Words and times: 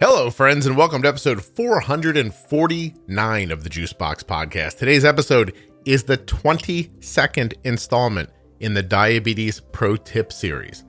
Hello, 0.00 0.30
friends, 0.30 0.66
and 0.66 0.76
welcome 0.76 1.02
to 1.02 1.08
episode 1.08 1.44
449 1.44 3.50
of 3.50 3.64
the 3.64 3.70
Juicebox 3.70 4.22
Podcast. 4.22 4.78
Today's 4.78 5.04
episode 5.04 5.56
is 5.84 6.04
the 6.04 6.18
22nd 6.18 7.54
installment 7.64 8.30
in 8.60 8.74
the 8.74 8.84
Diabetes 8.84 9.58
Pro 9.58 9.96
Tip 9.96 10.32
series. 10.32 10.84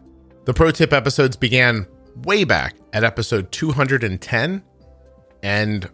The 0.45 0.54
Pro 0.54 0.70
Tip 0.70 0.93
episodes 0.93 1.36
began 1.36 1.88
way 2.18 2.43
back 2.43 2.75
at 2.93 3.04
episode 3.04 3.52
210 3.52 4.63
and 5.41 5.89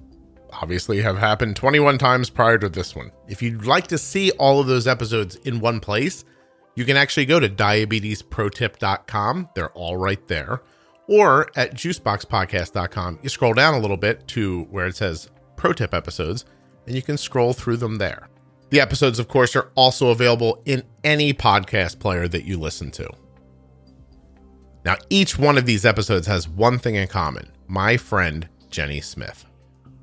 obviously 0.52 1.02
have 1.02 1.18
happened 1.18 1.56
21 1.56 1.98
times 1.98 2.30
prior 2.30 2.58
to 2.58 2.70
this 2.70 2.96
one. 2.96 3.12
If 3.28 3.42
you'd 3.42 3.66
like 3.66 3.88
to 3.88 3.98
see 3.98 4.32
all 4.32 4.60
of 4.60 4.68
those 4.68 4.88
episodes 4.88 5.36
in 5.38 5.60
one 5.60 5.80
place, 5.80 6.26
you 6.76 6.86
can 6.86 6.98
actually 6.98 7.26
go 7.26 7.40
to 7.40 7.50
diabetesprotip.com. 7.50 9.50
They're 9.56 9.72
all 9.72 9.98
right 9.98 10.26
there. 10.28 10.62
Or 11.08 11.50
at 11.56 11.74
juiceboxpodcast.com, 11.74 13.20
you 13.24 13.30
scroll 13.30 13.54
down 13.54 13.74
a 13.74 13.80
little 13.80 13.98
bit 13.98 14.28
to 14.30 14.64
where 14.70 14.88
it 14.88 14.96
says 14.96 15.30
Pro 15.56 15.74
Tip 15.74 15.94
episodes, 15.94 16.46
and 16.86 16.96
you 16.96 17.02
can 17.02 17.18
scroll 17.18 17.54
through 17.54 17.78
them 17.78 17.98
there. 17.98 18.30
The 18.70 18.82
episodes, 18.82 19.18
of 19.18 19.28
course, 19.28 19.56
are 19.56 19.72
also 19.76 20.10
available 20.10 20.62
in 20.66 20.84
any 21.04 21.34
podcast 21.34 22.00
player 22.00 22.28
that 22.28 22.44
you 22.44 22.60
listen 22.60 22.92
to. 22.92 23.10
Now, 24.86 24.98
each 25.10 25.40
one 25.40 25.58
of 25.58 25.66
these 25.66 25.86
episodes 25.86 26.28
has 26.28 26.48
one 26.48 26.78
thing 26.78 26.96
in 26.96 27.08
common 27.08 27.52
my 27.68 27.98
friend, 27.98 28.48
Jenny 28.70 29.02
Smith. 29.02 29.47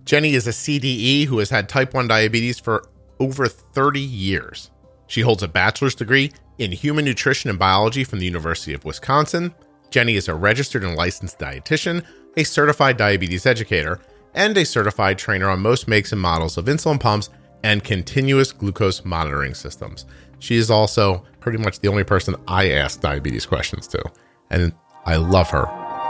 Jenny 0.05 0.35
is 0.35 0.47
a 0.47 0.51
CDE 0.51 1.25
who 1.27 1.39
has 1.39 1.51
had 1.51 1.69
type 1.69 1.95
1 1.95 2.09
diabetes 2.09 2.59
for 2.59 2.89
over 3.21 3.49
30 3.49 4.01
years. 4.01 4.71
She 5.07 5.23
holds 5.23 5.43
a 5.43 5.49
bachelor's 5.49 5.95
degree 5.95 6.33
in 6.59 6.73
human 6.73 7.05
nutrition 7.05 7.49
and 7.51 7.59
biology 7.59 8.05
from 8.05 8.19
the 8.19 8.27
University 8.27 8.74
of 8.74 8.85
Wisconsin. 8.85 9.55
Jenny 9.91 10.16
is 10.16 10.29
a 10.29 10.35
registered 10.35 10.85
and 10.85 10.95
licensed 10.95 11.38
dietitian, 11.38 12.05
a 12.37 12.45
certified 12.45 12.96
diabetes 12.96 13.46
educator, 13.46 14.01
and 14.35 14.57
a 14.57 14.65
certified 14.65 15.16
trainer 15.16 15.49
on 15.49 15.61
most 15.61 15.88
makes 15.88 16.13
and 16.13 16.21
models 16.21 16.59
of 16.59 16.66
insulin 16.66 17.01
pumps 17.01 17.30
and 17.63 17.83
continuous 17.83 18.52
glucose 18.52 19.05
monitoring 19.05 19.55
systems. 19.55 20.05
She 20.39 20.57
is 20.57 20.71
also 20.71 21.24
pretty 21.41 21.59
much 21.59 21.80
the 21.80 21.89
only 21.89 22.05
person 22.05 22.35
I 22.46 22.73
ask 22.73 23.01
diabetes 23.01 23.46
questions 23.46 23.87
to, 23.89 24.02
and 24.51 24.74
I 25.07 25.16
love 25.16 25.49
her 25.51 25.66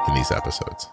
in 0.08 0.14
these 0.14 0.32
episodes. 0.32 0.88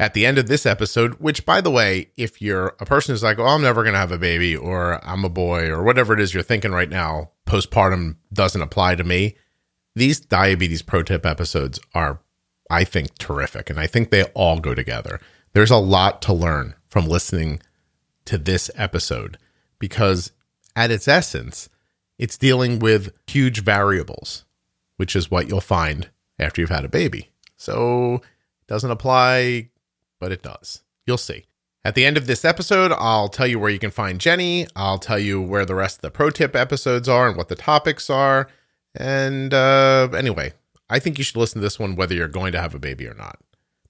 At 0.00 0.14
the 0.14 0.26
end 0.26 0.38
of 0.38 0.48
this 0.48 0.66
episode, 0.66 1.14
which 1.14 1.46
by 1.46 1.60
the 1.60 1.70
way, 1.70 2.10
if 2.16 2.42
you're 2.42 2.74
a 2.80 2.86
person 2.86 3.12
who's 3.12 3.22
like, 3.22 3.38
oh, 3.38 3.46
I'm 3.46 3.62
never 3.62 3.82
going 3.82 3.92
to 3.92 3.98
have 3.98 4.10
a 4.10 4.18
baby, 4.18 4.56
or 4.56 5.04
I'm 5.06 5.24
a 5.24 5.28
boy, 5.28 5.68
or 5.68 5.84
whatever 5.84 6.14
it 6.14 6.20
is 6.20 6.34
you're 6.34 6.42
thinking 6.42 6.72
right 6.72 6.88
now, 6.88 7.30
postpartum 7.46 8.16
doesn't 8.32 8.60
apply 8.60 8.96
to 8.96 9.04
me, 9.04 9.36
these 9.94 10.18
diabetes 10.18 10.82
pro 10.82 11.04
tip 11.04 11.24
episodes 11.24 11.78
are, 11.94 12.20
I 12.68 12.82
think, 12.82 13.16
terrific. 13.18 13.70
And 13.70 13.78
I 13.78 13.86
think 13.86 14.10
they 14.10 14.24
all 14.34 14.58
go 14.58 14.74
together. 14.74 15.20
There's 15.52 15.70
a 15.70 15.76
lot 15.76 16.20
to 16.22 16.32
learn 16.32 16.74
from 16.88 17.06
listening 17.06 17.60
to 18.24 18.36
this 18.36 18.70
episode 18.74 19.38
because 19.78 20.32
at 20.74 20.90
its 20.90 21.06
essence, 21.06 21.68
it's 22.18 22.38
dealing 22.38 22.80
with 22.80 23.12
huge 23.28 23.62
variables, 23.62 24.44
which 24.96 25.14
is 25.14 25.30
what 25.30 25.48
you'll 25.48 25.60
find 25.60 26.10
after 26.38 26.60
you've 26.60 26.70
had 26.70 26.84
a 26.84 26.88
baby. 26.88 27.30
So 27.56 28.22
doesn't 28.66 28.90
apply, 28.90 29.70
but 30.24 30.32
it 30.32 30.42
does. 30.42 30.82
You'll 31.06 31.18
see. 31.18 31.44
At 31.84 31.94
the 31.94 32.06
end 32.06 32.16
of 32.16 32.26
this 32.26 32.46
episode, 32.46 32.92
I'll 32.92 33.28
tell 33.28 33.46
you 33.46 33.58
where 33.58 33.68
you 33.68 33.78
can 33.78 33.90
find 33.90 34.18
Jenny. 34.18 34.66
I'll 34.74 34.96
tell 34.96 35.18
you 35.18 35.38
where 35.38 35.66
the 35.66 35.74
rest 35.74 35.98
of 35.98 36.00
the 36.00 36.10
pro 36.10 36.30
tip 36.30 36.56
episodes 36.56 37.10
are 37.10 37.28
and 37.28 37.36
what 37.36 37.50
the 37.50 37.54
topics 37.54 38.08
are. 38.08 38.48
And 38.94 39.52
uh, 39.52 40.08
anyway, 40.16 40.54
I 40.88 40.98
think 40.98 41.18
you 41.18 41.24
should 41.24 41.36
listen 41.36 41.60
to 41.60 41.62
this 41.62 41.78
one 41.78 41.94
whether 41.94 42.14
you're 42.14 42.26
going 42.26 42.52
to 42.52 42.60
have 42.60 42.74
a 42.74 42.78
baby 42.78 43.06
or 43.06 43.12
not. 43.12 43.38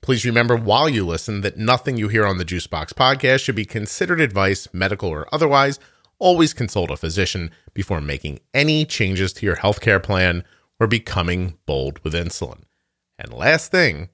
Please 0.00 0.24
remember 0.24 0.56
while 0.56 0.88
you 0.88 1.06
listen 1.06 1.42
that 1.42 1.56
nothing 1.56 1.98
you 1.98 2.08
hear 2.08 2.26
on 2.26 2.38
the 2.38 2.44
Juicebox 2.44 2.88
podcast 2.94 3.44
should 3.44 3.54
be 3.54 3.64
considered 3.64 4.20
advice, 4.20 4.66
medical 4.72 5.10
or 5.10 5.32
otherwise. 5.32 5.78
Always 6.18 6.52
consult 6.52 6.90
a 6.90 6.96
physician 6.96 7.52
before 7.74 8.00
making 8.00 8.40
any 8.52 8.84
changes 8.84 9.32
to 9.34 9.46
your 9.46 9.54
healthcare 9.54 10.02
plan 10.02 10.42
or 10.80 10.88
becoming 10.88 11.58
bold 11.64 12.00
with 12.00 12.12
insulin. 12.12 12.62
And 13.20 13.32
last 13.32 13.70
thing, 13.70 14.08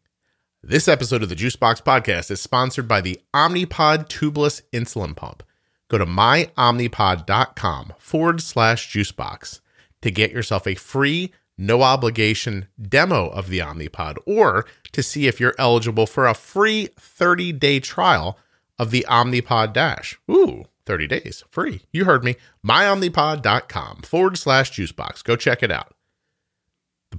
this 0.63 0.89
episode 0.89 1.23
of 1.23 1.29
the 1.29 1.35
Juicebox 1.35 1.83
podcast 1.83 2.31
is 2.31 2.41
sponsored 2.41 2.87
by 2.87 3.01
the 3.01 3.21
Omnipod 3.35 4.09
tubeless 4.09 4.63
insulin 4.73 5.17
pump. 5.17 5.43
Go 5.89 5.99
to 5.99 6.07
myomnipod.com 6.07 7.95
forward 7.99 8.43
slash 8.43 8.93
juicebox 8.93 9.61
to 10.03 10.11
get 10.11 10.33
yourself 10.33 10.67
a 10.67 10.75
free 10.75 11.33
no 11.57 11.83
obligation 11.83 12.69
demo 12.81 13.29
of 13.29 13.49
the 13.49 13.59
Omnipod 13.59 14.17
or 14.27 14.67
to 14.93 15.03
see 15.03 15.27
if 15.27 15.41
you're 15.41 15.55
eligible 15.59 16.07
for 16.07 16.27
a 16.27 16.35
free 16.35 16.89
30 16.99 17.53
day 17.53 17.81
trial 17.81 18.39
of 18.79 18.91
the 18.91 19.05
Omnipod 19.09 19.73
Dash. 19.73 20.19
Ooh, 20.31 20.65
30 20.87 21.07
days 21.07 21.45
free. 21.51 21.83
You 21.93 22.05
heard 22.05 22.25
me. 22.25 22.37
MyOmnipod.com 22.67 24.03
forward 24.03 24.39
slash 24.39 24.73
juicebox. 24.73 25.23
Go 25.25 25.37
check 25.37 25.63
it 25.63 25.71
out. 25.71 25.95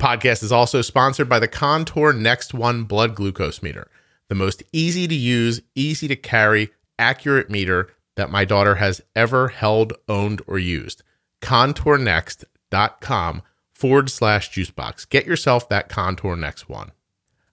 Podcast 0.01 0.41
is 0.41 0.51
also 0.51 0.81
sponsored 0.81 1.29
by 1.29 1.38
the 1.38 1.47
Contour 1.47 2.12
Next 2.12 2.56
One 2.56 2.85
blood 2.85 3.13
glucose 3.13 3.62
meter, 3.62 3.88
the 4.29 4.35
most 4.35 4.63
easy 4.73 5.07
to 5.07 5.13
use, 5.13 5.62
easy 5.75 6.07
to 6.07 6.16
carry, 6.16 6.72
accurate 6.97 7.51
meter 7.51 7.91
that 8.16 8.31
my 8.31 8.44
daughter 8.44 8.75
has 8.75 9.03
ever 9.16 9.50
held, 9.50 9.94
owned, 10.09 10.41
or 10.47 10.57
used. 10.57 11.03
ContourNext.com 11.44 13.44
forward 13.75 14.09
slash 14.09 14.50
juicebox. 14.50 15.07
Get 15.07 15.28
yourself 15.28 15.69
that 15.69 15.88
Contour 15.88 16.35
Next 16.35 16.68
one. 16.68 16.91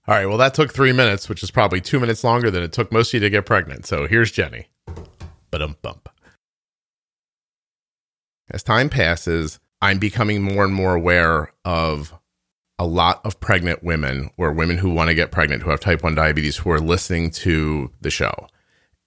All 0.07 0.15
right, 0.15 0.25
well, 0.25 0.39
that 0.39 0.55
took 0.55 0.73
three 0.73 0.93
minutes, 0.93 1.29
which 1.29 1.43
is 1.43 1.51
probably 1.51 1.83
two 1.83 2.01
minutes 2.01 2.25
longer 2.25 2.51
than 2.51 2.63
it 2.63 2.73
took 2.73 2.91
most 2.91 3.11
of 3.11 3.15
you 3.15 3.21
to 3.21 3.31
get 3.31 3.45
pregnant. 3.45 3.85
So 3.85 4.07
here's 4.07 4.33
Jenny. 4.33 4.69
But 5.51 5.83
bump. 5.83 6.09
As 8.51 8.63
time 8.63 8.89
passes, 8.89 9.61
I'm 9.83 9.99
becoming 9.99 10.41
more 10.41 10.65
and 10.65 10.73
more 10.73 10.95
aware 10.95 11.53
of 11.67 12.15
a 12.79 12.87
lot 12.87 13.21
of 13.25 13.41
pregnant 13.41 13.83
women 13.83 14.31
or 14.37 14.53
women 14.53 14.79
who 14.79 14.91
want 14.91 15.09
to 15.09 15.15
get 15.15 15.33
pregnant 15.33 15.63
who 15.63 15.71
have 15.71 15.81
type 15.81 16.03
1 16.03 16.15
diabetes 16.15 16.59
who 16.59 16.71
are 16.71 16.81
listening 16.81 17.31
to 17.31 17.91
the 18.01 18.11
show 18.11 18.47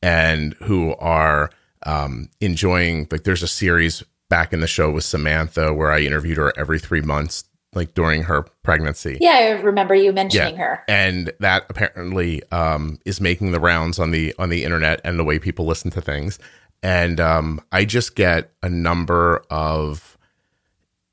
and 0.02 0.54
who 0.56 0.94
are 0.96 1.50
um, 1.86 2.30
enjoying 2.40 3.08
like 3.12 3.24
there's 3.24 3.44
a 3.44 3.48
series 3.48 4.04
back 4.30 4.54
in 4.54 4.62
the 4.62 4.68
show 4.68 4.90
with 4.90 5.04
Samantha 5.04 5.74
where 5.74 5.92
I 5.92 6.00
interviewed 6.00 6.38
her 6.38 6.54
every 6.58 6.80
three 6.80 7.02
months, 7.02 7.44
like 7.74 7.94
during 7.94 8.24
her 8.24 8.44
pregnancy. 8.64 9.18
Yeah, 9.20 9.32
I 9.32 9.50
remember 9.62 9.94
you 9.94 10.14
mentioning 10.14 10.56
yeah. 10.56 10.62
her. 10.62 10.84
And 10.88 11.32
that 11.40 11.66
apparently 11.70 12.42
um, 12.52 13.00
is 13.06 13.20
making 13.20 13.52
the 13.52 13.60
rounds 13.60 14.00
on 14.00 14.12
the 14.12 14.34
on 14.40 14.50
the 14.50 14.64
internet 14.64 15.02
and 15.04 15.20
the 15.20 15.24
way 15.24 15.38
people 15.38 15.66
listen 15.66 15.92
to 15.92 16.02
things. 16.02 16.40
And 16.84 17.20
um, 17.20 17.62
I 17.72 17.86
just 17.86 18.16
get 18.16 18.52
a 18.64 18.70
number 18.70 19.44
of 19.52 20.18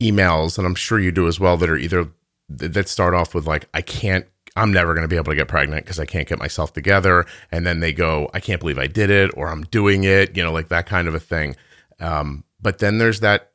emails, 0.01 0.57
and 0.57 0.67
I'm 0.67 0.75
sure 0.75 0.99
you 0.99 1.11
do 1.11 1.27
as 1.27 1.39
well, 1.39 1.57
that 1.59 1.69
are 1.69 1.77
either 1.77 2.09
that 2.49 2.89
start 2.89 3.15
off 3.15 3.35
with 3.35 3.47
like, 3.47 3.69
I 3.75 3.83
can't 3.83 4.27
I'm 4.59 4.73
never 4.73 4.93
going 4.93 5.05
to 5.05 5.09
be 5.09 5.17
able 5.17 5.31
to 5.33 5.37
get 5.37 5.49
pregnant 5.49 5.85
because 5.85 6.01
I 6.01 6.05
can't 6.05 6.29
get 6.29 6.39
myself 6.39 6.73
together. 6.73 7.27
And 7.53 7.65
then 7.65 7.81
they 7.81 7.93
go, 7.93 8.29
I 8.35 8.41
can't 8.41 8.61
believe 8.61 8.79
I 8.79 8.89
did 8.89 9.09
it, 9.09 9.31
or 9.37 9.49
I'm 9.49 9.63
doing 9.65 10.05
it, 10.05 10.37
you 10.37 10.43
know, 10.43 10.53
like 10.53 10.69
that 10.69 10.87
kind 10.87 11.07
of 11.07 11.15
a 11.15 11.21
thing. 11.21 11.55
Um, 12.01 12.45
but 12.61 12.79
then 12.79 12.99
there's 12.99 13.21
that 13.21 13.53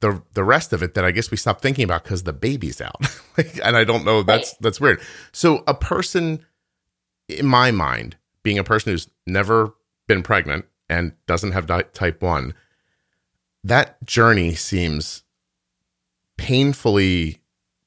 the 0.00 0.22
the 0.34 0.44
rest 0.44 0.72
of 0.72 0.82
it 0.82 0.94
that 0.94 1.04
I 1.04 1.10
guess 1.10 1.30
we 1.30 1.36
stop 1.36 1.60
thinking 1.60 1.84
about 1.84 2.04
because 2.04 2.22
the 2.22 2.32
baby's 2.32 2.80
out, 2.80 2.96
and 3.64 3.76
I 3.76 3.84
don't 3.84 4.04
know. 4.04 4.22
That's 4.22 4.52
right. 4.52 4.58
that's 4.60 4.80
weird. 4.80 5.00
So 5.32 5.64
a 5.66 5.74
person, 5.74 6.44
in 7.28 7.46
my 7.46 7.70
mind, 7.70 8.16
being 8.42 8.58
a 8.58 8.64
person 8.64 8.92
who's 8.92 9.08
never 9.26 9.74
been 10.06 10.22
pregnant 10.22 10.66
and 10.88 11.12
doesn't 11.26 11.52
have 11.52 11.66
type 11.92 12.22
one, 12.22 12.54
that 13.64 14.04
journey 14.04 14.54
seems 14.54 15.24
painfully 16.36 17.40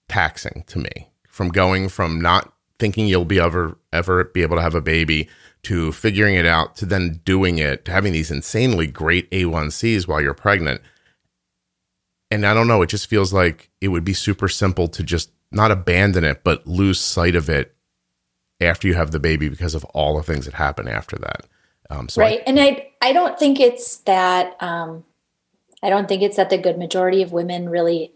taxing 0.09 0.63
to 0.67 0.79
me. 0.79 1.09
From 1.27 1.49
going 1.49 1.87
from 1.87 2.19
not 2.19 2.51
thinking 2.79 3.07
you'll 3.07 3.25
be 3.25 3.39
ever 3.39 3.77
ever 3.93 4.25
be 4.25 4.41
able 4.41 4.57
to 4.57 4.61
have 4.61 4.75
a 4.75 4.81
baby 4.81 5.29
to 5.63 5.91
figuring 5.91 6.35
it 6.35 6.45
out 6.45 6.75
to 6.77 6.85
then 6.85 7.21
doing 7.25 7.57
it 7.57 7.85
to 7.85 7.91
having 7.91 8.13
these 8.13 8.31
insanely 8.31 8.87
great 8.87 9.29
A1Cs 9.31 10.07
while 10.07 10.21
you're 10.21 10.33
pregnant. 10.33 10.81
And 12.31 12.45
I 12.45 12.53
don't 12.53 12.67
know, 12.67 12.81
it 12.81 12.89
just 12.89 13.07
feels 13.07 13.33
like 13.33 13.69
it 13.81 13.89
would 13.89 14.03
be 14.03 14.13
super 14.13 14.47
simple 14.47 14.87
to 14.89 15.03
just 15.03 15.31
not 15.51 15.71
abandon 15.71 16.23
it, 16.23 16.43
but 16.43 16.65
lose 16.67 16.99
sight 16.99 17.35
of 17.35 17.49
it 17.49 17.75
after 18.61 18.87
you 18.87 18.93
have 18.93 19.11
the 19.11 19.19
baby 19.19 19.49
because 19.49 19.75
of 19.75 19.83
all 19.85 20.17
the 20.17 20.23
things 20.23 20.45
that 20.45 20.53
happen 20.53 20.87
after 20.87 21.17
that. 21.17 21.47
Um, 21.89 22.07
so 22.07 22.21
right. 22.21 22.39
I, 22.41 22.43
and 22.45 22.59
I, 22.59 22.91
I 23.01 23.13
don't 23.13 23.39
think 23.39 23.59
it's 23.59 23.97
that, 23.99 24.55
um, 24.61 25.03
I 25.81 25.89
don't 25.89 26.07
think 26.07 26.21
it's 26.21 26.37
that 26.37 26.49
the 26.49 26.57
good 26.57 26.77
majority 26.77 27.23
of 27.23 27.31
women 27.31 27.69
really 27.69 28.13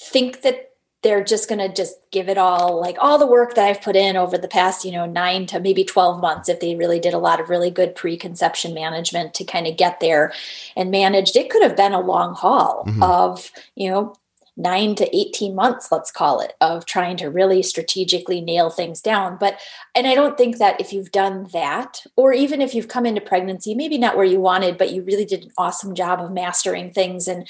think 0.00 0.42
that 0.42 0.70
they're 1.02 1.24
just 1.24 1.48
going 1.48 1.58
to 1.58 1.72
just 1.72 1.96
give 2.10 2.28
it 2.28 2.36
all 2.36 2.80
like 2.80 2.96
all 3.00 3.18
the 3.18 3.26
work 3.26 3.54
that 3.54 3.66
i've 3.66 3.82
put 3.82 3.96
in 3.96 4.16
over 4.16 4.36
the 4.36 4.48
past 4.48 4.84
you 4.84 4.92
know 4.92 5.06
9 5.06 5.46
to 5.46 5.60
maybe 5.60 5.84
12 5.84 6.20
months 6.20 6.48
if 6.48 6.60
they 6.60 6.74
really 6.74 6.98
did 6.98 7.14
a 7.14 7.18
lot 7.18 7.40
of 7.40 7.48
really 7.48 7.70
good 7.70 7.94
preconception 7.94 8.74
management 8.74 9.34
to 9.34 9.44
kind 9.44 9.66
of 9.66 9.76
get 9.76 10.00
there 10.00 10.32
and 10.76 10.90
managed 10.90 11.36
it 11.36 11.50
could 11.50 11.62
have 11.62 11.76
been 11.76 11.92
a 11.92 12.00
long 12.00 12.34
haul 12.34 12.84
mm-hmm. 12.86 13.02
of 13.02 13.50
you 13.74 13.90
know 13.90 14.14
9 14.56 14.94
to 14.96 15.16
18 15.16 15.54
months 15.54 15.90
let's 15.90 16.10
call 16.10 16.40
it 16.40 16.52
of 16.60 16.84
trying 16.84 17.16
to 17.16 17.30
really 17.30 17.62
strategically 17.62 18.40
nail 18.40 18.68
things 18.68 19.00
down 19.00 19.38
but 19.38 19.58
and 19.94 20.06
i 20.06 20.14
don't 20.14 20.36
think 20.36 20.58
that 20.58 20.80
if 20.80 20.92
you've 20.92 21.12
done 21.12 21.46
that 21.52 22.04
or 22.16 22.32
even 22.32 22.60
if 22.60 22.74
you've 22.74 22.88
come 22.88 23.06
into 23.06 23.20
pregnancy 23.20 23.74
maybe 23.74 23.96
not 23.96 24.16
where 24.16 24.26
you 24.26 24.40
wanted 24.40 24.76
but 24.76 24.92
you 24.92 25.02
really 25.02 25.24
did 25.24 25.44
an 25.44 25.50
awesome 25.56 25.94
job 25.94 26.20
of 26.20 26.30
mastering 26.30 26.90
things 26.90 27.26
and 27.26 27.48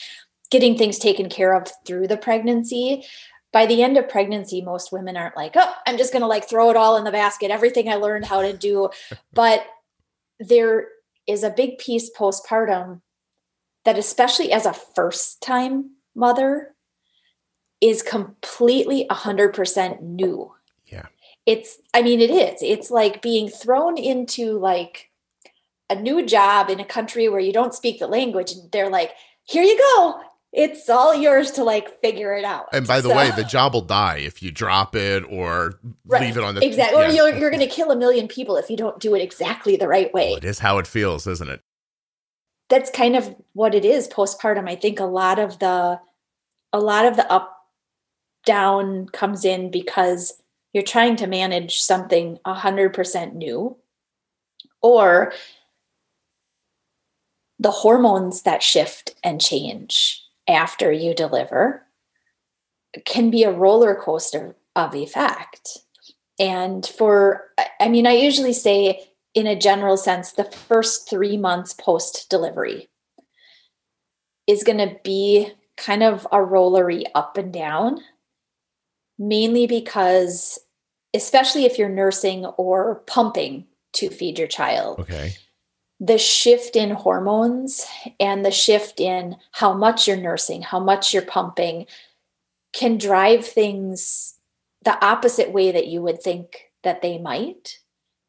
getting 0.50 0.76
things 0.76 0.98
taken 0.98 1.28
care 1.28 1.54
of 1.54 1.68
through 1.86 2.08
the 2.08 2.16
pregnancy. 2.16 3.04
By 3.52 3.66
the 3.66 3.82
end 3.82 3.96
of 3.96 4.08
pregnancy 4.08 4.60
most 4.62 4.92
women 4.92 5.16
aren't 5.16 5.36
like 5.36 5.52
oh 5.56 5.74
i'm 5.86 5.98
just 5.98 6.12
going 6.12 6.22
to 6.22 6.28
like 6.28 6.48
throw 6.48 6.70
it 6.70 6.76
all 6.76 6.96
in 6.96 7.02
the 7.02 7.10
basket 7.10 7.50
everything 7.50 7.88
i 7.88 7.96
learned 7.96 8.26
how 8.26 8.42
to 8.42 8.56
do. 8.56 8.90
But 9.32 9.64
there 10.38 10.88
is 11.26 11.42
a 11.42 11.50
big 11.50 11.78
piece 11.78 12.10
postpartum 12.16 13.00
that 13.84 13.98
especially 13.98 14.52
as 14.52 14.66
a 14.66 14.72
first 14.72 15.40
time 15.40 15.90
mother 16.14 16.74
is 17.80 18.02
completely 18.02 19.06
100% 19.10 20.02
new. 20.02 20.52
Yeah. 20.86 21.06
It's 21.46 21.78
i 21.94 22.02
mean 22.02 22.20
it 22.20 22.30
is. 22.30 22.60
It's 22.62 22.90
like 22.90 23.22
being 23.22 23.48
thrown 23.48 23.96
into 23.96 24.58
like 24.58 25.10
a 25.88 25.94
new 25.94 26.24
job 26.24 26.70
in 26.70 26.78
a 26.78 26.84
country 26.84 27.28
where 27.28 27.40
you 27.40 27.52
don't 27.52 27.74
speak 27.74 27.98
the 27.98 28.06
language 28.06 28.52
and 28.52 28.70
they're 28.70 28.90
like 28.90 29.12
here 29.44 29.64
you 29.64 29.76
go 29.96 30.20
it's 30.52 30.88
all 30.88 31.14
yours 31.14 31.52
to 31.52 31.64
like 31.64 32.00
figure 32.00 32.34
it 32.34 32.44
out. 32.44 32.68
And 32.72 32.86
by 32.86 33.00
the 33.00 33.10
so, 33.10 33.16
way, 33.16 33.30
the 33.36 33.44
job 33.44 33.74
will 33.74 33.82
die 33.82 34.18
if 34.18 34.42
you 34.42 34.50
drop 34.50 34.96
it 34.96 35.24
or 35.30 35.78
right, 36.06 36.22
leave 36.22 36.36
it 36.36 36.42
on 36.42 36.54
the 36.56 36.64
exactly. 36.64 37.00
Yeah. 37.00 37.08
Or 37.08 37.12
you're, 37.12 37.38
you're 37.38 37.50
going 37.50 37.66
to 37.66 37.72
kill 37.72 37.90
a 37.90 37.96
million 37.96 38.26
people 38.26 38.56
if 38.56 38.68
you 38.68 38.76
don't 38.76 38.98
do 38.98 39.14
it 39.14 39.22
exactly 39.22 39.76
the 39.76 39.86
right 39.86 40.12
way. 40.12 40.28
Well, 40.30 40.36
it 40.38 40.44
is 40.44 40.58
how 40.58 40.78
it 40.78 40.86
feels, 40.86 41.26
isn't 41.26 41.48
it? 41.48 41.60
That's 42.68 42.90
kind 42.90 43.16
of 43.16 43.34
what 43.52 43.74
it 43.74 43.84
is 43.84 44.08
postpartum. 44.08 44.68
I 44.68 44.76
think 44.76 44.98
a 44.98 45.04
lot 45.04 45.38
of 45.38 45.58
the 45.60 46.00
a 46.72 46.80
lot 46.80 47.04
of 47.04 47.16
the 47.16 47.30
up 47.30 47.56
down 48.44 49.06
comes 49.08 49.44
in 49.44 49.70
because 49.70 50.40
you're 50.72 50.82
trying 50.82 51.16
to 51.16 51.26
manage 51.26 51.80
something 51.80 52.38
100% 52.46 53.34
new 53.34 53.76
or 54.82 55.32
the 57.58 57.70
hormones 57.70 58.42
that 58.42 58.62
shift 58.62 59.14
and 59.22 59.40
change 59.40 60.19
after 60.50 60.92
you 60.92 61.14
deliver 61.14 61.86
can 63.06 63.30
be 63.30 63.44
a 63.44 63.52
roller 63.52 63.94
coaster 63.94 64.56
of 64.74 64.94
effect. 64.94 65.78
And 66.38 66.84
for, 66.84 67.46
I 67.78 67.88
mean, 67.88 68.06
I 68.06 68.12
usually 68.12 68.52
say 68.52 69.08
in 69.34 69.46
a 69.46 69.58
general 69.58 69.96
sense, 69.96 70.32
the 70.32 70.44
first 70.44 71.08
three 71.08 71.36
months 71.36 71.72
post 71.72 72.28
delivery 72.28 72.88
is 74.46 74.64
going 74.64 74.78
to 74.78 74.96
be 75.04 75.52
kind 75.76 76.02
of 76.02 76.26
a 76.32 76.38
rollery 76.38 77.04
up 77.14 77.36
and 77.36 77.52
down, 77.52 78.00
mainly 79.18 79.66
because, 79.66 80.58
especially 81.14 81.64
if 81.64 81.78
you're 81.78 81.88
nursing 81.88 82.46
or 82.46 83.02
pumping 83.06 83.66
to 83.92 84.10
feed 84.10 84.38
your 84.38 84.48
child. 84.48 84.98
Okay 84.98 85.34
the 86.00 86.18
shift 86.18 86.76
in 86.76 86.90
hormones 86.90 87.86
and 88.18 88.44
the 88.44 88.50
shift 88.50 88.98
in 88.98 89.36
how 89.52 89.74
much 89.74 90.08
you're 90.08 90.16
nursing, 90.16 90.62
how 90.62 90.80
much 90.80 91.12
you're 91.12 91.22
pumping 91.22 91.86
can 92.72 92.96
drive 92.96 93.46
things 93.46 94.38
the 94.82 95.04
opposite 95.04 95.52
way 95.52 95.70
that 95.70 95.88
you 95.88 96.00
would 96.00 96.22
think 96.22 96.70
that 96.82 97.02
they 97.02 97.18
might, 97.18 97.78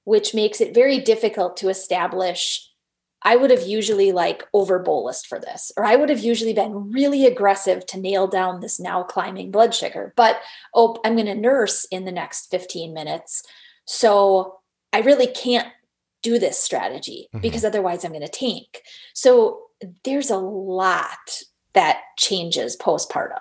which 0.04 0.34
makes 0.34 0.60
it 0.60 0.76
very 0.76 1.00
difficult 1.00 1.56
to 1.58 1.70
establish. 1.70 2.68
I 3.22 3.38
would 3.38 3.52
have 3.52 3.66
usually 3.66 4.12
like 4.12 4.44
over 4.52 4.84
bolused 4.84 5.28
for 5.28 5.40
this, 5.40 5.72
or 5.78 5.86
I 5.86 5.96
would 5.96 6.10
have 6.10 6.20
usually 6.20 6.54
been 6.54 6.92
really 6.92 7.26
aggressive 7.26 7.86
to 7.86 8.00
nail 8.00 8.28
down 8.28 8.60
this 8.60 8.82
now 8.82 9.04
climbing 9.04 9.52
blood 9.52 9.74
sugar. 9.74 10.12
But 10.18 10.42
oh, 10.76 10.98
I'm 11.06 11.16
going 11.16 11.28
to 11.28 11.36
nurse 11.36 11.86
in 11.86 12.04
the 12.04 12.12
next 12.12 12.52
15 12.52 12.94
minutes. 12.94 13.44
So 13.86 14.60
I 14.92 15.00
really 15.02 15.28
can't 15.28 15.68
do 16.22 16.40
this 16.40 16.58
strategy 16.58 17.28
mm-hmm. 17.30 17.42
because 17.42 17.66
otherwise 17.66 18.04
I'm 18.04 18.12
going 18.12 18.22
to 18.22 18.28
tank. 18.28 18.82
So 19.14 19.62
there's 20.04 20.30
a 20.30 20.38
lot 20.38 21.42
that 21.74 22.02
changes 22.18 22.78
postpartum. 22.78 23.40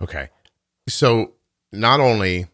Okay. 0.00 0.28
So 0.88 1.32
not 1.72 2.00
only 2.00 2.46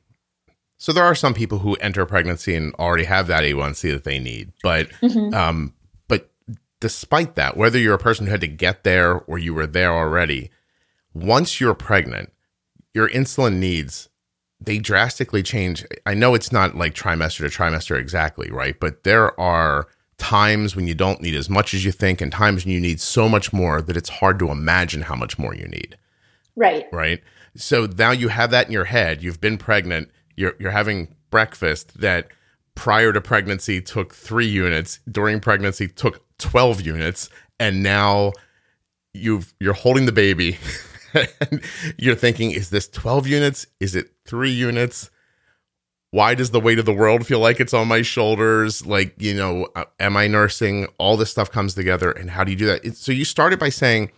so 0.80 0.92
there 0.92 1.04
are 1.04 1.14
some 1.14 1.34
people 1.34 1.58
who 1.58 1.74
enter 1.76 2.06
pregnancy 2.06 2.54
and 2.54 2.72
already 2.74 3.04
have 3.04 3.26
that 3.26 3.42
A1C 3.42 3.92
that 3.92 4.04
they 4.04 4.20
need, 4.20 4.52
but 4.62 4.88
mm-hmm. 5.02 5.34
um 5.34 5.74
but 6.08 6.30
despite 6.80 7.34
that, 7.36 7.56
whether 7.56 7.78
you're 7.78 7.94
a 7.94 7.98
person 7.98 8.26
who 8.26 8.32
had 8.32 8.40
to 8.42 8.48
get 8.48 8.84
there 8.84 9.14
or 9.14 9.38
you 9.38 9.54
were 9.54 9.66
there 9.66 9.92
already, 9.92 10.50
once 11.14 11.60
you're 11.60 11.74
pregnant, 11.74 12.32
your 12.94 13.08
insulin 13.08 13.56
needs 13.56 14.08
they 14.60 14.78
drastically 14.78 15.42
change. 15.42 15.84
I 16.04 16.14
know 16.14 16.34
it's 16.34 16.52
not 16.52 16.76
like 16.76 16.94
trimester 16.94 17.38
to 17.38 17.56
trimester 17.56 17.98
exactly, 17.98 18.50
right? 18.50 18.78
But 18.78 19.04
there 19.04 19.38
are 19.40 19.88
times 20.18 20.74
when 20.74 20.86
you 20.86 20.94
don't 20.94 21.20
need 21.20 21.36
as 21.36 21.48
much 21.48 21.74
as 21.74 21.84
you 21.84 21.92
think 21.92 22.20
and 22.20 22.32
times 22.32 22.64
when 22.64 22.74
you 22.74 22.80
need 22.80 23.00
so 23.00 23.28
much 23.28 23.52
more 23.52 23.80
that 23.80 23.96
it's 23.96 24.08
hard 24.08 24.38
to 24.40 24.50
imagine 24.50 25.02
how 25.02 25.14
much 25.14 25.38
more 25.38 25.54
you 25.54 25.68
need. 25.68 25.96
Right. 26.56 26.86
Right. 26.92 27.22
So 27.54 27.86
now 27.86 28.10
you 28.10 28.28
have 28.28 28.50
that 28.50 28.66
in 28.66 28.72
your 28.72 28.84
head. 28.84 29.22
You've 29.22 29.40
been 29.40 29.58
pregnant. 29.58 30.10
You're 30.36 30.54
you're 30.58 30.72
having 30.72 31.14
breakfast 31.30 32.00
that 32.00 32.28
prior 32.74 33.12
to 33.12 33.20
pregnancy 33.20 33.80
took 33.80 34.14
3 34.14 34.46
units, 34.46 35.00
during 35.10 35.40
pregnancy 35.40 35.88
took 35.88 36.24
12 36.38 36.80
units, 36.80 37.28
and 37.58 37.82
now 37.82 38.32
you've 39.14 39.54
you're 39.60 39.72
holding 39.72 40.06
the 40.06 40.12
baby 40.12 40.58
and 41.14 41.62
you're 41.96 42.14
thinking, 42.14 42.50
is 42.50 42.70
this 42.70 42.88
12 42.88 43.26
units? 43.26 43.66
Is 43.80 43.94
it 43.94 44.10
three 44.28 44.50
units? 44.50 45.10
Why 46.10 46.34
does 46.34 46.50
the 46.50 46.60
weight 46.60 46.78
of 46.78 46.86
the 46.86 46.92
world 46.92 47.26
feel 47.26 47.40
like 47.40 47.60
it's 47.60 47.74
on 47.74 47.88
my 47.88 48.02
shoulders? 48.02 48.86
Like, 48.86 49.14
you 49.18 49.34
know, 49.34 49.68
uh, 49.74 49.84
am 49.98 50.16
I 50.16 50.26
nursing? 50.26 50.86
All 50.98 51.16
this 51.16 51.30
stuff 51.30 51.50
comes 51.50 51.74
together. 51.74 52.10
And 52.10 52.30
how 52.30 52.44
do 52.44 52.50
you 52.50 52.56
do 52.56 52.66
that? 52.66 52.96
so 52.96 53.12
you 53.12 53.24
started 53.24 53.58
by 53.58 53.68
saying 53.68 54.10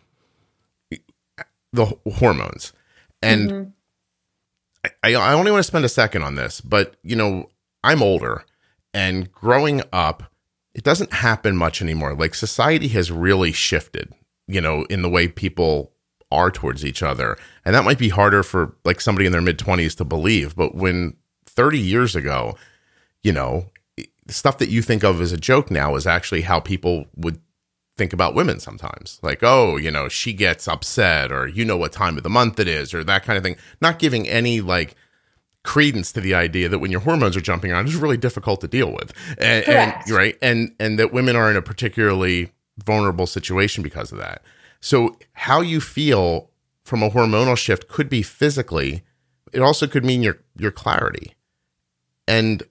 the 1.72 1.96
hormones. 2.14 2.72
And 3.22 3.50
mm-hmm. 3.50 4.90
I, 5.02 5.14
I 5.14 5.32
only 5.32 5.50
want 5.50 5.60
to 5.60 5.66
spend 5.66 5.84
a 5.84 5.88
second 5.88 6.22
on 6.22 6.36
this, 6.36 6.60
but, 6.60 6.96
you 7.02 7.16
know, 7.16 7.50
I'm 7.82 8.02
older 8.02 8.44
and 8.92 9.30
growing 9.32 9.82
up, 9.92 10.32
it 10.74 10.84
doesn't 10.84 11.12
happen 11.12 11.56
much 11.56 11.82
anymore. 11.82 12.14
Like 12.14 12.34
society 12.34 12.88
has 12.88 13.10
really 13.10 13.52
shifted, 13.52 14.12
you 14.46 14.60
know, 14.60 14.84
in 14.84 15.02
the 15.02 15.08
way 15.08 15.28
people 15.28 15.92
are 16.30 16.50
towards 16.50 16.84
each 16.84 17.02
other. 17.02 17.36
And 17.64 17.74
that 17.74 17.84
might 17.84 17.98
be 17.98 18.08
harder 18.08 18.42
for 18.42 18.74
like 18.84 19.00
somebody 19.00 19.26
in 19.26 19.32
their 19.32 19.40
mid 19.40 19.58
20s 19.58 19.96
to 19.96 20.04
believe, 20.04 20.56
but 20.56 20.74
when 20.74 21.16
30 21.46 21.78
years 21.78 22.14
ago, 22.14 22.56
you 23.22 23.32
know, 23.32 23.66
stuff 24.28 24.58
that 24.58 24.68
you 24.68 24.82
think 24.82 25.02
of 25.02 25.20
as 25.20 25.32
a 25.32 25.36
joke 25.36 25.70
now 25.70 25.96
is 25.96 26.06
actually 26.06 26.42
how 26.42 26.60
people 26.60 27.06
would 27.16 27.40
think 27.96 28.12
about 28.12 28.34
women 28.34 28.60
sometimes. 28.60 29.18
Like, 29.22 29.42
oh, 29.42 29.76
you 29.76 29.90
know, 29.90 30.08
she 30.08 30.32
gets 30.32 30.68
upset 30.68 31.32
or 31.32 31.48
you 31.48 31.64
know 31.64 31.76
what 31.76 31.92
time 31.92 32.16
of 32.16 32.22
the 32.22 32.30
month 32.30 32.58
it 32.58 32.68
is 32.68 32.94
or 32.94 33.04
that 33.04 33.24
kind 33.24 33.36
of 33.36 33.42
thing. 33.42 33.56
Not 33.80 33.98
giving 33.98 34.28
any 34.28 34.60
like 34.60 34.94
credence 35.62 36.12
to 36.12 36.20
the 36.20 36.34
idea 36.34 36.68
that 36.68 36.78
when 36.78 36.90
your 36.90 37.00
hormones 37.00 37.36
are 37.36 37.42
jumping 37.42 37.72
around, 37.72 37.86
it's 37.86 37.96
really 37.96 38.16
difficult 38.16 38.60
to 38.62 38.68
deal 38.68 38.90
with. 38.92 39.12
And, 39.38 39.68
and 39.68 40.10
right. 40.10 40.38
And 40.40 40.74
and 40.80 40.98
that 40.98 41.12
women 41.12 41.36
are 41.36 41.50
in 41.50 41.56
a 41.56 41.62
particularly 41.62 42.52
vulnerable 42.78 43.26
situation 43.26 43.82
because 43.82 44.12
of 44.12 44.18
that. 44.18 44.42
So, 44.80 45.16
how 45.32 45.60
you 45.60 45.80
feel 45.80 46.50
from 46.84 47.02
a 47.02 47.10
hormonal 47.10 47.56
shift 47.56 47.88
could 47.88 48.08
be 48.08 48.22
physically. 48.22 49.02
It 49.52 49.60
also 49.60 49.86
could 49.86 50.04
mean 50.04 50.22
your 50.22 50.38
your 50.56 50.70
clarity. 50.70 51.34
And 52.26 52.62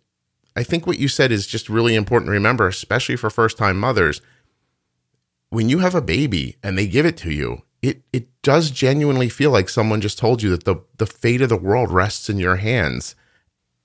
I 0.55 0.63
think 0.63 0.85
what 0.85 0.99
you 0.99 1.07
said 1.07 1.31
is 1.31 1.47
just 1.47 1.69
really 1.69 1.95
important 1.95 2.27
to 2.27 2.33
remember, 2.33 2.67
especially 2.67 3.15
for 3.15 3.29
first 3.29 3.57
time 3.57 3.77
mothers. 3.77 4.21
When 5.49 5.69
you 5.69 5.79
have 5.79 5.95
a 5.95 6.01
baby 6.01 6.57
and 6.61 6.77
they 6.77 6.87
give 6.87 7.05
it 7.05 7.17
to 7.17 7.31
you, 7.31 7.63
it 7.81 8.01
it 8.11 8.27
does 8.41 8.71
genuinely 8.71 9.29
feel 9.29 9.51
like 9.51 9.69
someone 9.69 10.01
just 10.01 10.17
told 10.17 10.41
you 10.41 10.49
that 10.49 10.65
the 10.65 10.77
the 10.97 11.05
fate 11.05 11.41
of 11.41 11.49
the 11.49 11.57
world 11.57 11.91
rests 11.91 12.29
in 12.29 12.39
your 12.39 12.57
hands 12.57 13.15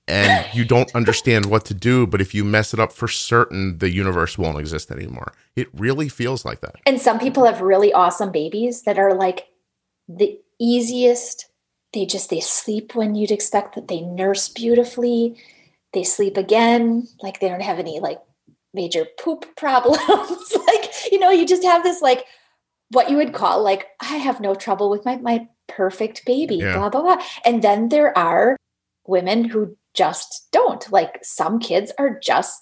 and 0.07 0.45
you 0.53 0.65
don't 0.65 0.93
understand 0.95 1.47
what 1.47 1.65
to 1.65 1.73
do. 1.73 2.05
But 2.05 2.21
if 2.21 2.33
you 2.33 2.43
mess 2.43 2.73
it 2.73 2.79
up 2.79 2.91
for 2.91 3.07
certain, 3.07 3.77
the 3.79 3.89
universe 3.89 4.37
won't 4.37 4.59
exist 4.59 4.91
anymore. 4.91 5.33
It 5.55 5.67
really 5.73 6.09
feels 6.09 6.45
like 6.45 6.61
that. 6.61 6.75
And 6.85 7.01
some 7.01 7.19
people 7.19 7.45
have 7.45 7.61
really 7.61 7.91
awesome 7.93 8.31
babies 8.31 8.83
that 8.83 8.99
are 8.99 9.13
like 9.13 9.47
the 10.07 10.39
easiest. 10.59 11.47
They 11.93 12.05
just 12.05 12.29
they 12.29 12.39
sleep 12.41 12.93
when 12.93 13.15
you'd 13.15 13.31
expect 13.31 13.75
that 13.75 13.87
they 13.87 14.01
nurse 14.01 14.49
beautifully. 14.49 15.37
They 15.93 16.03
sleep 16.03 16.35
again, 16.37 17.07
like 17.21 17.39
they 17.39 17.47
don't 17.47 17.61
have 17.61 17.79
any 17.79 17.99
like 17.99 18.19
major 18.73 19.05
poop 19.17 19.45
problems. 19.57 20.53
like, 20.67 20.91
you 21.11 21.19
know, 21.19 21.31
you 21.31 21.45
just 21.45 21.63
have 21.63 21.83
this 21.83 22.01
like 22.01 22.25
what 22.91 23.09
you 23.09 23.17
would 23.17 23.33
call 23.33 23.63
like 23.63 23.87
I 24.01 24.17
have 24.17 24.39
no 24.39 24.53
trouble 24.53 24.89
with 24.89 25.05
my 25.05 25.15
my 25.17 25.47
perfect 25.67 26.25
baby, 26.25 26.57
Yeah. 26.57 26.75
blah, 26.77 26.89
blah, 26.89 27.01
blah. 27.01 27.23
And 27.43 27.61
then 27.63 27.89
there 27.89 28.15
are 28.17 28.55
women 29.07 29.45
who 29.45 29.75
just 29.95 30.47
don't. 30.51 30.91
Like 30.91 31.19
some 31.23 31.59
kids 31.59 31.91
are 31.97 32.19
just 32.19 32.61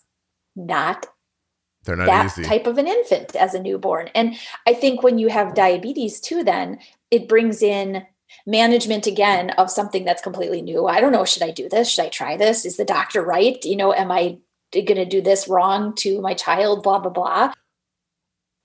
not 0.56 1.08
They're 1.84 1.96
not 1.96 2.06
that 2.08 2.25
easy. 2.25 2.44
type 2.44 2.68
of 2.68 2.78
an 2.78 2.88
infant 2.88 3.36
as 3.36 3.54
a 3.54 3.62
newborn. 3.62 4.10
And 4.16 4.36
I 4.68 4.74
think 4.74 5.04
when 5.04 5.18
you 5.18 5.30
have 5.30 5.56
diabetes 5.56 6.20
too, 6.20 6.44
then 6.44 6.80
it 7.12 7.28
brings 7.28 7.62
in 7.62 8.06
management 8.48 9.06
again 9.08 9.52
of 9.52 9.70
something 9.70 10.06
that's 10.06 10.22
completely 10.22 10.62
new. 10.62 10.88
I 10.88 11.00
don't 11.02 11.12
know, 11.12 11.25
should 11.25 11.44
I 11.44 11.52
do 11.52 11.70
this? 11.70 11.90
Should 11.90 12.06
I 12.06 12.10
try 12.10 12.38
this? 12.38 12.66
Is 12.66 12.78
the 12.78 12.86
doctor 12.86 13.22
right? 13.22 13.63
You 13.63 13.75
know, 13.75 13.94
am 13.94 14.12
I 14.12 14.38
going 14.74 14.96
to 14.96 15.06
do 15.06 15.22
this 15.22 15.48
wrong 15.48 15.94
to 15.98 16.20
my 16.20 16.34
child? 16.34 16.84
Blah, 16.84 17.00
blah, 17.00 17.12
blah. 17.12 17.54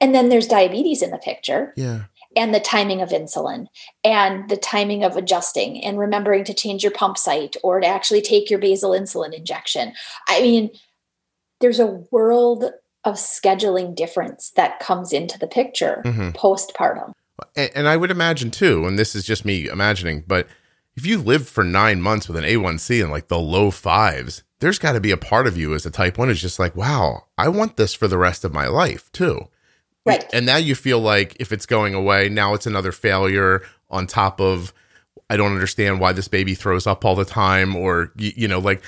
And 0.01 0.15
then 0.15 0.29
there's 0.29 0.47
diabetes 0.47 1.03
in 1.03 1.11
the 1.11 1.19
picture 1.19 1.75
yeah. 1.77 2.05
And 2.39 2.55
the 2.55 2.61
timing 2.61 3.03
of 3.03 3.11
insulin 3.11 3.67
and 4.05 4.49
the 4.49 4.57
timing 4.57 5.03
of 5.05 5.17
adjusting 5.17 5.83
and 5.85 5.99
remembering 5.99 6.45
to 6.45 6.55
change 6.55 6.83
your 6.85 6.93
pump 6.93 7.19
site 7.19 7.57
or 7.63 7.81
to 7.81 7.87
actually 7.87 8.23
take 8.23 8.49
your 8.49 8.59
basal 8.59 8.93
insulin 8.93 9.35
injection. 9.35 9.93
I 10.29 10.41
mean, 10.41 10.71
there's 11.61 11.81
a 11.81 12.05
world 12.13 12.71
of 13.05 13.15
scheduling 13.17 13.95
difference 13.95 14.51
that 14.57 14.79
comes 14.81 15.13
into 15.13 15.39
the 15.39 15.47
picture 15.47 16.03
Mhm. 16.05 16.35
postpartum. 16.35 17.13
And, 17.57 17.71
and 17.75 17.89
I 17.89 17.97
would 17.97 18.11
imagine 18.11 18.51
too, 18.51 18.87
and 18.87 18.99
this 18.99 19.15
is 19.15 19.25
just 19.25 19.45
me 19.45 19.69
imagining, 19.69 20.25
but 20.27 20.47
if 20.97 21.07
you 21.07 21.19
live 21.19 21.49
for 21.49 21.63
nine 21.65 22.01
months 22.01 22.29
with 22.29 22.37
an 22.37 22.45
A1C 22.45 23.01
in 23.03 23.11
like 23.11 23.29
the 23.29 23.39
low 23.39 23.71
fives, 23.71 24.43
there's 24.61 24.79
got 24.81 24.93
to 24.93 25.01
be 25.01 25.13
a 25.13 25.17
part 25.17 25.47
of 25.47 25.57
you 25.57 25.75
as 25.75 25.87
a 25.87 25.91
type 25.91 26.19
one 26.19 26.31
is 26.31 26.41
just 26.43 26.59
like, 26.59 26.75
wow, 26.75 27.25
I 27.37 27.49
want 27.49 27.77
this 27.77 27.95
for 27.95 28.09
the 28.09 28.19
rest 28.19 28.45
of 28.45 28.53
my 28.53 28.67
life 28.67 29.11
too. 29.13 29.49
Right. 30.09 30.25
And 30.33 30.47
now 30.47 30.57
you 30.57 30.75
feel 30.75 31.01
like 31.01 31.37
if 31.41 31.53
it's 31.53 31.67
going 31.67 31.95
away, 31.95 32.29
now 32.29 32.55
it's 32.55 32.67
another 32.67 32.93
failure 32.93 33.63
on 33.91 34.07
top 34.07 34.41
of 34.41 34.73
I 35.31 35.37
don't 35.37 35.53
understand 35.53 36.01
why 36.01 36.13
this 36.13 36.29
baby 36.29 36.55
throws 36.55 36.87
up 36.87 37.05
all 37.05 37.15
the 37.15 37.25
time, 37.25 37.77
or 37.77 38.13
you, 38.17 38.33
you 38.37 38.49
know, 38.49 38.59
like 38.61 38.83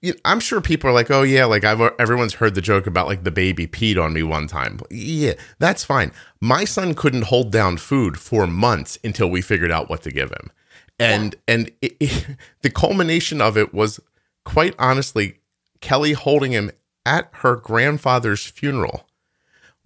you- 0.00 0.14
I'm 0.24 0.40
sure 0.40 0.60
people 0.60 0.90
are 0.90 0.92
like, 0.92 1.10
oh 1.10 1.22
yeah, 1.22 1.44
like 1.44 1.64
I've 1.64 1.80
everyone's 1.98 2.34
heard 2.34 2.54
the 2.54 2.60
joke 2.60 2.86
about 2.86 3.06
like 3.06 3.24
the 3.24 3.30
baby 3.30 3.66
peed 3.66 4.00
on 4.02 4.12
me 4.12 4.22
one 4.22 4.46
time. 4.48 4.80
Yeah, 4.90 5.34
that's 5.58 5.84
fine. 5.84 6.12
My 6.40 6.64
son 6.64 6.94
couldn't 6.94 7.22
hold 7.24 7.50
down 7.52 7.76
food 7.78 8.18
for 8.18 8.46
months 8.46 8.98
until 9.04 9.28
we 9.30 9.40
figured 9.40 9.70
out 9.72 9.88
what 9.88 10.02
to 10.02 10.10
give 10.10 10.30
him, 10.30 10.50
and 10.98 11.34
and 11.46 11.70
it, 11.82 11.96
it- 12.00 12.26
the 12.62 12.70
culmination 12.70 13.40
of 13.40 13.56
it 13.56 13.72
was 13.74 14.00
quite 14.44 14.74
honestly 14.78 15.38
Kelly 15.80 16.12
holding 16.12 16.52
him 16.52 16.70
at 17.06 17.28
her 17.32 17.56
grandfather's 17.56 18.44
funeral 18.44 19.06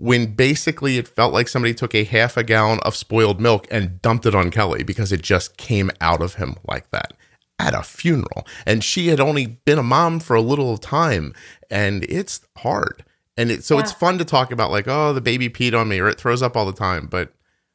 when 0.03 0.35
basically 0.35 0.99
it 0.99 1.07
felt 1.07 1.33
like 1.33 1.47
somebody 1.47 1.73
took 1.73 1.95
a 1.95 2.03
half 2.03 2.37
a 2.37 2.43
gallon 2.43 2.81
of 2.81 2.97
spoiled 2.97 3.41
milk 3.41 3.69
and 3.71 4.03
dumped 4.03 4.27
it 4.27 4.35
on 4.35 4.51
Kelly 4.51 4.83
because 4.83 5.13
it 5.13 5.23
just 5.23 5.57
came 5.57 5.93
out 6.01 6.21
of 6.21 6.35
him 6.35 6.57
like 6.67 6.91
that 6.91 7.13
at 7.61 7.73
a 7.73 7.85
funeral. 7.85 8.45
And 8.67 8.83
she 8.83 9.07
had 9.09 9.21
only 9.21 9.47
been 9.47 9.79
a 9.79 9.83
mom 9.85 10.19
for 10.19 10.35
a 10.35 10.41
little 10.41 10.77
time 10.77 11.33
and 11.71 12.03
it's 12.09 12.41
hard. 12.59 13.05
And 13.37 13.53
it, 13.53 13.63
so 13.63 13.79
it's 13.79 13.93
fun 13.93 14.19
to 14.19 14.25
talk 14.25 14.51
about 14.51 14.73
like, 14.73 14.89
oh, 14.89 15.13
the 15.13 15.21
baby 15.21 15.49
peed 15.49 15.73
on 15.73 15.87
me 15.89 16.01
or 16.01 16.09
it 16.09 16.19
throws 16.19 16.43
up 16.43 16.57
all 16.57 16.67
the 16.67 16.73
time, 16.73 17.07
but 17.07 17.33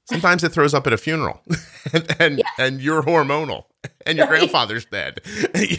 sometimes 0.10 0.44
it 0.44 0.52
throws 0.52 0.74
up 0.74 0.86
at 0.86 0.92
a 0.92 0.98
funeral 0.98 1.42
and 1.94 2.14
and, 2.20 2.38
Yes. 2.40 2.52
and 2.60 2.82
you're 2.82 3.04
hormonal 3.04 3.64
and 4.06 4.18
your 4.18 4.28
Right. 4.28 4.40
grandfather's 4.40 4.86
dead. 4.86 5.22
you 5.56 5.78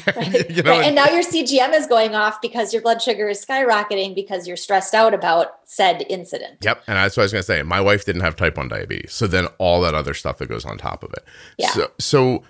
know, 0.62 0.70
Right. 0.72 0.84
And 0.84 0.94
now 0.94 1.06
your 1.08 1.22
CGM 1.22 1.74
is 1.74 1.86
going 1.86 2.14
off 2.14 2.40
because 2.40 2.72
your 2.72 2.82
blood 2.82 3.00
sugar 3.02 3.28
is 3.28 3.44
skyrocketing 3.44 4.14
because 4.14 4.46
you're 4.46 4.56
stressed 4.56 4.94
out 4.94 5.14
about 5.14 5.48
said 5.64 6.04
incident. 6.08 6.58
Yep. 6.62 6.82
And 6.86 6.96
that's 6.96 7.16
what 7.16 7.22
I 7.22 7.24
was 7.24 7.32
going 7.32 7.42
to 7.42 7.46
say. 7.46 7.62
My 7.62 7.80
wife 7.80 8.04
didn't 8.04 8.22
have 8.22 8.36
type 8.36 8.56
1 8.56 8.68
diabetes. 8.68 9.12
So 9.12 9.26
then 9.26 9.46
all 9.58 9.80
that 9.82 9.94
other 9.94 10.14
stuff 10.14 10.38
that 10.38 10.48
goes 10.48 10.64
on 10.64 10.78
top 10.78 11.02
of 11.02 11.12
it. 11.12 11.24
Yeah. 11.58 11.70
So, 11.70 11.90
so 11.98 12.44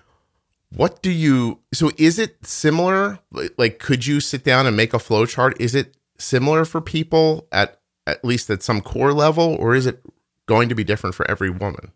what 0.70 1.02
do 1.02 1.10
you, 1.10 1.60
so 1.72 1.90
is 1.96 2.18
it 2.18 2.44
similar? 2.46 3.18
Like- 3.32 3.52
Like, 3.58 3.78
could 3.78 4.06
you 4.06 4.20
sit 4.20 4.44
down 4.44 4.66
and 4.66 4.76
make 4.76 4.92
a 4.94 4.98
flow 4.98 5.26
chart? 5.26 5.56
Is 5.60 5.74
it 5.74 5.96
similar 6.18 6.64
for 6.64 6.80
people 6.80 7.46
at, 7.52 7.80
at 8.06 8.24
least 8.24 8.50
at 8.50 8.62
some 8.62 8.80
core 8.80 9.12
level, 9.12 9.54
or 9.58 9.74
is 9.74 9.86
it 9.86 10.02
going 10.46 10.68
to 10.68 10.74
be 10.74 10.82
different 10.84 11.14
for 11.14 11.30
every 11.30 11.50
woman? 11.50 11.92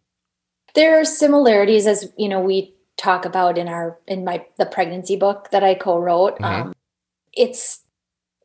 there 0.75 0.99
are 0.99 1.05
similarities 1.05 1.87
as 1.87 2.11
you 2.17 2.27
know 2.27 2.41
we 2.41 2.75
talk 2.97 3.25
about 3.25 3.59
in 3.59 3.69
our 3.69 3.99
in 4.07 4.25
my 4.25 4.45
the 4.59 4.67
pregnancy 4.67 5.17
book 5.17 5.49
that 5.51 5.65
i 5.65 5.75
co-wrote 5.75 6.39
Mhm. 6.39 6.45
um, 6.45 6.75
it's 7.33 7.81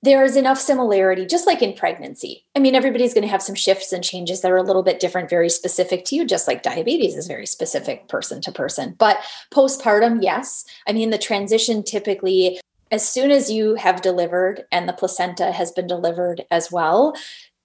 there 0.04 0.24
is 0.24 0.36
enough 0.38 0.60
similarity 0.60 1.26
just 1.26 1.48
like 1.48 1.62
in 1.64 1.74
pregnancy. 1.74 2.46
I 2.56 2.60
mean 2.60 2.76
everybody's 2.76 3.16
going 3.16 3.24
to 3.24 3.32
have 3.32 3.42
some 3.42 3.56
shifts 3.56 3.92
and 3.92 4.04
changes 4.04 4.42
that 4.42 4.52
are 4.52 4.58
a 4.58 4.64
little 4.64 4.84
bit 4.84 5.00
different 5.00 5.28
very 5.28 5.50
specific 5.50 6.06
to 6.06 6.16
you 6.16 6.24
just 6.24 6.48
like 6.48 6.62
diabetes 6.62 7.16
is 7.16 7.28
very 7.28 7.48
specific 7.48 8.08
person 8.08 8.40
to 8.42 8.52
person. 8.52 8.96
But 8.98 9.18
postpartum 9.52 10.20
yes. 10.22 10.66
I 10.88 10.94
mean 10.94 11.10
the 11.10 11.18
transition 11.18 11.82
typically 11.84 12.60
as 12.92 13.10
soon 13.10 13.32
as 13.32 13.50
you 13.52 13.74
have 13.76 14.02
delivered 14.02 14.66
and 14.72 14.88
the 14.88 14.94
placenta 14.94 15.52
has 15.52 15.72
been 15.72 15.88
delivered 15.88 16.46
as 16.52 16.72
well 16.72 17.14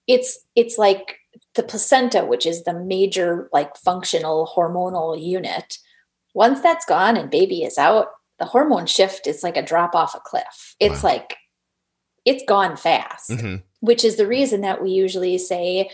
it's 0.07 0.39
it's 0.55 0.77
like 0.79 1.19
the 1.55 1.63
placenta 1.63 2.25
which 2.25 2.45
is 2.47 2.63
the 2.63 2.73
major 2.73 3.47
like 3.53 3.77
functional 3.77 4.51
hormonal 4.53 5.21
unit 5.23 5.77
once 6.33 6.59
that's 6.61 6.85
gone 6.85 7.17
and 7.17 7.29
baby 7.29 7.63
is 7.63 7.77
out 7.77 8.07
the 8.39 8.45
hormone 8.45 8.85
shift 8.85 9.27
is 9.27 9.43
like 9.43 9.57
a 9.57 9.61
drop 9.61 9.95
off 9.95 10.15
a 10.15 10.19
cliff 10.19 10.75
it's 10.79 11.03
Wow. 11.03 11.09
like 11.11 11.35
it's 12.25 12.43
gone 12.47 12.75
fast 12.77 13.31
hmm 13.33 13.55
which 13.79 14.05
is 14.05 14.15
the 14.15 14.25
reason 14.27 14.61
that 14.61 14.81
we 14.81 14.91
usually 14.91 15.37
say 15.37 15.89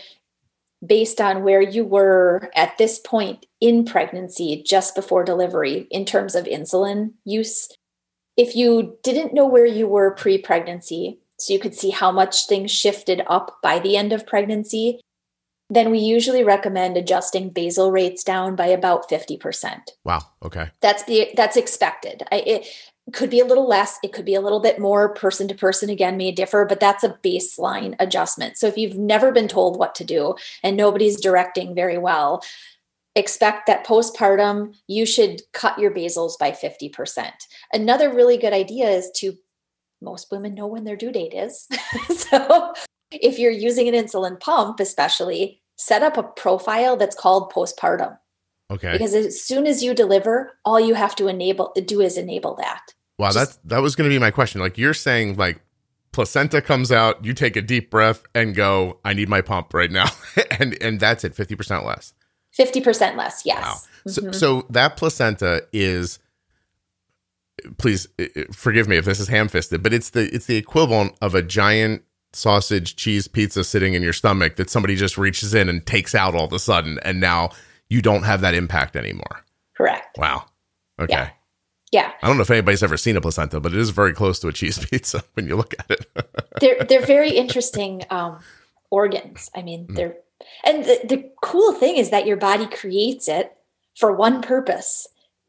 based 0.86 1.20
on 1.20 1.42
where 1.42 1.60
you 1.60 1.84
were 1.84 2.50
at 2.54 2.78
this 2.78 2.98
point 3.00 3.46
in 3.60 3.84
pregnancy 3.84 4.62
just 4.64 4.94
before 4.94 5.24
delivery 5.24 5.86
in 5.90 6.04
terms 6.04 6.34
of 6.34 6.44
insulin 6.46 7.12
use 7.24 7.68
if 8.36 8.54
you 8.56 8.96
didn't 9.02 9.34
know 9.34 9.46
where 9.46 9.66
you 9.66 9.86
were 9.88 10.12
pre-pregnancy 10.14 11.18
so 11.38 11.52
you 11.52 11.58
could 11.58 11.74
see 11.74 11.90
how 11.90 12.10
much 12.12 12.46
things 12.46 12.70
shifted 12.70 13.22
up 13.26 13.58
by 13.62 13.78
the 13.78 13.96
end 13.96 14.12
of 14.12 14.26
pregnancy 14.26 15.00
then 15.70 15.90
we 15.90 15.98
usually 16.00 16.42
recommend 16.42 16.96
adjusting 16.96 17.48
basal 17.48 17.92
rates 17.92 18.24
down 18.24 18.56
by 18.56 18.66
about 18.66 19.08
50% 19.08 19.80
Wow. 20.04 20.20
Okay. 20.42 20.70
that's 20.80 21.04
the 21.04 21.30
that's 21.36 21.56
expected 21.56 22.22
I, 22.32 22.36
it 22.46 22.66
could 23.12 23.30
be 23.30 23.40
a 23.40 23.44
little 23.44 23.66
less 23.66 23.98
it 24.02 24.12
could 24.12 24.24
be 24.24 24.34
a 24.34 24.40
little 24.40 24.60
bit 24.60 24.78
more 24.78 25.14
person 25.14 25.48
to 25.48 25.54
person 25.54 25.88
again 25.90 26.16
may 26.16 26.32
differ 26.32 26.64
but 26.64 26.80
that's 26.80 27.04
a 27.04 27.16
baseline 27.24 27.94
adjustment 27.98 28.56
so 28.56 28.66
if 28.66 28.76
you've 28.76 28.98
never 28.98 29.32
been 29.32 29.48
told 29.48 29.78
what 29.78 29.94
to 29.96 30.04
do 30.04 30.34
and 30.62 30.76
nobody's 30.76 31.20
directing 31.20 31.74
very 31.74 31.98
well 31.98 32.42
expect 33.16 33.66
that 33.66 33.86
postpartum 33.86 34.74
you 34.86 35.04
should 35.04 35.42
cut 35.52 35.78
your 35.78 35.90
basals 35.90 36.36
by 36.38 36.52
50% 36.52 37.30
another 37.72 38.12
really 38.12 38.36
good 38.36 38.52
idea 38.52 38.88
is 38.88 39.10
to 39.16 39.36
most 40.00 40.30
women 40.30 40.54
know 40.54 40.66
when 40.66 40.84
their 40.84 40.96
due 40.96 41.12
date 41.12 41.34
is 41.34 41.66
so 42.16 42.72
if 43.12 43.38
you're 43.38 43.50
using 43.52 43.88
an 43.88 43.94
insulin 43.94 44.38
pump 44.40 44.80
especially 44.80 45.60
set 45.76 46.02
up 46.02 46.16
a 46.16 46.22
profile 46.22 46.96
that's 46.96 47.16
called 47.16 47.52
postpartum 47.52 48.16
Okay. 48.70 48.92
because 48.92 49.14
as 49.14 49.42
soon 49.42 49.66
as 49.66 49.82
you 49.82 49.94
deliver 49.94 50.52
all 50.64 50.78
you 50.78 50.94
have 50.94 51.16
to 51.16 51.26
enable 51.28 51.72
do 51.86 52.00
is 52.00 52.16
enable 52.16 52.54
that 52.56 52.80
Wow, 53.18 53.32
that's 53.32 53.58
that 53.64 53.80
was 53.82 53.96
going 53.96 54.08
to 54.08 54.14
be 54.14 54.18
my 54.18 54.30
question. 54.30 54.62
Like 54.62 54.78
you're 54.78 54.94
saying, 54.94 55.36
like 55.36 55.60
placenta 56.10 56.62
comes 56.62 56.90
out, 56.90 57.22
you 57.22 57.34
take 57.34 57.54
a 57.54 57.60
deep 57.60 57.90
breath 57.90 58.22
and 58.34 58.54
go, 58.54 58.98
"I 59.04 59.12
need 59.12 59.28
my 59.28 59.42
pump 59.42 59.74
right 59.74 59.90
now," 59.90 60.06
and 60.58 60.74
and 60.82 60.98
that's 60.98 61.22
it, 61.22 61.34
fifty 61.34 61.54
percent 61.54 61.84
less. 61.84 62.14
50% 62.58 63.16
less 63.16 63.42
yes 63.44 63.62
Wow. 63.62 63.76
So 64.10 64.22
Mhm. 64.22 64.34
so 64.34 64.66
that 64.70 64.96
placenta 64.96 65.64
is. 65.70 66.18
Please 67.76 68.08
forgive 68.52 68.88
me 68.88 68.96
if 68.96 69.04
this 69.04 69.20
is 69.20 69.28
ham-fisted, 69.28 69.82
but 69.82 69.92
it's 69.92 70.10
the 70.10 70.34
it's 70.34 70.46
the 70.46 70.56
equivalent 70.56 71.14
of 71.20 71.34
a 71.34 71.42
giant 71.42 72.02
sausage 72.32 72.96
cheese 72.96 73.26
pizza 73.28 73.64
sitting 73.64 73.94
in 73.94 74.02
your 74.02 74.12
stomach 74.12 74.56
that 74.56 74.70
somebody 74.70 74.96
just 74.96 75.18
reaches 75.18 75.54
in 75.54 75.68
and 75.68 75.84
takes 75.86 76.14
out 76.14 76.34
all 76.34 76.44
of 76.44 76.52
a 76.52 76.58
sudden, 76.58 76.98
and 77.02 77.20
now 77.20 77.50
you 77.88 78.00
don't 78.02 78.22
have 78.22 78.40
that 78.42 78.54
impact 78.54 78.96
anymore. 78.96 79.44
correct 79.76 80.16
Wow. 80.18 80.44
Okay. 81.00 81.12
Yeah. 81.14 81.30
yeah 81.92 82.12
I 82.22 82.26
don't 82.28 82.36
know 82.36 82.42
if 82.42 82.50
anybody's 82.50 82.82
ever 82.82 82.96
seen 82.96 83.16
a 83.16 83.20
placenta, 83.20 83.58
but 83.60 83.72
it 83.72 83.78
is 83.78 83.90
very 83.90 84.12
close 84.12 84.38
to 84.40 84.48
a 84.48 84.52
cheese 84.52 84.78
pizza 84.90 85.24
when 85.34 85.46
you 85.46 85.56
look 85.56 85.74
at 85.78 85.90
it. 85.90 86.06
they're 86.60 86.84
they're 86.84 87.06
very 87.06 87.30
interesting 87.30 88.02
um, 88.10 88.38
organs 88.90 89.50
i 89.54 89.62
mean 89.62 89.86
Mm. 89.86 89.94
they're 89.96 90.16
and 90.64 90.84
the, 90.84 91.00
the 91.04 91.30
cool 91.42 91.72
thing 91.72 91.96
is 91.96 92.10
that 92.10 92.26
your 92.26 92.36
body 92.36 92.66
creates 92.66 93.28
it 93.28 93.52
for 93.96 94.12
one 94.12 94.42
purpose 94.42 95.06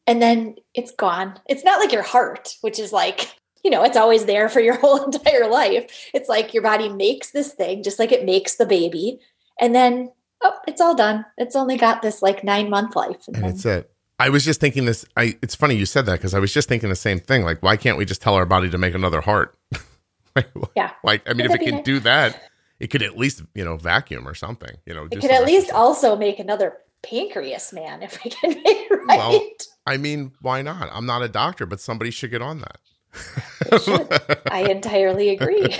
and 0.07 0.21
then 0.21 0.55
it's 0.75 0.91
gone 0.91 1.39
it's 1.47 1.63
not 1.63 1.79
like 1.79 1.91
your 1.91 2.03
heart 2.03 2.55
which 2.61 2.77
is 2.79 2.91
like 2.93 3.35
you 3.63 3.69
know 3.71 3.83
it's 3.83 3.97
always 3.97 4.25
there 4.25 4.49
for 4.49 4.59
your 4.59 4.75
whole 4.79 5.03
entire 5.03 5.47
life 5.47 6.09
it's 6.13 6.29
like 6.29 6.53
your 6.53 6.63
body 6.63 6.89
makes 6.89 7.31
this 7.31 7.53
thing 7.53 7.83
just 7.83 7.99
like 7.99 8.11
it 8.11 8.25
makes 8.25 8.55
the 8.55 8.65
baby 8.65 9.19
and 9.59 9.73
then 9.75 10.11
oh 10.41 10.53
it's 10.67 10.81
all 10.81 10.95
done 10.95 11.25
it's 11.37 11.55
only 11.55 11.77
got 11.77 12.01
this 12.01 12.21
like 12.21 12.43
nine 12.43 12.69
month 12.69 12.95
life 12.95 13.21
and 13.27 13.35
and 13.35 13.45
then- 13.45 13.51
it's 13.51 13.65
it. 13.65 13.91
I 14.19 14.29
was 14.29 14.45
just 14.45 14.59
thinking 14.61 14.85
this. 14.85 15.03
I 15.17 15.35
it's 15.41 15.55
funny 15.55 15.73
you 15.73 15.87
said 15.87 16.05
that 16.05 16.19
because 16.19 16.35
I 16.35 16.39
was 16.39 16.53
just 16.53 16.69
thinking 16.69 16.89
the 16.89 16.95
same 16.95 17.19
thing. 17.19 17.43
Like, 17.43 17.63
why 17.63 17.75
can't 17.75 17.97
we 17.97 18.05
just 18.05 18.21
tell 18.21 18.35
our 18.35 18.45
body 18.45 18.69
to 18.69 18.77
make 18.77 18.93
another 18.93 19.19
heart? 19.19 19.57
like, 20.35 20.47
Yeah. 20.75 20.91
Like, 21.03 21.27
I 21.27 21.33
mean, 21.33 21.47
if 21.47 21.47
it 21.47 21.53
that 21.53 21.59
be 21.59 21.65
could 21.65 21.73
nice? 21.77 21.83
do 21.85 21.99
that, 22.01 22.39
it 22.79 22.87
could 22.91 23.01
at 23.01 23.17
least 23.17 23.41
you 23.55 23.65
know 23.65 23.77
vacuum 23.77 24.27
or 24.27 24.35
something. 24.35 24.77
You 24.85 24.93
know, 24.93 25.07
it 25.09 25.21
could 25.21 25.31
at 25.31 25.47
least 25.47 25.71
also 25.71 26.15
make 26.15 26.37
another 26.37 26.77
pancreas, 27.01 27.73
man, 27.73 28.03
if 28.03 28.23
we 28.23 28.29
can 28.29 28.51
make 28.51 28.61
it 28.63 28.91
right. 29.07 29.17
Well, 29.17 29.41
I 29.87 29.97
mean, 29.97 30.33
why 30.39 30.61
not? 30.61 30.91
I'm 30.93 31.07
not 31.07 31.23
a 31.23 31.27
doctor, 31.27 31.65
but 31.65 31.79
somebody 31.79 32.11
should 32.11 32.29
get 32.29 32.43
on 32.43 32.59
that. 32.59 32.77
I 34.51 34.67
entirely 34.69 35.29
agree. 35.29 35.67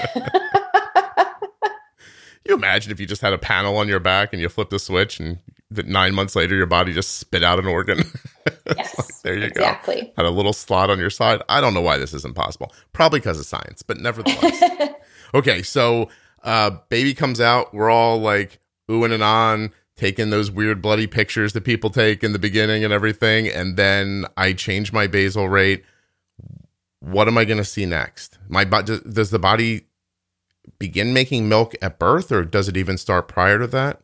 you 2.45 2.55
imagine 2.55 2.91
if 2.91 2.99
you 2.99 3.05
just 3.05 3.21
had 3.21 3.33
a 3.33 3.37
panel 3.37 3.77
on 3.77 3.87
your 3.87 3.99
back 3.99 4.33
and 4.33 4.41
you 4.41 4.49
flip 4.49 4.69
the 4.69 4.79
switch 4.79 5.19
and 5.19 5.39
that 5.69 5.87
nine 5.87 6.13
months 6.13 6.35
later 6.35 6.55
your 6.55 6.65
body 6.65 6.93
just 6.93 7.17
spit 7.17 7.43
out 7.43 7.59
an 7.59 7.65
organ. 7.65 8.03
Yes. 8.75 8.97
like, 8.97 9.21
there 9.21 9.37
you 9.37 9.43
exactly. 9.43 9.95
go. 9.95 9.99
Exactly. 9.99 10.13
Had 10.15 10.25
a 10.25 10.31
little 10.31 10.53
slot 10.53 10.89
on 10.89 10.97
your 10.97 11.09
side. 11.09 11.41
I 11.49 11.59
don't 11.59 11.73
know 11.73 11.81
why 11.81 11.97
this 11.97 12.13
isn't 12.13 12.35
possible. 12.35 12.73
Probably 12.93 13.19
because 13.19 13.37
of 13.37 13.45
science, 13.45 13.81
but 13.83 13.97
nevertheless. 13.97 14.63
okay, 15.33 15.61
so 15.61 16.09
uh 16.43 16.71
baby 16.89 17.13
comes 17.13 17.41
out, 17.41 17.73
we're 17.73 17.89
all 17.89 18.19
like 18.19 18.59
oohing 18.89 19.13
and 19.13 19.21
on, 19.21 19.71
taking 19.97 20.29
those 20.29 20.49
weird 20.49 20.81
bloody 20.81 21.05
pictures 21.05 21.53
that 21.53 21.65
people 21.65 21.89
take 21.89 22.23
in 22.23 22.31
the 22.33 22.39
beginning 22.39 22.83
and 22.83 22.93
everything, 22.93 23.47
and 23.47 23.75
then 23.77 24.25
I 24.37 24.53
change 24.53 24.93
my 24.93 25.05
basal 25.05 25.49
rate. 25.49 25.83
What 27.03 27.27
am 27.27 27.35
I 27.35 27.45
going 27.45 27.57
to 27.57 27.65
see 27.65 27.87
next? 27.87 28.37
My 28.47 28.63
does 28.63 29.31
the 29.31 29.39
body 29.39 29.87
begin 30.77 31.13
making 31.13 31.49
milk 31.49 31.73
at 31.81 31.97
birth, 31.97 32.31
or 32.31 32.45
does 32.45 32.69
it 32.69 32.77
even 32.77 32.95
start 32.95 33.27
prior 33.27 33.57
to 33.57 33.65
that? 33.67 34.01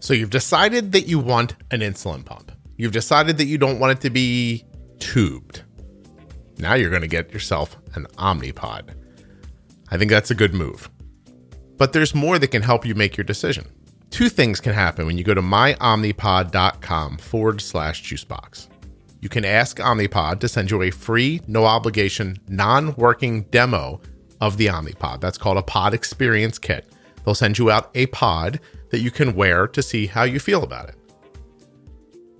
So 0.00 0.14
you've 0.14 0.30
decided 0.30 0.92
that 0.92 1.06
you 1.06 1.18
want 1.18 1.54
an 1.70 1.80
insulin 1.80 2.24
pump. 2.24 2.52
You've 2.78 2.92
decided 2.92 3.36
that 3.36 3.44
you 3.44 3.58
don't 3.58 3.78
want 3.78 3.92
it 3.92 4.00
to 4.00 4.10
be 4.10 4.64
tubed. 5.00 5.64
Now 6.58 6.74
you're 6.74 6.88
going 6.88 7.02
to 7.02 7.08
get 7.08 7.30
yourself 7.30 7.76
an 7.94 8.06
Omnipod. 8.16 8.94
I 9.90 9.98
think 9.98 10.10
that's 10.10 10.30
a 10.30 10.34
good 10.34 10.54
move. 10.54 10.90
But 11.80 11.94
there's 11.94 12.14
more 12.14 12.38
that 12.38 12.48
can 12.48 12.60
help 12.60 12.84
you 12.84 12.94
make 12.94 13.16
your 13.16 13.24
decision. 13.24 13.66
Two 14.10 14.28
things 14.28 14.60
can 14.60 14.74
happen 14.74 15.06
when 15.06 15.16
you 15.16 15.24
go 15.24 15.32
to 15.32 15.40
myomnipod.com 15.40 17.16
forward 17.16 17.62
slash 17.62 18.02
juicebox. 18.02 18.68
You 19.20 19.30
can 19.30 19.46
ask 19.46 19.78
Omnipod 19.78 20.40
to 20.40 20.48
send 20.48 20.70
you 20.70 20.82
a 20.82 20.90
free, 20.90 21.40
no 21.46 21.64
obligation, 21.64 22.36
non 22.48 22.94
working 22.96 23.44
demo 23.44 23.98
of 24.42 24.58
the 24.58 24.66
Omnipod. 24.66 25.22
That's 25.22 25.38
called 25.38 25.56
a 25.56 25.62
Pod 25.62 25.94
Experience 25.94 26.58
Kit. 26.58 26.84
They'll 27.24 27.34
send 27.34 27.56
you 27.56 27.70
out 27.70 27.90
a 27.94 28.04
pod 28.08 28.60
that 28.90 29.00
you 29.00 29.10
can 29.10 29.34
wear 29.34 29.66
to 29.68 29.82
see 29.82 30.06
how 30.06 30.24
you 30.24 30.38
feel 30.38 30.62
about 30.62 30.90
it. 30.90 30.96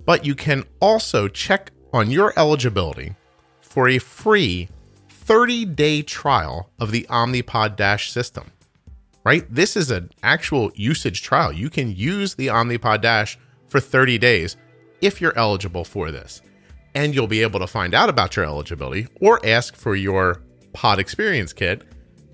But 0.05 0.23
you 0.23 0.35
can 0.35 0.65
also 0.79 1.27
check 1.27 1.71
on 1.93 2.11
your 2.11 2.31
eligibility 2.37 3.15
for 3.59 3.89
a 3.89 3.97
free 3.97 4.69
30 5.09 5.65
day 5.65 6.03
trial 6.03 6.69
of 6.79 6.91
the 6.91 7.07
Omnipod 7.09 7.75
Dash 7.75 8.11
system. 8.11 8.51
Right? 9.23 9.45
This 9.53 9.77
is 9.77 9.91
an 9.91 10.09
actual 10.23 10.71
usage 10.75 11.21
trial. 11.21 11.51
You 11.51 11.69
can 11.69 11.95
use 11.95 12.35
the 12.35 12.47
Omnipod 12.47 13.01
Dash 13.01 13.37
for 13.67 13.79
30 13.79 14.17
days 14.17 14.57
if 14.99 15.21
you're 15.21 15.37
eligible 15.37 15.83
for 15.83 16.11
this. 16.11 16.41
And 16.95 17.15
you'll 17.15 17.27
be 17.27 17.41
able 17.41 17.59
to 17.59 17.67
find 17.67 17.93
out 17.93 18.09
about 18.09 18.35
your 18.35 18.45
eligibility 18.45 19.07
or 19.21 19.39
ask 19.45 19.75
for 19.75 19.95
your 19.95 20.41
pod 20.73 20.99
experience 20.99 21.53
kit 21.53 21.83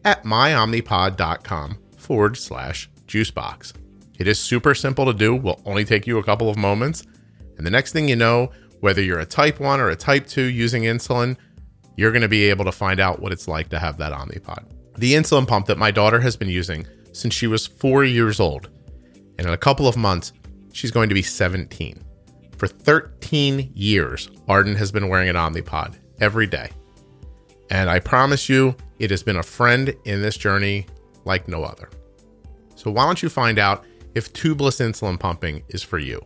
at 0.05 0.23
myomnipod.com 0.23 1.77
forward 1.97 2.37
slash 2.37 2.89
juicebox. 3.07 3.73
It 4.17 4.27
is 4.27 4.39
super 4.39 4.73
simple 4.73 5.05
to 5.05 5.13
do, 5.13 5.35
will 5.35 5.61
only 5.65 5.85
take 5.85 6.07
you 6.07 6.17
a 6.17 6.23
couple 6.23 6.49
of 6.49 6.57
moments. 6.57 7.03
And 7.57 7.65
the 7.65 7.71
next 7.71 7.91
thing 7.91 8.07
you 8.07 8.15
know, 8.15 8.51
whether 8.79 9.01
you're 9.01 9.19
a 9.19 9.25
type 9.25 9.59
1 9.59 9.79
or 9.79 9.89
a 9.89 9.95
type 9.95 10.27
2 10.27 10.43
using 10.43 10.83
insulin, 10.83 11.37
you're 11.95 12.11
going 12.11 12.21
to 12.21 12.27
be 12.27 12.45
able 12.49 12.65
to 12.65 12.71
find 12.71 12.99
out 12.99 13.19
what 13.19 13.31
it's 13.31 13.47
like 13.47 13.69
to 13.69 13.79
have 13.79 13.97
that 13.97 14.13
Omnipod. 14.13 14.76
The 14.97 15.13
insulin 15.13 15.47
pump 15.47 15.67
that 15.67 15.77
my 15.77 15.91
daughter 15.91 16.19
has 16.19 16.35
been 16.35 16.49
using 16.49 16.87
since 17.11 17.33
she 17.33 17.47
was 17.47 17.67
four 17.67 18.03
years 18.03 18.39
old. 18.39 18.69
And 19.37 19.47
in 19.47 19.53
a 19.53 19.57
couple 19.57 19.87
of 19.87 19.95
months, 19.95 20.33
she's 20.73 20.91
going 20.91 21.09
to 21.09 21.15
be 21.15 21.21
17. 21.21 22.03
For 22.57 22.67
13 22.67 23.71
years, 23.75 24.29
Arden 24.47 24.75
has 24.75 24.91
been 24.91 25.09
wearing 25.09 25.29
an 25.29 25.35
Omnipod 25.35 25.95
every 26.19 26.47
day. 26.47 26.71
And 27.69 27.89
I 27.89 27.99
promise 27.99 28.49
you, 28.49 28.75
it 28.97 29.11
has 29.11 29.21
been 29.21 29.35
a 29.35 29.43
friend 29.43 29.93
in 30.05 30.21
this 30.21 30.37
journey 30.37 30.87
like 31.25 31.47
no 31.47 31.63
other. 31.63 31.89
So 32.75 32.89
why 32.89 33.05
don't 33.05 33.21
you 33.21 33.29
find 33.29 33.59
out 33.59 33.85
if 34.15 34.33
tubeless 34.33 34.81
insulin 34.81 35.19
pumping 35.19 35.63
is 35.69 35.83
for 35.83 35.99
you. 35.99 36.19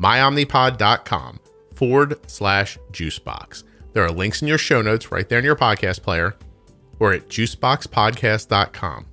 MyOmnipod.com 0.00 1.40
forward 1.74 2.30
slash 2.30 2.78
juicebox. 2.92 3.64
There 3.92 4.04
are 4.04 4.10
links 4.10 4.42
in 4.42 4.46
your 4.48 4.58
show 4.58 4.82
notes 4.82 5.10
right 5.10 5.28
there 5.28 5.40
in 5.40 5.44
your 5.44 5.56
podcast 5.56 6.02
player 6.02 6.36
or 6.98 7.12
at 7.12 7.28
juiceboxpodcast.com. 7.28 9.06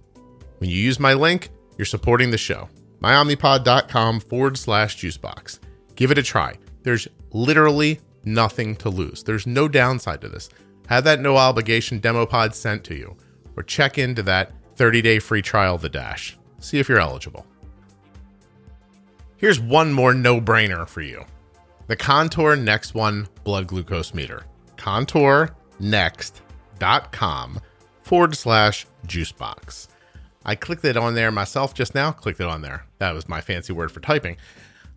When 0.58 0.70
you 0.70 0.78
use 0.78 1.00
my 1.00 1.14
link, 1.14 1.50
you're 1.78 1.86
supporting 1.86 2.32
the 2.32 2.38
show. 2.38 2.70
MyOmnipod.com 3.02 4.22
forward 4.22 4.58
slash 4.58 4.98
juicebox. 4.98 5.60
Give 5.96 6.12
it 6.12 6.18
a 6.18 6.24
try. 6.24 6.56
There's 6.84 7.08
literally 7.32 8.00
nothing 8.24 8.76
to 8.78 8.90
lose. 8.90 9.24
There's 9.24 9.48
no 9.48 9.68
downside 9.68 10.22
to 10.22 10.30
this. 10.30 10.50
Have 10.88 11.04
that 11.04 11.20
no 11.20 11.36
obligation 11.38 12.00
demo 12.00 12.26
pod 12.26 12.56
sent 12.56 12.84
to 12.86 12.96
you 12.96 13.16
or 13.56 13.64
check 13.64 13.98
into 13.98 14.24
that 14.24 14.52
30 14.76 15.02
day 15.02 15.20
free 15.20 15.42
trial 15.42 15.76
of 15.76 15.82
the 15.82 15.90
Dash. 15.90 16.38
See 16.60 16.80
if 16.80 16.90
you're 16.90 17.00
eligible. 17.00 17.46
Here's 19.38 19.60
one 19.60 19.94
more 19.94 20.14
no 20.14 20.42
brainer 20.42 20.88
for 20.88 21.02
you 21.02 21.26
the 21.88 21.96
Contour 21.96 22.56
Next 22.56 22.94
One 22.96 23.28
blood 23.44 23.68
glucose 23.68 24.12
meter. 24.14 24.44
ContourNext.com 24.78 27.60
forward 28.06 28.36
slash 28.36 28.86
juicebox. 29.08 29.88
I 30.46 30.54
clicked 30.54 30.86
it 30.86 30.96
on 30.96 31.16
there 31.16 31.32
myself 31.32 31.74
just 31.74 31.96
now, 31.96 32.12
clicked 32.12 32.40
it 32.40 32.46
on 32.46 32.62
there. 32.62 32.86
That 33.00 33.16
was 33.16 33.28
my 33.28 33.42
fancy 33.42 33.74
word 33.74 33.92
for 33.92 34.00
typing. 34.00 34.38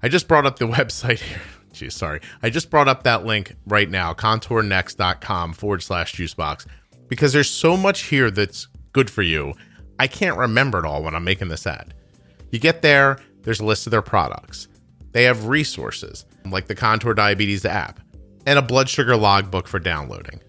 I 0.02 0.08
just 0.08 0.28
brought 0.28 0.44
up 0.44 0.58
the 0.58 0.66
website 0.68 1.20
here. 1.20 1.40
Geez, 1.72 1.94
sorry. 1.94 2.20
I 2.42 2.50
just 2.50 2.68
brought 2.68 2.86
up 2.86 3.04
that 3.04 3.24
link 3.24 3.56
right 3.66 3.88
now, 3.88 4.12
contournext.com 4.12 5.54
forward 5.54 5.82
slash 5.82 6.14
juicebox, 6.14 6.66
because 7.08 7.32
there's 7.32 7.48
so 7.48 7.78
much 7.78 8.02
here 8.02 8.30
that's 8.30 8.68
good 8.92 9.08
for 9.08 9.22
you. 9.22 9.54
I 9.98 10.06
can't 10.06 10.36
remember 10.36 10.78
it 10.78 10.84
all 10.84 11.02
when 11.02 11.14
I'm 11.14 11.24
making 11.24 11.48
this 11.48 11.66
ad. 11.66 11.94
You 12.50 12.58
get 12.58 12.82
there, 12.82 13.18
there's 13.42 13.60
a 13.60 13.64
list 13.64 13.86
of 13.86 13.90
their 13.90 14.02
products. 14.02 14.68
They 15.12 15.24
have 15.24 15.46
resources 15.46 16.26
like 16.44 16.66
the 16.66 16.74
Contour 16.74 17.14
Diabetes 17.14 17.64
app 17.64 18.00
and 18.46 18.58
a 18.58 18.62
blood 18.62 18.90
sugar 18.90 19.16
logbook 19.16 19.66
for 19.66 19.78
downloading. 19.78 20.40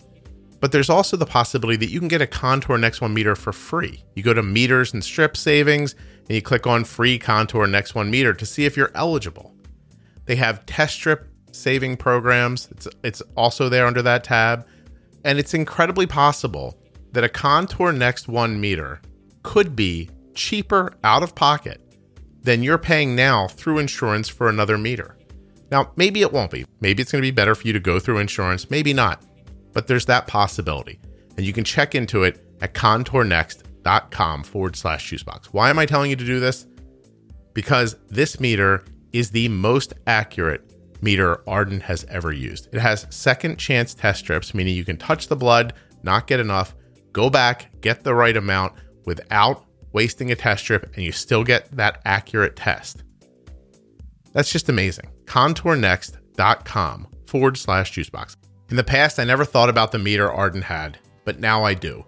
But 0.59 0.71
there's 0.71 0.89
also 0.89 1.15
the 1.15 1.25
possibility 1.25 1.77
that 1.77 1.91
you 1.91 1.99
can 1.99 2.09
get 2.09 2.21
a 2.21 2.27
Contour 2.27 2.77
Next 2.77 3.01
One 3.01 3.13
meter 3.13 3.35
for 3.35 3.53
free. 3.53 4.03
You 4.15 4.23
go 4.23 4.33
to 4.33 4.43
meters 4.43 4.93
and 4.93 5.03
strip 5.03 5.37
savings 5.37 5.93
and 5.93 6.35
you 6.35 6.41
click 6.41 6.67
on 6.67 6.83
free 6.83 7.17
Contour 7.17 7.65
Next 7.67 7.95
One 7.95 8.11
meter 8.11 8.33
to 8.33 8.45
see 8.45 8.65
if 8.65 8.75
you're 8.75 8.91
eligible. 8.93 9.55
They 10.25 10.35
have 10.35 10.65
test 10.65 10.95
strip 10.95 11.27
saving 11.51 11.97
programs. 11.97 12.67
It's 12.71 12.87
it's 13.03 13.21
also 13.35 13.69
there 13.69 13.87
under 13.87 14.01
that 14.01 14.23
tab. 14.23 14.67
And 15.23 15.39
it's 15.39 15.53
incredibly 15.53 16.07
possible 16.07 16.77
that 17.13 17.23
a 17.23 17.29
Contour 17.29 17.91
Next 17.91 18.27
One 18.27 18.59
meter 18.59 19.01
could 19.43 19.75
be 19.75 20.09
cheaper 20.33 20.93
out 21.03 21.23
of 21.23 21.35
pocket 21.35 21.81
than 22.43 22.63
you're 22.63 22.77
paying 22.77 23.15
now 23.15 23.47
through 23.47 23.79
insurance 23.79 24.29
for 24.29 24.49
another 24.49 24.77
meter. 24.77 25.17
Now, 25.71 25.91
maybe 25.95 26.21
it 26.21 26.31
won't 26.31 26.51
be. 26.51 26.65
Maybe 26.79 27.01
it's 27.01 27.11
going 27.11 27.21
to 27.21 27.27
be 27.27 27.31
better 27.31 27.53
for 27.53 27.67
you 27.67 27.73
to 27.73 27.79
go 27.79 27.99
through 27.99 28.17
insurance, 28.17 28.69
maybe 28.69 28.93
not. 28.93 29.23
But 29.73 29.87
there's 29.87 30.05
that 30.05 30.27
possibility. 30.27 30.99
And 31.37 31.45
you 31.45 31.53
can 31.53 31.63
check 31.63 31.95
into 31.95 32.23
it 32.23 32.45
at 32.61 32.73
contournext.com 32.73 34.43
forward 34.43 34.75
slash 34.75 35.11
juicebox. 35.11 35.45
Why 35.47 35.69
am 35.69 35.79
I 35.79 35.85
telling 35.85 36.09
you 36.09 36.15
to 36.15 36.25
do 36.25 36.39
this? 36.39 36.65
Because 37.53 37.95
this 38.07 38.39
meter 38.39 38.83
is 39.13 39.31
the 39.31 39.47
most 39.49 39.93
accurate 40.07 40.75
meter 41.01 41.41
Arden 41.47 41.79
has 41.81 42.03
ever 42.05 42.31
used. 42.31 42.67
It 42.73 42.79
has 42.79 43.07
second 43.09 43.57
chance 43.57 43.93
test 43.93 44.19
strips, 44.19 44.53
meaning 44.53 44.75
you 44.75 44.85
can 44.85 44.97
touch 44.97 45.27
the 45.27 45.35
blood, 45.35 45.73
not 46.03 46.27
get 46.27 46.39
enough, 46.39 46.75
go 47.13 47.29
back, 47.29 47.81
get 47.81 48.03
the 48.03 48.13
right 48.13 48.35
amount 48.35 48.73
without 49.05 49.65
wasting 49.91 50.31
a 50.31 50.35
test 50.35 50.63
strip 50.63 50.93
and 50.95 51.03
you 51.03 51.11
still 51.11 51.43
get 51.43 51.71
that 51.71 52.01
accurate 52.05 52.55
test. 52.55 53.03
That's 54.33 54.51
just 54.51 54.69
amazing. 54.69 55.09
ContourNext.com 55.25 57.07
forward 57.25 57.57
slash 57.57 57.93
juicebox. 57.93 58.35
In 58.69 58.75
the 58.75 58.83
past, 58.83 59.17
I 59.17 59.23
never 59.23 59.45
thought 59.45 59.67
about 59.67 59.91
the 59.91 59.97
meter 59.97 60.31
Arden 60.31 60.61
had, 60.61 60.99
but 61.25 61.39
now 61.39 61.63
I 61.63 61.73
do. 61.73 62.05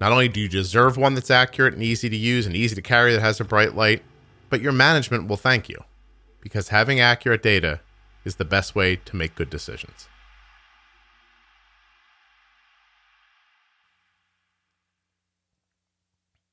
Not 0.00 0.12
only 0.12 0.28
do 0.28 0.38
you 0.40 0.48
deserve 0.48 0.96
one 0.96 1.14
that's 1.14 1.30
accurate 1.30 1.74
and 1.74 1.82
easy 1.82 2.08
to 2.08 2.16
use 2.16 2.46
and 2.46 2.54
easy 2.54 2.76
to 2.76 2.82
carry 2.82 3.12
that 3.12 3.20
has 3.20 3.40
a 3.40 3.44
bright 3.44 3.74
light, 3.74 4.00
but 4.48 4.60
your 4.60 4.70
management 4.70 5.26
will 5.26 5.36
thank 5.36 5.68
you 5.68 5.76
because 6.40 6.68
having 6.68 7.00
accurate 7.00 7.42
data 7.42 7.80
is 8.24 8.36
the 8.36 8.44
best 8.44 8.76
way 8.76 8.94
to 8.96 9.16
make 9.16 9.34
good 9.34 9.50
decisions. 9.50 10.08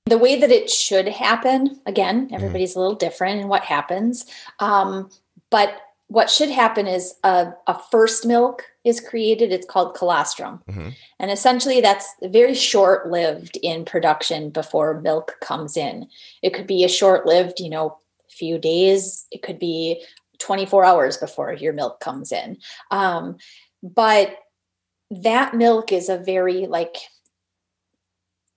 the 0.07 0.17
way 0.17 0.37
that 0.37 0.51
it 0.51 0.69
should 0.69 1.07
happen 1.07 1.79
again 1.85 2.25
mm-hmm. 2.25 2.35
everybody's 2.35 2.75
a 2.75 2.79
little 2.79 2.95
different 2.95 3.39
in 3.39 3.47
what 3.47 3.63
happens 3.63 4.25
um, 4.59 5.09
but 5.49 5.79
what 6.11 6.29
should 6.29 6.49
happen 6.49 6.87
is 6.87 7.15
a, 7.23 7.53
a 7.67 7.79
first 7.89 8.25
milk 8.25 8.65
is 8.83 8.99
created. 8.99 9.53
It's 9.53 9.65
called 9.65 9.95
colostrum. 9.95 10.61
Mm-hmm. 10.69 10.89
And 11.19 11.31
essentially, 11.31 11.79
that's 11.79 12.13
very 12.21 12.53
short 12.53 13.09
lived 13.09 13.57
in 13.63 13.85
production 13.85 14.49
before 14.49 14.99
milk 14.99 15.37
comes 15.39 15.77
in. 15.77 16.09
It 16.41 16.53
could 16.53 16.67
be 16.67 16.83
a 16.83 16.89
short 16.89 17.25
lived, 17.25 17.61
you 17.61 17.69
know, 17.69 17.97
few 18.29 18.57
days, 18.57 19.25
it 19.31 19.41
could 19.41 19.57
be 19.57 20.03
24 20.39 20.83
hours 20.83 21.15
before 21.15 21.53
your 21.53 21.71
milk 21.71 22.01
comes 22.01 22.33
in. 22.33 22.57
Um, 22.89 23.37
but 23.81 24.37
that 25.11 25.53
milk 25.53 25.93
is 25.93 26.09
a 26.09 26.17
very, 26.17 26.67
like, 26.67 26.97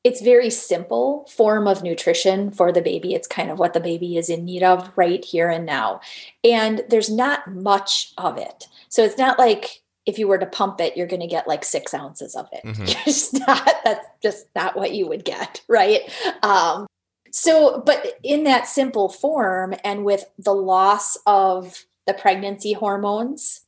it's 0.04 0.20
very 0.20 0.50
simple 0.50 1.26
form 1.34 1.66
of 1.66 1.82
nutrition 1.82 2.50
for 2.50 2.70
the 2.70 2.82
baby. 2.82 3.14
It's 3.14 3.26
kind 3.26 3.50
of 3.50 3.58
what 3.58 3.72
the 3.72 3.80
baby 3.80 4.18
is 4.18 4.28
in 4.28 4.44
need 4.44 4.62
of 4.62 4.92
right 4.96 5.24
here 5.24 5.48
and 5.48 5.64
now. 5.64 6.02
And 6.44 6.84
there's 6.90 7.10
not 7.10 7.50
much 7.50 8.12
of 8.18 8.36
it. 8.36 8.68
So 8.90 9.02
it's 9.02 9.16
not 9.16 9.38
like 9.38 9.80
if 10.04 10.18
you 10.18 10.28
were 10.28 10.36
to 10.36 10.44
pump 10.44 10.82
it 10.82 10.98
you're 10.98 11.06
going 11.06 11.20
to 11.20 11.26
get 11.26 11.48
like 11.48 11.64
six 11.64 11.94
ounces 11.94 12.34
of 12.34 12.46
it. 12.52 12.62
Mm-hmm. 12.64 12.84
just 13.04 13.32
not 13.46 13.70
that's 13.82 14.06
just 14.22 14.46
not 14.54 14.76
what 14.76 14.92
you 14.92 15.08
would 15.08 15.24
get 15.24 15.62
right? 15.68 16.02
Um, 16.42 16.86
so 17.30 17.82
but 17.84 18.18
in 18.22 18.44
that 18.44 18.68
simple 18.68 19.08
form 19.08 19.74
and 19.82 20.04
with 20.04 20.26
the 20.38 20.54
loss 20.54 21.16
of 21.26 21.86
the 22.06 22.14
pregnancy 22.14 22.74
hormones 22.74 23.62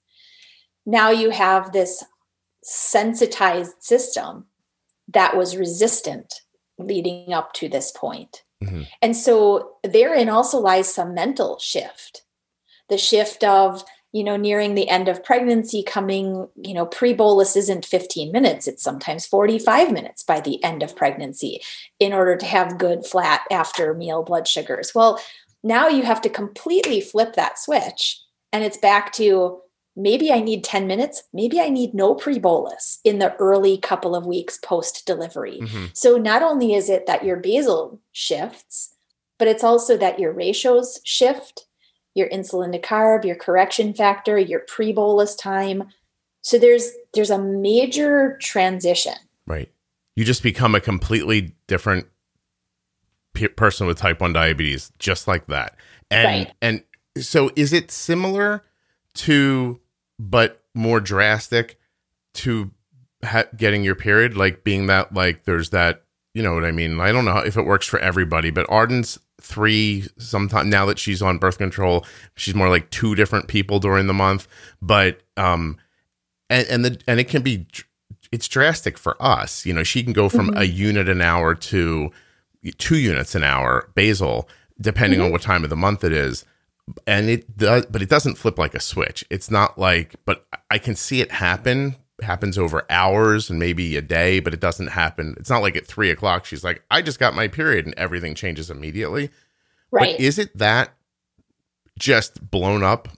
now 0.84 1.10
you 1.10 1.30
have 1.30 1.72
this 1.72 2.04
sensitized 2.62 3.82
system 3.82 4.44
that 5.08 5.36
was 5.36 5.56
resistant 5.56 6.32
leading 6.78 7.32
up 7.32 7.52
to 7.54 7.68
this 7.68 7.90
point. 7.90 8.42
Mm-hmm. 8.62 8.82
And 9.02 9.16
so 9.16 9.72
therein 9.84 10.28
also 10.28 10.58
lies 10.58 10.92
some 10.92 11.14
mental 11.14 11.58
shift. 11.58 12.22
The 12.88 12.98
shift 12.98 13.44
of, 13.44 13.84
you 14.12 14.24
know, 14.24 14.36
nearing 14.36 14.74
the 14.74 14.88
end 14.88 15.08
of 15.08 15.24
pregnancy, 15.24 15.82
coming, 15.82 16.48
you 16.56 16.74
know, 16.74 16.86
pre 16.86 17.12
bolus 17.12 17.56
isn't 17.56 17.84
15 17.84 18.32
minutes, 18.32 18.66
it's 18.66 18.82
sometimes 18.82 19.26
45 19.26 19.92
minutes 19.92 20.22
by 20.22 20.40
the 20.40 20.62
end 20.62 20.82
of 20.82 20.96
pregnancy 20.96 21.60
in 21.98 22.12
order 22.12 22.36
to 22.36 22.46
have 22.46 22.78
good 22.78 23.04
flat 23.04 23.42
after 23.50 23.92
meal 23.94 24.22
blood 24.22 24.46
sugars. 24.46 24.92
Well, 24.94 25.20
now 25.62 25.88
you 25.88 26.04
have 26.04 26.20
to 26.22 26.28
completely 26.28 27.00
flip 27.00 27.34
that 27.34 27.58
switch 27.58 28.20
and 28.52 28.62
it's 28.64 28.78
back 28.78 29.12
to 29.14 29.60
maybe 29.96 30.30
I 30.30 30.40
need 30.40 30.62
10 30.62 30.86
minutes, 30.86 31.24
maybe 31.32 31.60
I 31.60 31.70
need 31.70 31.94
no 31.94 32.14
pre 32.14 32.38
bolus 32.38 33.00
in 33.02 33.18
the 33.18 33.34
early 33.36 33.78
couple 33.78 34.14
of 34.14 34.26
weeks 34.26 34.58
post 34.58 35.06
delivery. 35.06 35.60
Mm-hmm. 35.62 35.86
So 35.94 36.18
not 36.18 36.42
only 36.42 36.74
is 36.74 36.90
it 36.90 37.06
that 37.06 37.24
your 37.24 37.36
basal 37.36 37.98
shifts, 38.12 38.94
but 39.38 39.48
it's 39.48 39.64
also 39.64 39.96
that 39.96 40.18
your 40.18 40.32
ratios 40.32 41.00
shift, 41.04 41.66
your 42.14 42.28
insulin 42.28 42.72
to 42.72 42.78
carb, 42.78 43.24
your 43.24 43.36
correction 43.36 43.94
factor, 43.94 44.38
your 44.38 44.60
pre 44.60 44.92
bolus 44.92 45.34
time. 45.34 45.84
So 46.42 46.58
there's 46.58 46.92
there's 47.14 47.30
a 47.30 47.38
major 47.38 48.38
transition. 48.40 49.14
Right. 49.46 49.70
You 50.14 50.24
just 50.24 50.42
become 50.42 50.74
a 50.74 50.80
completely 50.80 51.54
different 51.66 52.06
pe- 53.34 53.48
person 53.48 53.86
with 53.86 53.98
type 53.98 54.20
1 54.20 54.32
diabetes 54.32 54.92
just 54.98 55.28
like 55.28 55.46
that. 55.46 55.76
And 56.10 56.26
right. 56.26 56.52
and 56.62 56.82
so 57.18 57.50
is 57.56 57.72
it 57.72 57.90
similar 57.90 58.62
to 59.14 59.80
but 60.18 60.62
more 60.74 61.00
drastic 61.00 61.78
to 62.34 62.70
ha- 63.24 63.44
getting 63.56 63.84
your 63.84 63.94
period, 63.94 64.36
like 64.36 64.64
being 64.64 64.86
that 64.86 65.12
like 65.14 65.44
there's 65.44 65.70
that 65.70 66.02
you 66.34 66.42
know 66.42 66.54
what 66.54 66.64
I 66.64 66.70
mean. 66.70 67.00
I 67.00 67.12
don't 67.12 67.24
know 67.24 67.38
if 67.38 67.56
it 67.56 67.64
works 67.64 67.86
for 67.86 67.98
everybody, 67.98 68.50
but 68.50 68.66
Arden's 68.68 69.18
three 69.40 70.04
sometime 70.18 70.68
now 70.68 70.84
that 70.86 70.98
she's 70.98 71.22
on 71.22 71.38
birth 71.38 71.58
control, 71.58 72.04
she's 72.34 72.54
more 72.54 72.68
like 72.68 72.90
two 72.90 73.14
different 73.14 73.48
people 73.48 73.78
during 73.80 74.06
the 74.06 74.14
month. 74.14 74.46
But 74.82 75.20
um, 75.36 75.78
and 76.50 76.66
and 76.68 76.84
the 76.84 77.00
and 77.06 77.20
it 77.20 77.28
can 77.28 77.42
be 77.42 77.66
it's 78.32 78.48
drastic 78.48 78.98
for 78.98 79.16
us. 79.20 79.64
You 79.64 79.72
know, 79.72 79.82
she 79.82 80.02
can 80.02 80.12
go 80.12 80.28
from 80.28 80.48
mm-hmm. 80.48 80.60
a 80.60 80.64
unit 80.64 81.08
an 81.08 81.22
hour 81.22 81.54
to 81.54 82.10
two 82.78 82.98
units 82.98 83.34
an 83.34 83.44
hour 83.44 83.90
basal, 83.94 84.48
depending 84.80 85.20
mm-hmm. 85.20 85.26
on 85.26 85.32
what 85.32 85.42
time 85.42 85.64
of 85.64 85.70
the 85.70 85.76
month 85.76 86.04
it 86.04 86.12
is 86.12 86.44
and 87.06 87.28
it 87.28 87.56
does 87.56 87.86
but 87.86 88.02
it 88.02 88.08
doesn't 88.08 88.36
flip 88.36 88.58
like 88.58 88.74
a 88.74 88.80
switch. 88.80 89.24
It's 89.30 89.50
not 89.50 89.78
like 89.78 90.16
but 90.24 90.46
i 90.70 90.78
can 90.78 90.94
see 90.96 91.20
it 91.20 91.30
happen 91.32 91.96
happens 92.22 92.56
over 92.56 92.86
hours 92.88 93.50
and 93.50 93.58
maybe 93.58 93.96
a 93.96 94.02
day 94.02 94.40
but 94.40 94.54
it 94.54 94.60
doesn't 94.60 94.88
happen. 94.88 95.34
It's 95.38 95.50
not 95.50 95.62
like 95.62 95.76
at 95.76 95.86
three 95.86 96.10
o'clock 96.10 96.44
she's 96.44 96.64
like 96.64 96.82
i 96.90 97.02
just 97.02 97.18
got 97.18 97.34
my 97.34 97.48
period 97.48 97.86
and 97.86 97.94
everything 97.96 98.34
changes 98.34 98.70
immediately. 98.70 99.30
Right. 99.90 100.16
but 100.16 100.20
is 100.20 100.38
it 100.38 100.56
that 100.58 100.90
just 101.98 102.50
blown 102.50 102.82
up 102.82 103.08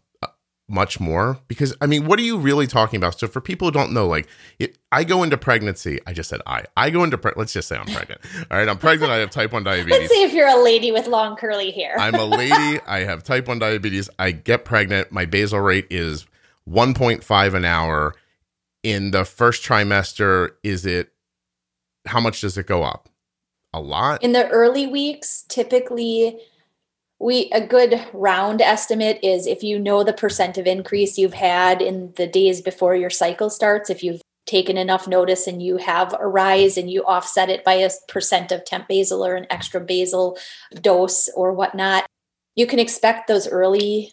much 0.68 1.00
more 1.00 1.38
because 1.48 1.74
i 1.80 1.86
mean 1.86 2.06
what 2.06 2.18
are 2.18 2.22
you 2.22 2.36
really 2.36 2.66
talking 2.66 2.98
about? 2.98 3.18
So 3.18 3.26
for 3.26 3.40
people 3.40 3.68
who 3.68 3.72
don't 3.72 3.92
know 3.92 4.06
like 4.06 4.28
it, 4.58 4.76
i 4.92 5.02
go 5.02 5.22
into 5.22 5.38
pregnancy 5.38 5.98
i 6.06 6.12
just 6.12 6.28
said 6.28 6.42
i 6.46 6.64
i 6.76 6.90
go 6.90 7.04
into 7.04 7.16
pre- 7.16 7.32
let's 7.36 7.54
just 7.54 7.68
say 7.68 7.76
i'm 7.76 7.86
pregnant 7.86 8.20
all 8.50 8.58
right? 8.58 8.68
I'm 8.68 8.76
pregnant 8.76 9.10
i 9.10 9.16
have 9.16 9.30
type 9.30 9.52
1 9.52 9.64
diabetes. 9.64 9.98
let's 9.98 10.12
see 10.12 10.22
if 10.24 10.32
you're 10.34 10.48
a 10.48 10.62
lady 10.62 10.92
with 10.92 11.06
long 11.06 11.36
curly 11.36 11.70
hair. 11.70 11.96
I'm 11.98 12.14
a 12.14 12.24
lady 12.24 12.80
i 12.86 13.00
have 13.00 13.24
type 13.24 13.48
1 13.48 13.58
diabetes 13.58 14.10
i 14.18 14.30
get 14.30 14.64
pregnant 14.64 15.10
my 15.10 15.24
basal 15.24 15.60
rate 15.60 15.86
is 15.90 16.26
1.5 16.68 17.54
an 17.54 17.64
hour. 17.64 18.14
In 18.82 19.10
the 19.10 19.24
first 19.24 19.64
trimester 19.64 20.50
is 20.62 20.86
it 20.86 21.12
how 22.06 22.20
much 22.20 22.40
does 22.40 22.56
it 22.56 22.66
go 22.66 22.82
up? 22.82 23.08
A 23.74 23.80
lot. 23.80 24.22
In 24.22 24.32
the 24.32 24.48
early 24.48 24.86
weeks 24.86 25.44
typically 25.48 26.38
we 27.20 27.50
a 27.52 27.66
good 27.66 28.06
round 28.12 28.60
estimate 28.60 29.18
is 29.22 29.46
if 29.46 29.62
you 29.62 29.78
know 29.78 30.04
the 30.04 30.12
percent 30.12 30.56
of 30.56 30.66
increase 30.66 31.18
you've 31.18 31.34
had 31.34 31.82
in 31.82 32.12
the 32.16 32.26
days 32.26 32.60
before 32.60 32.94
your 32.94 33.10
cycle 33.10 33.50
starts 33.50 33.90
if 33.90 34.02
you've 34.02 34.22
taken 34.46 34.78
enough 34.78 35.06
notice 35.06 35.46
and 35.46 35.62
you 35.62 35.76
have 35.76 36.14
a 36.18 36.26
rise 36.26 36.78
and 36.78 36.90
you 36.90 37.04
offset 37.04 37.50
it 37.50 37.64
by 37.64 37.74
a 37.74 37.90
percent 38.08 38.50
of 38.50 38.64
temp 38.64 38.88
basal 38.88 39.24
or 39.24 39.36
an 39.36 39.46
extra 39.50 39.80
basal 39.80 40.38
dose 40.80 41.28
or 41.34 41.52
whatnot 41.52 42.06
you 42.54 42.66
can 42.66 42.78
expect 42.78 43.28
those 43.28 43.48
early 43.48 44.12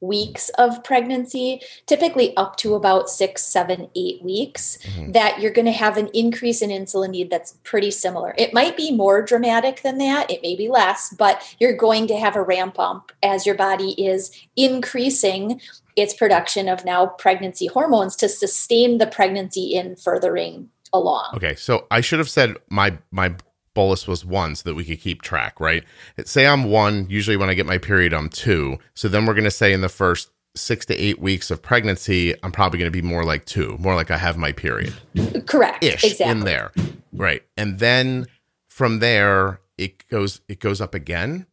weeks 0.00 0.48
of 0.50 0.82
pregnancy, 0.82 1.60
typically 1.86 2.36
up 2.36 2.56
to 2.56 2.74
about 2.74 3.08
six, 3.08 3.44
seven, 3.44 3.88
eight 3.94 4.22
weeks, 4.22 4.78
mm-hmm. 4.82 5.12
that 5.12 5.40
you're 5.40 5.52
going 5.52 5.66
to 5.66 5.72
have 5.72 5.96
an 5.96 6.08
increase 6.14 6.62
in 6.62 6.70
insulin 6.70 7.10
need 7.10 7.30
that's 7.30 7.58
pretty 7.64 7.90
similar. 7.90 8.34
It 8.38 8.54
might 8.54 8.76
be 8.76 8.90
more 8.90 9.22
dramatic 9.22 9.82
than 9.82 9.98
that, 9.98 10.30
it 10.30 10.42
may 10.42 10.56
be 10.56 10.68
less, 10.68 11.14
but 11.18 11.54
you're 11.58 11.76
going 11.76 12.06
to 12.08 12.16
have 12.16 12.36
a 12.36 12.42
ramp 12.42 12.76
up 12.78 13.12
as 13.22 13.46
your 13.46 13.54
body 13.54 13.92
is 14.02 14.30
increasing 14.56 15.60
its 15.96 16.14
production 16.14 16.68
of 16.68 16.84
now 16.84 17.06
pregnancy 17.06 17.66
hormones 17.66 18.16
to 18.16 18.28
sustain 18.28 18.98
the 18.98 19.06
pregnancy 19.06 19.74
in 19.74 19.96
furthering 19.96 20.70
along. 20.92 21.30
Okay, 21.34 21.54
so 21.54 21.86
I 21.90 22.00
should 22.00 22.18
have 22.18 22.30
said 22.30 22.56
my 22.68 22.98
my 23.10 23.34
bolus 23.80 24.06
was 24.06 24.26
one 24.26 24.54
so 24.54 24.68
that 24.68 24.74
we 24.74 24.84
could 24.84 25.00
keep 25.00 25.22
track, 25.22 25.58
right? 25.58 25.84
Say 26.26 26.46
I'm 26.46 26.64
one, 26.64 27.06
usually 27.08 27.38
when 27.38 27.48
I 27.48 27.54
get 27.54 27.64
my 27.64 27.78
period, 27.78 28.12
I'm 28.12 28.28
two. 28.28 28.78
So 28.92 29.08
then 29.08 29.24
we're 29.24 29.32
going 29.32 29.44
to 29.44 29.50
say 29.50 29.72
in 29.72 29.80
the 29.80 29.88
first 29.88 30.30
six 30.54 30.84
to 30.84 30.94
eight 30.94 31.18
weeks 31.18 31.50
of 31.50 31.62
pregnancy, 31.62 32.34
I'm 32.42 32.52
probably 32.52 32.78
going 32.78 32.92
to 32.92 33.02
be 33.02 33.06
more 33.06 33.24
like 33.24 33.46
two, 33.46 33.78
more 33.78 33.94
like 33.94 34.10
I 34.10 34.18
have 34.18 34.36
my 34.36 34.52
period. 34.52 34.92
Correct. 35.46 35.82
Ish 35.82 36.04
exactly. 36.04 36.30
in 36.30 36.40
there. 36.40 36.72
Right. 37.10 37.42
And 37.56 37.78
then 37.78 38.26
from 38.68 38.98
there, 38.98 39.60
it 39.78 40.06
goes, 40.08 40.42
it 40.46 40.60
goes 40.60 40.82
up 40.82 40.94
again. 40.94 41.46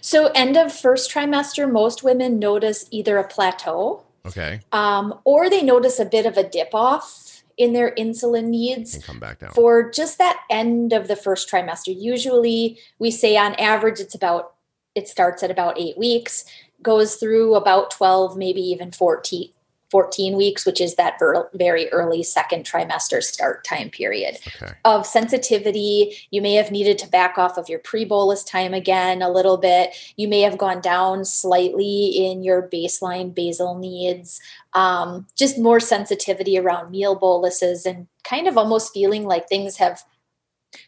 So 0.00 0.28
end 0.28 0.56
of 0.56 0.72
first 0.72 1.12
trimester, 1.12 1.70
most 1.70 2.02
women 2.02 2.38
notice 2.38 2.86
either 2.90 3.18
a 3.18 3.24
plateau. 3.24 4.04
Okay. 4.24 4.60
Um, 4.72 5.20
or 5.24 5.50
they 5.50 5.60
notice 5.60 6.00
a 6.00 6.06
bit 6.06 6.24
of 6.24 6.38
a 6.38 6.42
dip 6.42 6.70
off 6.72 7.29
in 7.60 7.74
their 7.74 7.90
insulin 7.96 8.46
needs 8.46 9.04
come 9.04 9.20
back 9.20 9.38
down. 9.38 9.50
for 9.50 9.90
just 9.90 10.16
that 10.16 10.40
end 10.48 10.94
of 10.94 11.08
the 11.08 11.14
first 11.14 11.48
trimester. 11.50 11.94
Usually, 11.94 12.78
we 12.98 13.10
say 13.10 13.36
on 13.36 13.54
average 13.56 14.00
it's 14.00 14.14
about 14.14 14.54
it 14.94 15.06
starts 15.06 15.42
at 15.42 15.50
about 15.50 15.78
eight 15.78 15.96
weeks, 15.98 16.46
goes 16.82 17.16
through 17.16 17.54
about 17.54 17.90
12, 17.90 18.36
maybe 18.36 18.62
even 18.62 18.90
14, 18.90 19.50
14 19.90 20.36
weeks, 20.36 20.64
which 20.64 20.80
is 20.80 20.94
that 20.94 21.18
ver- 21.18 21.50
very 21.54 21.88
early 21.90 22.22
second 22.22 22.64
trimester 22.64 23.22
start 23.22 23.64
time 23.64 23.90
period 23.90 24.36
okay. 24.62 24.72
of 24.84 25.04
sensitivity. 25.04 26.16
You 26.30 26.40
may 26.42 26.54
have 26.54 26.70
needed 26.70 26.98
to 26.98 27.08
back 27.08 27.38
off 27.38 27.58
of 27.58 27.68
your 27.68 27.80
pre 27.80 28.04
bolus 28.04 28.44
time 28.44 28.72
again 28.72 29.20
a 29.20 29.30
little 29.30 29.56
bit. 29.56 29.94
You 30.16 30.28
may 30.28 30.40
have 30.42 30.58
gone 30.58 30.80
down 30.80 31.24
slightly 31.24 32.06
in 32.08 32.42
your 32.42 32.68
baseline 32.68 33.34
basal 33.34 33.76
needs. 33.76 34.40
Um, 34.74 35.26
just 35.36 35.58
more 35.58 35.80
sensitivity 35.80 36.56
around 36.58 36.90
meal 36.90 37.16
boluses 37.16 37.84
and 37.84 38.06
kind 38.22 38.46
of 38.46 38.56
almost 38.56 38.92
feeling 38.92 39.24
like 39.24 39.48
things 39.48 39.76
have 39.78 40.04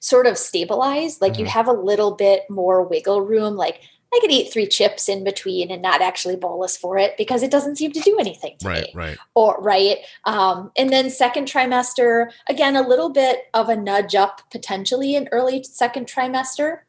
sort 0.01 0.27
of 0.27 0.39
stabilized 0.39 1.21
like 1.21 1.33
mm-hmm. 1.33 1.41
you 1.41 1.47
have 1.47 1.67
a 1.67 1.73
little 1.73 2.13
bit 2.13 2.43
more 2.49 2.85
wiggle 2.85 3.21
room 3.21 3.57
like 3.57 3.81
I 4.15 4.19
could 4.21 4.31
eat 4.31 4.53
three 4.53 4.67
chips 4.67 5.09
in 5.09 5.25
between 5.25 5.71
and 5.71 5.81
not 5.81 6.03
actually 6.03 6.37
bolus 6.37 6.77
for 6.77 6.99
it 6.99 7.17
because 7.17 7.43
it 7.43 7.51
doesn't 7.51 7.77
seem 7.77 7.93
to 7.93 8.01
do 8.01 8.19
anything 8.19 8.57
to 8.59 8.69
right, 8.69 8.83
me. 8.83 8.93
Right, 8.95 9.19
Or 9.35 9.59
right. 9.61 9.99
Um, 10.25 10.71
and 10.77 10.91
then 10.91 11.09
second 11.09 11.47
trimester, 11.47 12.31
again, 12.49 12.77
a 12.77 12.87
little 12.87 13.09
bit 13.09 13.45
of 13.55 13.69
a 13.69 13.77
nudge 13.77 14.15
up 14.15 14.43
potentially 14.51 15.15
in 15.15 15.29
early 15.33 15.63
second 15.63 16.09
trimester, 16.09 16.81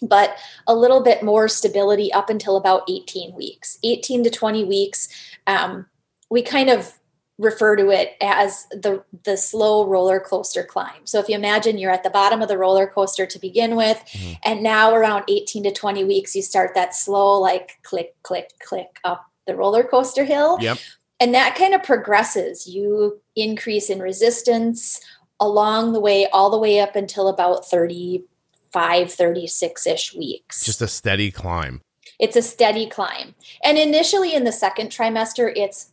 but 0.00 0.36
a 0.66 0.74
little 0.74 1.02
bit 1.02 1.24
more 1.24 1.48
stability 1.48 2.12
up 2.12 2.30
until 2.30 2.56
about 2.56 2.82
18 2.88 3.34
weeks. 3.34 3.78
18 3.82 4.24
to 4.24 4.30
20 4.30 4.64
weeks 4.64 5.08
Um, 5.46 5.86
we 6.30 6.40
kind 6.42 6.70
of 6.70 6.94
refer 7.38 7.76
to 7.76 7.90
it 7.90 8.12
as 8.20 8.66
the 8.70 9.02
the 9.24 9.36
slow 9.36 9.86
roller 9.86 10.20
coaster 10.20 10.62
climb. 10.62 11.04
So 11.04 11.18
if 11.18 11.28
you 11.28 11.34
imagine 11.34 11.78
you're 11.78 11.90
at 11.90 12.04
the 12.04 12.10
bottom 12.10 12.42
of 12.42 12.48
the 12.48 12.58
roller 12.58 12.86
coaster 12.86 13.26
to 13.26 13.38
begin 13.38 13.74
with 13.74 13.98
mm-hmm. 14.12 14.34
and 14.44 14.62
now 14.62 14.94
around 14.94 15.24
18 15.28 15.64
to 15.64 15.72
20 15.72 16.04
weeks 16.04 16.36
you 16.36 16.42
start 16.42 16.74
that 16.74 16.94
slow 16.94 17.40
like 17.40 17.78
click 17.82 18.14
click 18.22 18.50
click 18.60 18.98
up 19.04 19.26
the 19.46 19.56
roller 19.56 19.82
coaster 19.82 20.24
hill. 20.24 20.58
Yep. 20.60 20.78
And 21.20 21.34
that 21.34 21.54
kind 21.54 21.74
of 21.74 21.82
progresses. 21.82 22.66
You 22.66 23.20
increase 23.36 23.88
in 23.88 24.00
resistance 24.00 25.00
along 25.40 25.92
the 25.92 26.00
way 26.00 26.28
all 26.32 26.50
the 26.50 26.58
way 26.58 26.80
up 26.80 26.96
until 26.96 27.28
about 27.28 27.68
35 27.68 28.24
36ish 29.08 30.16
weeks. 30.16 30.64
Just 30.64 30.82
a 30.82 30.88
steady 30.88 31.30
climb. 31.30 31.80
It's 32.18 32.36
a 32.36 32.42
steady 32.42 32.88
climb. 32.88 33.34
And 33.64 33.78
initially 33.78 34.34
in 34.34 34.44
the 34.44 34.52
second 34.52 34.90
trimester 34.90 35.52
it's 35.54 35.92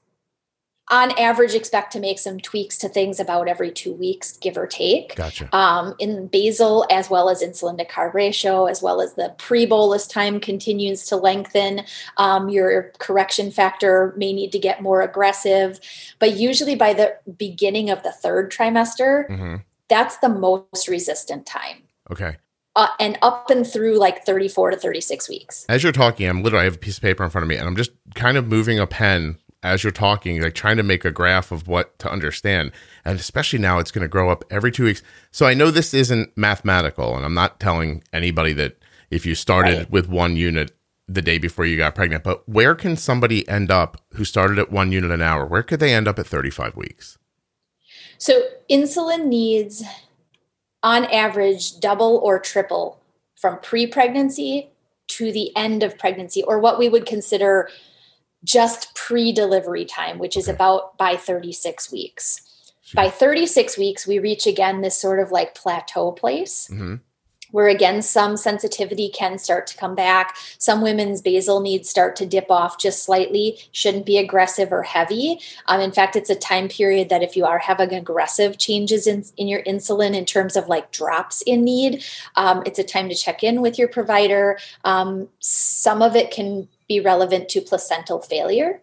on 0.89 1.11
average 1.19 1.53
expect 1.53 1.93
to 1.93 1.99
make 1.99 2.17
some 2.17 2.39
tweaks 2.39 2.77
to 2.79 2.89
things 2.89 3.19
about 3.19 3.47
every 3.47 3.71
two 3.71 3.93
weeks 3.93 4.37
give 4.37 4.57
or 4.57 4.65
take. 4.65 5.15
Gotcha. 5.15 5.55
Um, 5.55 5.95
in 5.99 6.27
basal 6.27 6.85
as 6.89 7.09
well 7.09 7.29
as 7.29 7.43
insulin 7.43 7.77
to 7.77 7.85
carb 7.85 8.13
ratio 8.13 8.65
as 8.65 8.81
well 8.81 9.01
as 9.01 9.13
the 9.13 9.33
pre-bolus 9.37 10.07
time 10.07 10.39
continues 10.39 11.05
to 11.07 11.15
lengthen 11.15 11.81
um, 12.17 12.49
your 12.49 12.91
correction 12.97 13.51
factor 13.51 14.13
may 14.17 14.33
need 14.33 14.51
to 14.51 14.59
get 14.59 14.81
more 14.81 15.01
aggressive. 15.01 15.79
But 16.17 16.37
usually 16.37 16.75
by 16.75 16.93
the 16.93 17.15
beginning 17.37 17.89
of 17.89 18.01
the 18.03 18.11
third 18.11 18.51
trimester 18.51 19.29
mm-hmm. 19.29 19.55
that's 19.89 20.17
the 20.17 20.29
most 20.29 20.87
resistant 20.87 21.45
time. 21.45 21.83
Okay. 22.11 22.37
Uh, 22.75 22.87
and 22.99 23.17
up 23.21 23.49
and 23.49 23.67
through 23.67 23.97
like 23.97 24.25
34 24.25 24.71
to 24.71 24.77
36 24.77 25.27
weeks. 25.29 25.65
As 25.67 25.83
you're 25.83 25.91
talking, 25.91 26.27
I'm 26.27 26.41
literally 26.41 26.61
I 26.61 26.65
have 26.65 26.75
a 26.75 26.79
piece 26.79 26.97
of 26.97 27.03
paper 27.03 27.23
in 27.23 27.29
front 27.29 27.43
of 27.43 27.49
me 27.49 27.57
and 27.57 27.67
I'm 27.67 27.75
just 27.75 27.91
kind 28.15 28.37
of 28.37 28.47
moving 28.47 28.79
a 28.79 28.87
pen 28.87 29.37
as 29.63 29.83
you're 29.83 29.91
talking, 29.91 30.41
like 30.41 30.53
trying 30.53 30.77
to 30.77 30.83
make 30.83 31.03
a 31.03 31.11
graph 31.11 31.51
of 31.51 31.67
what 31.67 31.97
to 31.99 32.11
understand. 32.11 32.71
And 33.03 33.19
especially 33.19 33.59
now, 33.59 33.79
it's 33.79 33.91
going 33.91 34.03
to 34.03 34.07
grow 34.07 34.29
up 34.29 34.43
every 34.49 34.71
two 34.71 34.85
weeks. 34.85 35.01
So 35.31 35.45
I 35.45 35.53
know 35.53 35.71
this 35.71 35.93
isn't 35.93 36.35
mathematical, 36.37 37.15
and 37.15 37.25
I'm 37.25 37.33
not 37.33 37.59
telling 37.59 38.03
anybody 38.13 38.53
that 38.53 38.77
if 39.09 39.25
you 39.25 39.35
started 39.35 39.77
right. 39.77 39.91
with 39.91 40.07
one 40.07 40.35
unit 40.35 40.71
the 41.07 41.21
day 41.21 41.39
before 41.39 41.65
you 41.65 41.75
got 41.75 41.95
pregnant, 41.95 42.23
but 42.23 42.47
where 42.47 42.75
can 42.75 42.95
somebody 42.95 43.47
end 43.49 43.71
up 43.71 43.99
who 44.13 44.23
started 44.23 44.59
at 44.59 44.71
one 44.71 44.91
unit 44.91 45.11
an 45.11 45.21
hour? 45.21 45.45
Where 45.45 45.63
could 45.63 45.79
they 45.79 45.93
end 45.93 46.07
up 46.07 46.19
at 46.19 46.27
35 46.27 46.75
weeks? 46.75 47.17
So 48.17 48.43
insulin 48.69 49.25
needs, 49.25 49.83
on 50.83 51.05
average, 51.05 51.79
double 51.79 52.17
or 52.23 52.39
triple 52.39 53.01
from 53.35 53.59
pre 53.59 53.87
pregnancy 53.87 54.69
to 55.07 55.31
the 55.31 55.55
end 55.55 55.81
of 55.81 55.97
pregnancy, 55.97 56.43
or 56.43 56.59
what 56.59 56.77
we 56.77 56.87
would 56.87 57.05
consider 57.05 57.69
just 58.43 58.95
pre 58.95 59.31
delivery 59.31 59.85
time, 59.85 60.19
which 60.19 60.37
is 60.37 60.47
about 60.47 60.97
by 60.97 61.15
36 61.15 61.91
weeks. 61.91 62.45
By 62.93 63.09
36 63.09 63.77
weeks, 63.77 64.07
we 64.07 64.19
reach 64.19 64.47
again 64.47 64.81
this 64.81 64.99
sort 64.99 65.19
of 65.19 65.31
like 65.31 65.55
plateau 65.55 66.11
place. 66.11 66.67
Mm-hmm. 66.71 66.95
Where 67.51 67.67
again, 67.67 68.03
some 68.03 68.37
sensitivity 68.37 69.09
can 69.09 69.39
start 69.39 69.65
to 69.67 69.77
come 69.77 69.95
back. 69.95 70.37
Some 70.59 70.83
women's 70.83 71.19
basal 71.19 71.61
needs 71.61 71.89
start 71.89 72.15
to 72.17 72.25
dip 72.27 72.51
off 72.51 72.77
just 72.79 73.03
slightly, 73.03 73.57
shouldn't 73.71 74.05
be 74.05 74.19
aggressive 74.19 74.71
or 74.71 74.83
heavy. 74.83 75.39
Um, 75.65 75.81
in 75.81 75.91
fact, 75.91 76.15
it's 76.15 76.29
a 76.29 76.35
time 76.35 76.67
period 76.67 77.09
that 77.09 77.23
if 77.23 77.35
you 77.35 77.45
are 77.45 77.57
having 77.57 77.91
aggressive 77.91 78.59
changes 78.59 79.07
in, 79.07 79.25
in 79.35 79.47
your 79.47 79.63
insulin 79.63 80.15
in 80.15 80.25
terms 80.25 80.55
of 80.55 80.67
like 80.67 80.91
drops 80.91 81.41
in 81.41 81.63
need, 81.63 82.03
um, 82.35 82.61
it's 82.67 82.77
a 82.77 82.83
time 82.83 83.09
to 83.09 83.15
check 83.15 83.43
in 83.43 83.61
with 83.61 83.79
your 83.79 83.87
provider. 83.87 84.59
Um, 84.83 85.27
some 85.39 86.03
of 86.03 86.15
it 86.15 86.29
can 86.29 86.67
be 86.89 86.99
relevant 86.99 87.47
to 87.49 87.61
placental 87.61 88.19
failure. 88.19 88.81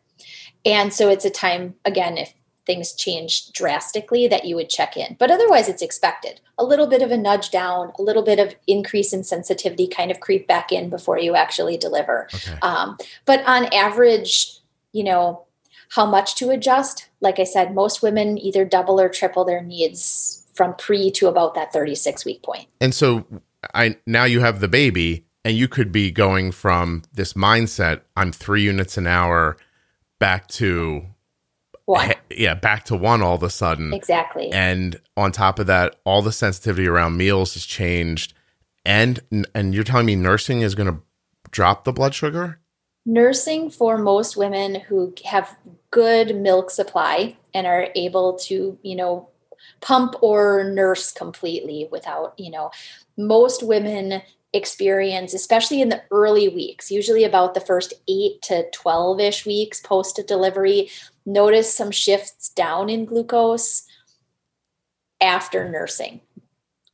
And 0.64 0.94
so 0.94 1.10
it's 1.10 1.26
a 1.26 1.30
time, 1.30 1.74
again, 1.84 2.16
if 2.16 2.32
things 2.64 2.94
change 2.94 3.52
drastically, 3.52 4.26
that 4.26 4.44
you 4.44 4.56
would 4.56 4.70
check 4.70 4.96
in. 4.96 5.16
But 5.18 5.30
otherwise, 5.30 5.68
it's 5.68 5.82
expected. 5.82 6.40
A 6.58 6.64
little 6.64 6.86
bit 6.86 7.02
of 7.02 7.10
a 7.10 7.16
nudge 7.16 7.50
down, 7.50 7.92
a 7.98 8.02
little 8.02 8.22
bit 8.22 8.38
of 8.38 8.54
increase 8.66 9.12
in 9.12 9.22
sensitivity 9.22 9.86
kind 9.86 10.10
of 10.10 10.20
creep 10.20 10.48
back 10.48 10.72
in 10.72 10.88
before 10.88 11.18
you 11.18 11.34
actually 11.34 11.76
deliver. 11.76 12.28
Okay. 12.34 12.58
Um, 12.62 12.96
but 13.26 13.44
on 13.46 13.66
average, 13.72 14.58
you 14.92 15.04
know, 15.04 15.44
how 15.90 16.06
much 16.06 16.34
to 16.36 16.50
adjust? 16.50 17.08
Like 17.20 17.38
I 17.38 17.44
said, 17.44 17.74
most 17.74 18.02
women 18.02 18.38
either 18.38 18.64
double 18.64 19.00
or 19.00 19.08
triple 19.08 19.44
their 19.44 19.62
needs 19.62 20.44
from 20.54 20.74
pre 20.74 21.10
to 21.12 21.28
about 21.28 21.54
that 21.54 21.72
36 21.72 22.24
week 22.24 22.42
point. 22.42 22.66
And 22.80 22.94
so 22.94 23.26
I 23.74 23.96
now 24.06 24.24
you 24.24 24.40
have 24.40 24.60
the 24.60 24.68
baby 24.68 25.25
and 25.46 25.56
you 25.56 25.68
could 25.68 25.92
be 25.92 26.10
going 26.10 26.52
from 26.52 27.02
this 27.14 27.32
mindset 27.34 28.00
i'm 28.16 28.32
three 28.32 28.62
units 28.62 28.98
an 28.98 29.06
hour 29.06 29.56
back 30.18 30.46
to 30.48 31.06
one. 31.86 32.12
yeah 32.30 32.54
back 32.54 32.84
to 32.84 32.96
one 32.96 33.22
all 33.22 33.36
of 33.36 33.42
a 33.42 33.50
sudden. 33.50 33.94
Exactly. 33.94 34.50
And 34.52 35.00
on 35.16 35.32
top 35.32 35.58
of 35.58 35.66
that 35.68 35.96
all 36.04 36.20
the 36.20 36.32
sensitivity 36.32 36.86
around 36.86 37.16
meals 37.16 37.54
has 37.54 37.64
changed. 37.64 38.34
And 38.84 39.20
and 39.54 39.74
you're 39.74 39.84
telling 39.84 40.06
me 40.06 40.16
nursing 40.16 40.60
is 40.60 40.74
going 40.74 40.92
to 40.92 41.00
drop 41.50 41.84
the 41.84 41.92
blood 41.92 42.14
sugar? 42.14 42.60
Nursing 43.04 43.70
for 43.70 43.96
most 43.96 44.36
women 44.36 44.80
who 44.80 45.14
have 45.24 45.56
good 45.90 46.36
milk 46.36 46.70
supply 46.70 47.36
and 47.54 47.66
are 47.66 47.88
able 47.94 48.34
to 48.40 48.78
you 48.82 48.96
know 48.96 49.28
pump 49.80 50.14
or 50.22 50.64
nurse 50.64 51.12
completely 51.12 51.88
without 51.90 52.34
you 52.36 52.50
know 52.50 52.70
most 53.16 53.62
women 53.62 54.22
experience, 54.56 55.34
especially 55.34 55.80
in 55.80 55.88
the 55.88 56.02
early 56.10 56.48
weeks, 56.48 56.90
usually 56.90 57.24
about 57.24 57.54
the 57.54 57.60
first 57.60 57.94
eight 58.08 58.42
to 58.42 58.68
12 58.70 59.20
ish 59.20 59.46
weeks 59.46 59.80
post 59.80 60.20
delivery, 60.26 60.90
notice 61.24 61.74
some 61.74 61.90
shifts 61.90 62.48
down 62.48 62.88
in 62.88 63.04
glucose 63.04 63.86
after 65.20 65.68
nursing. 65.68 66.20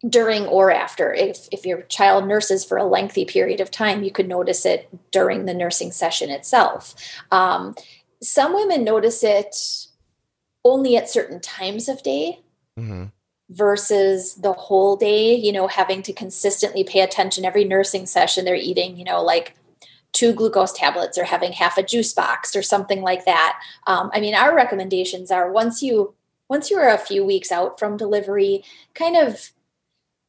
During 0.07 0.46
or 0.46 0.72
after. 0.72 1.14
If, 1.14 1.46
if 1.53 1.64
your 1.64 1.83
child 1.83 2.27
nurses 2.27 2.64
for 2.64 2.77
a 2.77 2.85
lengthy 2.85 3.25
period 3.25 3.61
of 3.61 3.70
time, 3.70 4.03
you 4.03 4.11
could 4.11 4.27
notice 4.27 4.66
it 4.66 4.88
during 5.12 5.44
the 5.44 5.55
nursing 5.55 5.92
session 5.92 6.29
itself. 6.29 6.96
Um, 7.31 7.77
some 8.20 8.53
women 8.53 8.83
notice 8.83 9.22
it 9.22 9.55
only 10.64 10.96
at 10.96 11.09
certain 11.09 11.40
times 11.40 11.88
of 11.88 12.03
day. 12.03 12.40
Mm-hmm 12.77 13.05
versus 13.53 14.35
the 14.37 14.53
whole 14.53 14.97
day, 14.97 15.35
you 15.35 15.53
know, 15.53 15.67
having 15.67 16.03
to 16.03 16.12
consistently 16.12 16.83
pay 16.85 17.01
attention 17.01 17.45
every 17.45 17.65
nursing 17.65 18.07
session 18.07 18.45
they're 18.45 18.55
eating, 18.55 18.97
you 18.97 19.05
know, 19.05 19.23
like 19.23 19.55
two 20.12 20.33
glucose 20.33 20.73
tablets 20.73 21.19
or 21.19 21.25
having 21.25 21.53
half 21.53 21.79
a 21.79 21.83
juice 21.83 22.12
box 22.12 22.55
or 22.57 22.62
something 22.62 23.03
like 23.03 23.25
that. 23.25 23.61
Um, 23.87 24.11
I 24.12 24.21
mean, 24.21 24.35
our 24.35 24.55
recommendations 24.55 25.31
are 25.31 25.51
once 25.51 25.83
you 25.83 26.15
once 26.49 26.71
you 26.71 26.77
are 26.77 26.91
a 26.91 26.99
few 26.99 27.25
weeks 27.25 27.51
out 27.51 27.79
from 27.79 27.97
delivery, 27.97 28.62
kind 28.95 29.17
of 29.17 29.53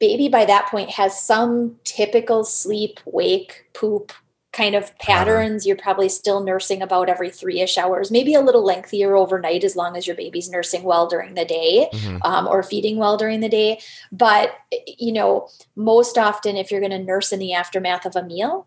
baby 0.00 0.28
by 0.28 0.44
that 0.44 0.68
point 0.68 0.90
has 0.90 1.18
some 1.18 1.76
typical 1.84 2.44
sleep, 2.44 2.98
wake, 3.04 3.66
poop 3.74 4.12
kind 4.54 4.74
of 4.74 4.96
patterns. 4.98 5.66
You're 5.66 5.76
probably 5.76 6.08
still 6.08 6.42
nursing 6.42 6.80
about 6.80 7.08
every 7.08 7.28
three 7.28 7.60
ish 7.60 7.76
hours, 7.76 8.10
maybe 8.10 8.34
a 8.34 8.40
little 8.40 8.64
lengthier 8.64 9.16
overnight 9.16 9.64
as 9.64 9.76
long 9.76 9.96
as 9.96 10.06
your 10.06 10.16
baby's 10.16 10.48
nursing 10.48 10.84
well 10.84 11.06
during 11.06 11.34
the 11.34 11.44
day 11.44 11.88
mm-hmm. 11.92 12.18
um, 12.22 12.46
or 12.46 12.62
feeding 12.62 12.96
well 12.96 13.16
during 13.16 13.40
the 13.40 13.48
day. 13.48 13.80
But, 14.12 14.54
you 14.86 15.12
know, 15.12 15.48
most 15.76 16.16
often, 16.16 16.56
if 16.56 16.70
you're 16.70 16.80
going 16.80 16.92
to 16.92 16.98
nurse 16.98 17.32
in 17.32 17.40
the 17.40 17.52
aftermath 17.52 18.06
of 18.06 18.16
a 18.16 18.22
meal, 18.22 18.66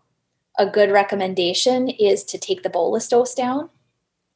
a 0.58 0.66
good 0.66 0.90
recommendation 0.90 1.88
is 1.88 2.22
to 2.24 2.38
take 2.38 2.62
the 2.62 2.70
bolus 2.70 3.08
dose 3.08 3.34
down 3.34 3.70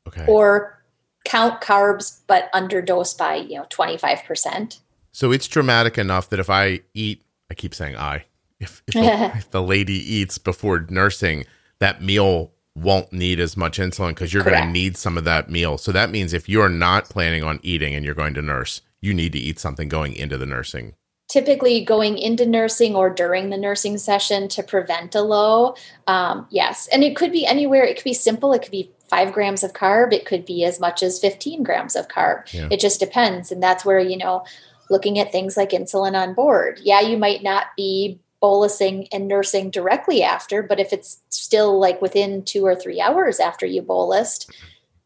okay. 0.09 0.25
or 0.27 0.83
count 1.25 1.61
carbs, 1.61 2.21
but 2.27 2.51
underdose 2.53 3.17
by, 3.17 3.37
you 3.37 3.57
know, 3.57 3.67
25%. 3.71 4.81
So 5.13 5.31
it's 5.31 5.47
dramatic 5.47 5.99
enough 5.99 6.31
that 6.31 6.41
if 6.41 6.49
I 6.49 6.81
eat, 6.95 7.23
I 7.51 7.55
keep 7.55 7.75
saying 7.75 7.97
I, 7.97 8.25
if, 8.63 8.83
if, 8.87 8.95
the, 8.95 9.33
if 9.37 9.51
the 9.51 9.63
lady 9.63 9.95
eats 9.95 10.39
before 10.39 10.87
nursing, 10.89 11.45
that 11.81 12.03
meal 12.03 12.53
won't 12.75 13.13
need 13.13 13.39
as 13.39 13.57
much 13.57 13.79
insulin 13.79 14.11
because 14.11 14.33
you're 14.33 14.45
going 14.45 14.63
to 14.63 14.71
need 14.71 14.97
some 14.97 15.19
of 15.19 15.25
that 15.25 15.51
meal. 15.51 15.77
So 15.77 15.93
that 15.93 16.11
means 16.11 16.33
if 16.33 16.49
you're 16.49 16.69
not 16.69 17.11
planning 17.11 17.43
on 17.43 17.61
eating 17.63 17.95
and 17.95 18.05
you're 18.05 18.15
going 18.15 18.35
to 18.35 18.43
nurse, 18.43 18.81
you 19.01 19.13
need 19.13 19.33
to 19.33 19.39
eat 19.39 19.59
something 19.59 19.89
going 19.89 20.15
into 20.15 20.39
the 20.39 20.47
nursing. 20.47 20.95
Typically, 21.29 21.85
going 21.85 22.19
into 22.19 22.45
nursing 22.45 22.95
or 22.95 23.09
during 23.09 23.51
the 23.51 23.57
nursing 23.57 23.97
session 23.97 24.49
to 24.49 24.63
prevent 24.63 25.15
a 25.15 25.23
low. 25.23 25.75
Um, 26.07 26.47
yes. 26.51 26.89
And 26.93 27.03
it 27.03 27.17
could 27.17 27.33
be 27.33 27.47
anywhere. 27.47 27.85
It 27.85 27.97
could 27.97 28.05
be 28.05 28.15
simple. 28.15 28.53
It 28.53 28.63
could 28.63 28.71
be 28.71 28.91
five 29.09 29.33
grams 29.33 29.63
of 29.63 29.73
carb. 29.73 30.13
It 30.13 30.27
could 30.27 30.45
be 30.45 30.65
as 30.65 30.79
much 30.79 31.03
as 31.03 31.19
15 31.19 31.63
grams 31.63 31.97
of 31.97 32.09
carb. 32.09 32.53
Yeah. 32.53 32.69
It 32.71 32.81
just 32.81 33.01
depends. 33.01 33.51
And 33.51 33.63
that's 33.63 33.85
where, 33.85 33.99
you 33.99 34.17
know, 34.17 34.45
looking 34.91 35.19
at 35.19 35.33
things 35.33 35.57
like 35.57 35.71
insulin 35.71 36.15
on 36.15 36.35
board. 36.35 36.79
Yeah, 36.83 37.01
you 37.01 37.17
might 37.17 37.43
not 37.43 37.67
be 37.77 38.21
bolusing 38.43 39.07
and 39.13 39.29
nursing 39.29 39.71
directly 39.71 40.23
after, 40.23 40.63
but 40.63 40.81
if 40.81 40.93
it's 40.93 41.21
still 41.29 41.79
like 41.79 42.03
within 42.03 42.45
two 42.45 42.65
or 42.65 42.75
three 42.75 43.01
hours 43.01 43.39
after 43.39 43.65
you 43.65 43.83
bolused, 43.83 44.51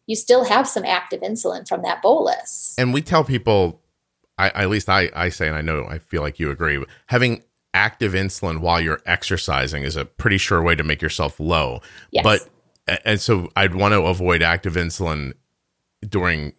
you 0.07 0.16
still 0.16 0.44
have 0.44 0.66
some 0.66 0.85
active 0.85 1.20
insulin 1.20 1.68
from 1.68 1.83
that 1.83 2.01
bolus. 2.01 2.75
And 2.79 2.94
we 2.94 3.03
tell 3.03 3.25
people, 3.25 3.81
I, 4.38 4.49
at 4.51 4.70
least 4.70 4.88
I, 4.88 5.11
I 5.14 5.29
say, 5.29 5.49
and 5.49 5.57
I 5.57 5.61
know 5.61 5.85
I 5.85 5.99
feel 5.99 6.22
like 6.22 6.38
you 6.38 6.51
agree, 6.51 6.83
having 7.07 7.42
active 7.75 8.12
insulin 8.12 8.61
while 8.61 8.81
you're 8.81 9.03
exercising 9.05 9.83
is 9.83 9.96
a 9.96 10.05
pretty 10.05 10.38
sure 10.38 10.62
way 10.62 10.75
to 10.75 10.83
make 10.83 11.03
yourself 11.03 11.38
low. 11.38 11.83
Yes. 12.11 12.25
But 12.25 12.49
and 13.05 13.20
so 13.20 13.51
I'd 13.57 13.75
want 13.75 13.92
to 13.92 14.03
avoid 14.03 14.42
active 14.42 14.75
insulin 14.75 15.35
during 16.09 16.53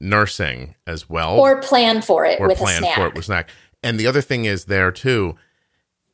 nursing 0.00 0.74
as 0.86 1.08
well, 1.08 1.38
or 1.38 1.60
plan 1.60 2.02
for 2.02 2.24
it 2.26 2.40
or 2.40 2.48
with 2.48 2.58
plan 2.58 2.82
a 2.82 2.86
snack. 2.86 2.94
for 2.96 3.06
it 3.06 3.14
with 3.14 3.24
snack. 3.24 3.50
And 3.82 3.98
the 3.98 4.06
other 4.08 4.20
thing 4.20 4.44
is 4.44 4.64
there 4.64 4.90
too, 4.90 5.36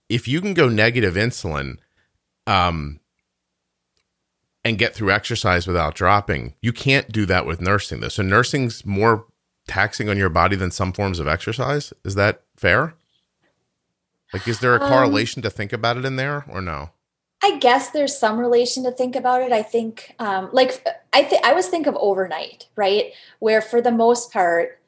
if 0.09 0.29
you 0.29 0.41
can 0.41 0.55
go 0.55 0.69
negative 0.69 1.15
insulin, 1.15 1.79
um, 2.47 3.01
and 4.65 4.79
get 4.79 4.95
through 4.95 5.11
exercise 5.11 5.67
without 5.67 5.95
dropping, 5.95 6.55
you 6.63 6.73
can't 6.73 7.13
do 7.13 7.27
that 7.27 7.45
with 7.45 7.61
nursing 7.61 8.01
though. 8.01 8.09
So 8.09 8.23
nursing's 8.23 8.87
more 8.87 9.27
taxing 9.67 10.09
on 10.09 10.17
your 10.17 10.31
body 10.31 10.57
than 10.57 10.71
some 10.71 10.93
forms 10.93 11.19
of 11.19 11.29
exercise. 11.29 11.93
Is 12.05 12.15
that 12.15 12.43
fair? 12.57 12.95
Like, 14.33 14.49
is 14.49 14.61
there 14.61 14.75
a 14.75 14.83
Um, 14.83 14.89
correlation 14.91 15.43
to 15.43 15.51
think 15.51 15.73
about 15.73 15.97
it 15.97 16.05
in 16.05 16.17
there 16.17 16.45
or 16.49 16.61
no? 16.61 16.91
I 17.43 17.59
guess 17.59 17.91
there's 17.91 18.19
some 18.19 18.39
relation 18.39 18.85
to 18.85 18.91
think 18.91 19.15
about 19.15 19.43
it. 19.43 19.53
I 19.53 19.63
think, 19.63 20.15
um, 20.19 20.49
like, 20.53 20.83
I 21.13 21.23
think 21.25 21.45
I 21.45 21.51
always 21.51 21.69
think 21.69 21.87
of 21.87 21.95
overnight, 21.97 22.67
right? 22.75 23.13
Where 23.39 23.61
for 23.61 23.83
the 23.83 23.93
most 23.93 24.33
part, 24.33 24.81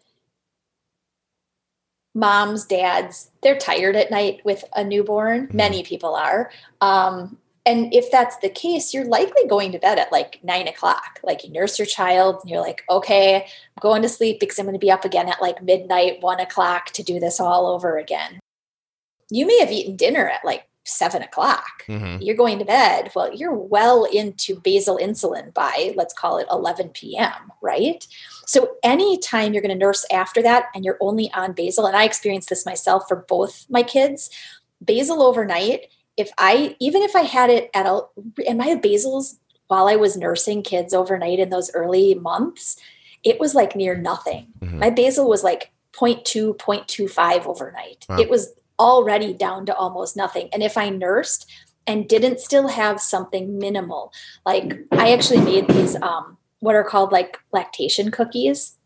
moms, 2.16 2.64
dads, 2.64 3.31
they're 3.42 3.59
tired 3.59 3.94
at 3.94 4.11
night 4.11 4.40
with 4.44 4.64
a 4.74 4.83
newborn. 4.83 5.50
Many 5.52 5.83
people 5.83 6.14
are. 6.14 6.50
Um, 6.81 7.37
and 7.66 7.92
if 7.92 8.11
that's 8.11 8.37
the 8.38 8.48
case, 8.48 8.94
you're 8.94 9.05
likely 9.05 9.46
going 9.48 9.72
to 9.72 9.79
bed 9.79 9.98
at 9.98 10.11
like 10.11 10.40
nine 10.42 10.66
o'clock. 10.66 11.20
Like 11.22 11.44
you 11.44 11.52
nurse 11.52 11.79
your 11.79 11.87
child, 11.87 12.38
and 12.40 12.50
you're 12.50 12.61
like, 12.61 12.85
okay, 12.88 13.42
I'm 13.44 13.81
going 13.81 14.02
to 14.02 14.09
sleep 14.09 14.40
because 14.40 14.59
I'm 14.59 14.66
going 14.66 14.74
to 14.74 14.79
be 14.79 14.90
up 14.90 15.05
again 15.05 15.29
at 15.29 15.42
like 15.42 15.62
midnight, 15.62 16.22
one 16.22 16.40
o'clock 16.40 16.87
to 16.92 17.02
do 17.02 17.20
this 17.20 17.38
all 17.38 17.66
over 17.66 17.98
again. 17.98 18.40
You 19.31 19.46
may 19.46 19.59
have 19.61 19.70
eaten 19.72 19.96
dinner 19.96 20.29
at 20.29 20.44
like 20.44 20.66
seven 20.85 21.22
o'clock 21.22 21.76
Mm-hmm. 21.88 22.20
you're 22.20 22.35
going 22.37 22.59
to 22.59 22.64
bed. 22.64 23.12
Well, 23.14 23.33
you're 23.33 23.55
well 23.55 24.05
into 24.05 24.59
basal 24.59 24.98
insulin 24.98 25.55
by, 25.55 25.92
let's 25.94 26.12
call 26.12 26.38
it 26.38 26.48
11 26.50 26.88
p.m., 26.88 27.52
right? 27.62 28.05
So, 28.46 28.76
anytime 28.82 29.52
you're 29.52 29.62
going 29.62 29.76
to 29.76 29.85
nurse 29.85 30.06
after 30.11 30.40
that 30.42 30.66
and 30.74 30.85
you're 30.85 30.98
only 31.00 31.30
on 31.35 31.52
basal, 31.52 31.87
and 31.87 31.96
I 31.96 32.04
experienced 32.04 32.48
this 32.48 32.64
myself 32.64 33.04
for 33.09 33.16
both 33.16 33.66
my 33.68 33.82
kids, 33.82 34.30
basal 34.82 35.22
overnight, 35.22 35.88
if 36.16 36.30
I, 36.38 36.76
even 36.80 37.02
if 37.02 37.14
I 37.14 37.22
had 37.22 37.50
it 37.50 37.70
at 37.74 37.87
a, 37.87 38.02
and 38.48 38.59
my 38.59 38.76
basals 38.76 39.38
while 39.66 39.88
I 39.88 39.96
was 39.96 40.16
nursing 40.16 40.62
kids 40.62 40.94
overnight 40.94 41.40
in 41.40 41.50
those 41.50 41.70
early 41.74 42.14
months, 42.14 42.76
it 43.24 43.40
was 43.40 43.54
like 43.54 43.74
near 43.74 43.96
nothing. 43.96 44.46
Mhm. 44.61 44.78
My 44.78 44.90
basal 44.90 45.28
was 45.28 45.42
like 45.42 45.72
0.2, 45.92 46.56
0.25 46.56 47.46
overnight. 47.46 48.06
Wow. 48.09 48.18
It 48.18 48.30
was 48.30 48.52
already 48.78 49.32
down 49.32 49.66
to 49.66 49.74
almost 49.74 50.16
nothing. 50.16 50.48
And 50.52 50.62
if 50.62 50.76
I 50.76 50.88
nursed 50.90 51.50
and 51.87 52.09
didn't 52.09 52.40
still 52.40 52.68
have 52.68 53.00
something 53.00 53.59
minimal, 53.59 54.12
like 54.44 54.78
I 54.92 55.12
actually 55.12 55.40
made 55.40 55.66
these 55.68 55.96
um 55.96 56.37
what 56.61 56.75
are 56.75 56.85
called 56.85 57.12
like 57.12 57.38
lactation 57.53 58.11
cookies. 58.11 58.77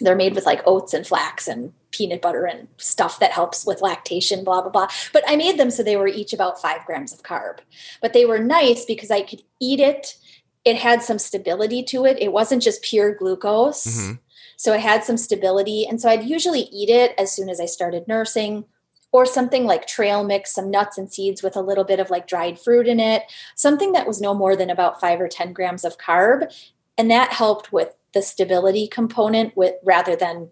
They're 0.00 0.16
made 0.16 0.34
with 0.34 0.46
like 0.46 0.62
oats 0.66 0.94
and 0.94 1.06
flax 1.06 1.46
and 1.46 1.72
peanut 1.90 2.22
butter 2.22 2.46
and 2.46 2.68
stuff 2.78 3.20
that 3.20 3.32
helps 3.32 3.66
with 3.66 3.82
lactation, 3.82 4.42
blah, 4.44 4.62
blah, 4.62 4.70
blah. 4.70 4.88
But 5.12 5.22
I 5.28 5.36
made 5.36 5.58
them 5.58 5.70
so 5.70 5.82
they 5.82 5.96
were 5.96 6.08
each 6.08 6.32
about 6.32 6.60
five 6.60 6.84
grams 6.86 7.12
of 7.12 7.22
carb. 7.22 7.58
But 8.00 8.12
they 8.14 8.24
were 8.24 8.38
nice 8.38 8.84
because 8.84 9.10
I 9.10 9.20
could 9.20 9.42
eat 9.60 9.78
it. 9.78 10.16
It 10.64 10.76
had 10.76 11.02
some 11.02 11.18
stability 11.18 11.82
to 11.84 12.06
it. 12.06 12.18
It 12.20 12.32
wasn't 12.32 12.62
just 12.62 12.82
pure 12.82 13.14
glucose. 13.14 13.84
Mhm. 13.86 14.18
So 14.56 14.72
it 14.72 14.80
had 14.80 15.04
some 15.04 15.16
stability. 15.16 15.86
And 15.86 16.00
so 16.00 16.08
I'd 16.08 16.24
usually 16.24 16.62
eat 16.72 16.88
it 16.88 17.14
as 17.18 17.32
soon 17.32 17.48
as 17.50 17.60
I 17.60 17.66
started 17.66 18.08
nursing, 18.08 18.64
or 19.12 19.26
something 19.26 19.66
like 19.66 19.86
trail 19.86 20.24
mix, 20.24 20.54
some 20.54 20.70
nuts 20.70 20.96
and 20.96 21.12
seeds 21.12 21.42
with 21.42 21.54
a 21.54 21.60
little 21.60 21.84
bit 21.84 22.00
of 22.00 22.08
like 22.08 22.26
dried 22.26 22.58
fruit 22.58 22.88
in 22.88 22.98
it, 22.98 23.24
something 23.54 23.92
that 23.92 24.06
was 24.06 24.22
no 24.22 24.32
more 24.32 24.56
than 24.56 24.70
about 24.70 25.00
five 25.00 25.20
or 25.20 25.28
10 25.28 25.52
grams 25.52 25.84
of 25.84 25.98
carb. 25.98 26.50
And 26.98 27.10
that 27.10 27.32
helped 27.32 27.72
with 27.72 27.94
the 28.14 28.22
stability 28.22 28.86
component 28.86 29.56
with 29.56 29.74
rather 29.84 30.14
than 30.16 30.50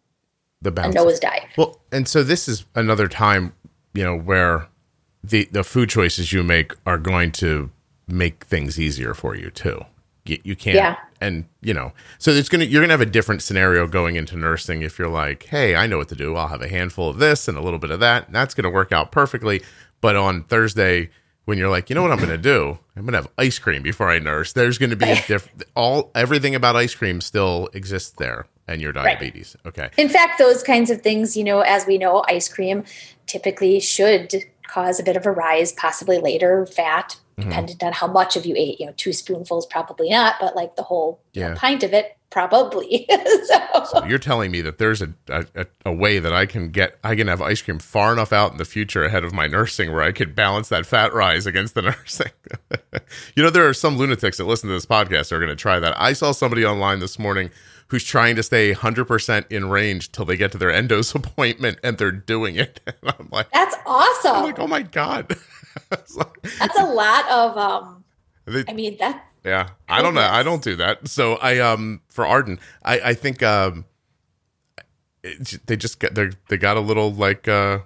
The 0.62 0.70
a 0.70 0.72
bounce. 0.72 0.94
nosedive. 0.94 1.56
Well, 1.56 1.80
and 1.92 2.08
so 2.08 2.22
this 2.22 2.48
is 2.48 2.64
another 2.74 3.08
time, 3.08 3.52
you 3.94 4.02
know, 4.04 4.16
where 4.16 4.68
the 5.22 5.46
the 5.52 5.62
food 5.64 5.90
choices 5.90 6.32
you 6.32 6.42
make 6.42 6.72
are 6.86 6.96
going 6.98 7.30
to 7.32 7.70
make 8.08 8.44
things 8.44 8.80
easier 8.80 9.12
for 9.14 9.34
you 9.36 9.50
too. 9.50 9.84
You, 10.24 10.38
you 10.44 10.56
can't, 10.56 10.76
Yeah. 10.76 10.96
and 11.20 11.44
you 11.60 11.74
know, 11.74 11.92
so 12.18 12.30
it's 12.30 12.48
gonna 12.48 12.64
you're 12.64 12.82
gonna 12.82 12.92
have 12.92 13.00
a 13.02 13.06
different 13.06 13.42
scenario 13.42 13.86
going 13.86 14.16
into 14.16 14.36
nursing 14.36 14.80
if 14.82 14.98
you're 14.98 15.08
like, 15.10 15.44
hey, 15.46 15.74
I 15.76 15.86
know 15.86 15.98
what 15.98 16.08
to 16.08 16.14
do. 16.14 16.36
I'll 16.36 16.48
have 16.48 16.62
a 16.62 16.68
handful 16.68 17.08
of 17.10 17.18
this 17.18 17.48
and 17.48 17.58
a 17.58 17.60
little 17.60 17.78
bit 17.78 17.90
of 17.90 18.00
that, 18.00 18.26
and 18.26 18.34
that's 18.34 18.54
gonna 18.54 18.70
work 18.70 18.92
out 18.92 19.12
perfectly. 19.12 19.62
But 20.00 20.16
on 20.16 20.44
Thursday, 20.44 21.10
when 21.50 21.58
you're 21.58 21.68
like, 21.68 21.90
you 21.90 21.94
know 21.96 22.02
what 22.02 22.12
I'm 22.12 22.18
gonna 22.20 22.38
do? 22.38 22.78
I'm 22.96 23.04
gonna 23.04 23.18
have 23.18 23.28
ice 23.36 23.58
cream 23.58 23.82
before 23.82 24.08
I 24.08 24.20
nurse. 24.20 24.52
There's 24.52 24.78
gonna 24.78 24.94
be 24.96 25.10
a 25.10 25.16
different 25.26 25.64
all 25.74 26.10
everything 26.14 26.54
about 26.54 26.76
ice 26.76 26.94
cream 26.94 27.20
still 27.20 27.68
exists 27.74 28.12
there, 28.18 28.46
and 28.68 28.80
your 28.80 28.92
Right. 28.92 29.18
diabetes. 29.18 29.56
Okay. 29.66 29.90
In 29.98 30.08
fact, 30.08 30.38
those 30.38 30.62
kinds 30.62 30.90
of 30.90 31.02
things, 31.02 31.36
you 31.36 31.42
know, 31.44 31.60
as 31.60 31.86
we 31.86 31.98
know, 31.98 32.24
ice 32.28 32.48
cream 32.48 32.84
typically 33.26 33.80
should 33.80 34.32
cause 34.66 35.00
a 35.00 35.02
bit 35.02 35.16
of 35.16 35.26
a 35.26 35.32
rise, 35.32 35.72
possibly 35.72 36.18
later 36.18 36.64
fat, 36.66 37.16
Mm-hmm. 37.36 37.48
dependent 37.48 37.82
on 37.82 37.92
how 37.94 38.06
much 38.06 38.36
of 38.36 38.44
you 38.46 38.54
ate. 38.56 38.78
You 38.78 38.86
know, 38.86 38.92
two 38.96 39.12
spoonfuls, 39.14 39.64
probably 39.66 40.10
not, 40.10 40.34
but 40.40 40.54
like 40.54 40.76
the 40.76 40.82
whole 40.84 41.20
Yeah. 41.32 41.54
pint 41.56 41.82
of 41.82 41.92
it, 41.94 42.16
probably. 42.30 43.06
so, 43.44 44.04
You're 44.06 44.18
telling 44.18 44.50
me 44.50 44.60
that 44.62 44.78
there's 44.78 45.02
a, 45.02 45.12
a 45.28 45.66
a 45.86 45.92
way 45.92 46.18
that 46.18 46.32
I 46.32 46.46
can 46.46 46.70
get 46.70 46.98
I 47.04 47.14
can 47.16 47.26
have 47.28 47.42
ice 47.42 47.60
cream 47.62 47.78
far 47.78 48.12
enough 48.12 48.32
out 48.32 48.52
in 48.52 48.58
the 48.58 48.64
future 48.64 49.04
ahead 49.04 49.24
of 49.24 49.32
my 49.32 49.46
nursing 49.46 49.92
where 49.92 50.02
I 50.02 50.12
could 50.12 50.34
balance 50.34 50.68
that 50.68 50.86
fat 50.86 51.12
rise 51.12 51.46
against 51.46 51.74
the 51.74 51.82
nursing. 51.90 52.30
you 53.36 53.42
know, 53.42 53.50
there 53.50 53.68
are 53.68 53.74
some 53.74 53.96
lunatics 53.96 54.36
that 54.38 54.44
listen 54.44 54.68
to 54.68 54.74
this 54.74 54.86
podcast 54.86 55.28
that 55.28 55.32
are 55.32 55.38
going 55.40 55.48
to 55.50 55.56
try 55.56 55.78
that. 55.80 56.00
I 56.00 56.12
saw 56.12 56.32
somebody 56.32 56.64
online 56.64 57.00
this 57.00 57.18
morning 57.18 57.50
who's 57.88 58.04
trying 58.04 58.36
to 58.36 58.42
stay 58.44 58.72
100% 58.72 59.50
in 59.50 59.68
range 59.68 60.12
till 60.12 60.24
they 60.24 60.36
get 60.36 60.52
to 60.52 60.58
their 60.58 60.70
endos 60.70 61.12
appointment 61.16 61.78
and 61.82 61.98
they're 61.98 62.12
doing 62.12 62.54
it. 62.56 62.80
And 62.86 62.96
I'm 63.18 63.28
like, 63.32 63.50
that's 63.50 63.74
awesome. 63.84 64.36
I'm 64.36 64.42
like, 64.44 64.58
oh 64.60 64.68
my 64.68 64.82
god. 64.82 65.36
Like- 65.90 66.42
that's 66.58 66.78
a 66.78 66.84
lot 66.84 67.28
of 67.30 67.56
um 67.56 68.04
they- 68.44 68.64
I 68.68 68.72
mean 68.74 68.96
that 68.98 69.26
Yeah, 69.44 69.70
I 69.88 70.02
don't 70.02 70.14
know. 70.14 70.20
I 70.20 70.42
don't 70.42 70.62
do 70.62 70.76
that. 70.76 71.00
So 71.08 71.34
I 71.36 71.58
um 71.58 72.02
for 72.08 72.26
Arden, 72.26 72.58
I 72.84 73.00
I 73.00 73.14
think 73.14 73.42
um 73.42 73.84
it, 75.22 75.60
they 75.66 75.76
just 75.76 75.98
get 76.00 76.14
they 76.14 76.30
they 76.48 76.56
got 76.56 76.76
a 76.76 76.80
little 76.80 77.12
like 77.12 77.48
uh 77.48 77.80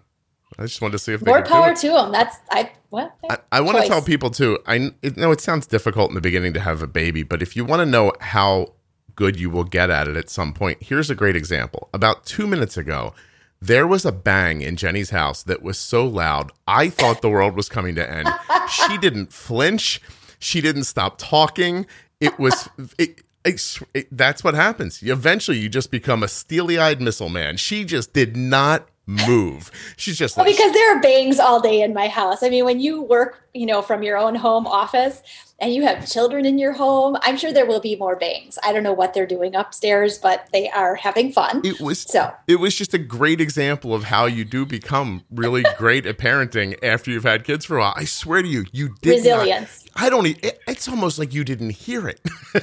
I 0.58 0.62
just 0.62 0.80
wanted 0.80 0.92
to 0.92 0.98
see 0.98 1.12
if 1.12 1.20
they 1.20 1.30
more 1.30 1.42
power 1.42 1.74
to 1.74 1.88
them. 1.88 2.12
That's 2.12 2.36
I 2.50 2.70
what 2.90 3.12
I, 3.28 3.38
I 3.50 3.60
want 3.60 3.78
to 3.78 3.88
tell 3.88 4.02
people 4.02 4.30
too. 4.30 4.58
I 4.66 4.92
it, 5.02 5.16
know 5.16 5.32
it 5.32 5.40
sounds 5.40 5.66
difficult 5.66 6.10
in 6.10 6.14
the 6.14 6.20
beginning 6.20 6.52
to 6.54 6.60
have 6.60 6.82
a 6.82 6.86
baby, 6.86 7.22
but 7.22 7.42
if 7.42 7.56
you 7.56 7.64
want 7.64 7.80
to 7.80 7.86
know 7.86 8.12
how 8.20 8.74
good 9.16 9.38
you 9.38 9.50
will 9.50 9.64
get 9.64 9.90
at 9.90 10.08
it 10.08 10.16
at 10.16 10.28
some 10.30 10.52
point, 10.52 10.82
here's 10.82 11.10
a 11.10 11.14
great 11.14 11.36
example. 11.36 11.88
About 11.92 12.24
two 12.24 12.46
minutes 12.46 12.76
ago, 12.76 13.14
there 13.60 13.86
was 13.86 14.04
a 14.04 14.12
bang 14.12 14.60
in 14.60 14.76
Jenny's 14.76 15.10
house 15.10 15.42
that 15.44 15.62
was 15.62 15.78
so 15.78 16.06
loud, 16.06 16.52
I 16.68 16.88
thought 16.88 17.22
the 17.22 17.30
world 17.30 17.56
was 17.56 17.68
coming 17.68 17.94
to 17.94 18.08
end. 18.08 18.28
she 18.70 18.98
didn't 18.98 19.32
flinch. 19.32 20.00
She 20.44 20.60
didn't 20.60 20.84
stop 20.84 21.16
talking. 21.18 21.86
It 22.20 22.38
was. 22.38 22.68
It, 22.98 23.22
I 23.46 23.56
sw- 23.56 23.82
it, 23.92 24.08
that's 24.10 24.42
what 24.42 24.54
happens. 24.54 25.02
Eventually, 25.02 25.58
you 25.58 25.68
just 25.68 25.90
become 25.90 26.22
a 26.22 26.28
steely-eyed 26.28 26.98
missile 27.02 27.28
man. 27.28 27.58
She 27.58 27.84
just 27.84 28.14
did 28.14 28.38
not 28.38 28.88
move. 29.06 29.70
She's 29.98 30.16
just 30.16 30.36
Well, 30.36 30.46
like, 30.46 30.56
because 30.56 30.72
there 30.72 30.96
are 30.96 31.00
bangs 31.00 31.38
all 31.38 31.60
day 31.60 31.82
in 31.82 31.92
my 31.92 32.08
house. 32.08 32.42
I 32.42 32.48
mean, 32.48 32.64
when 32.64 32.80
you 32.80 33.02
work, 33.02 33.46
you 33.52 33.66
know, 33.66 33.82
from 33.82 34.02
your 34.02 34.16
own 34.16 34.34
home 34.34 34.66
office 34.66 35.22
and 35.64 35.74
you 35.74 35.82
have 35.86 36.06
children 36.06 36.44
in 36.44 36.58
your 36.58 36.72
home, 36.72 37.16
I'm 37.22 37.38
sure 37.38 37.50
there 37.52 37.64
will 37.64 37.80
be 37.80 37.96
more 37.96 38.16
bangs. 38.16 38.58
I 38.62 38.72
don't 38.74 38.82
know 38.82 38.92
what 38.92 39.14
they're 39.14 39.26
doing 39.26 39.54
upstairs, 39.54 40.18
but 40.18 40.46
they 40.52 40.68
are 40.70 40.94
having 40.94 41.32
fun. 41.32 41.62
it 41.64 41.80
was 41.80 42.00
So, 42.02 42.32
it 42.46 42.56
was 42.56 42.74
just 42.74 42.92
a 42.92 42.98
great 42.98 43.40
example 43.40 43.94
of 43.94 44.04
how 44.04 44.26
you 44.26 44.44
do 44.44 44.66
become 44.66 45.24
really 45.30 45.64
great 45.78 46.04
at 46.04 46.18
parenting 46.18 46.78
after 46.84 47.10
you've 47.10 47.24
had 47.24 47.44
kids 47.44 47.64
for 47.64 47.78
a 47.78 47.80
while. 47.80 47.94
I 47.96 48.04
swear 48.04 48.42
to 48.42 48.48
you, 48.48 48.66
you 48.72 48.94
did 49.00 49.24
not- 49.24 49.38
resilience. 49.38 49.86
I 49.96 50.10
don't. 50.10 50.26
It, 50.26 50.60
it's 50.68 50.86
almost 50.88 51.18
like 51.18 51.32
you 51.32 51.44
didn't 51.44 51.70
hear 51.70 52.08
it. 52.08 52.20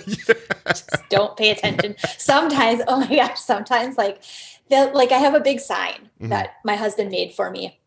Just 0.68 0.90
don't 1.10 1.36
pay 1.38 1.50
attention. 1.50 1.96
Sometimes, 2.18 2.82
oh 2.88 3.00
my 3.00 3.16
gosh, 3.16 3.40
sometimes 3.40 3.98
like 3.98 4.22
the 4.70 4.92
like 4.94 5.12
I 5.12 5.18
have 5.18 5.34
a 5.34 5.40
big 5.40 5.60
sign 5.60 6.10
Mhm. 6.22 6.30
that 6.30 6.52
my 6.64 6.76
husband 6.76 7.10
made 7.10 7.34
for 7.34 7.50
me. 7.50 7.80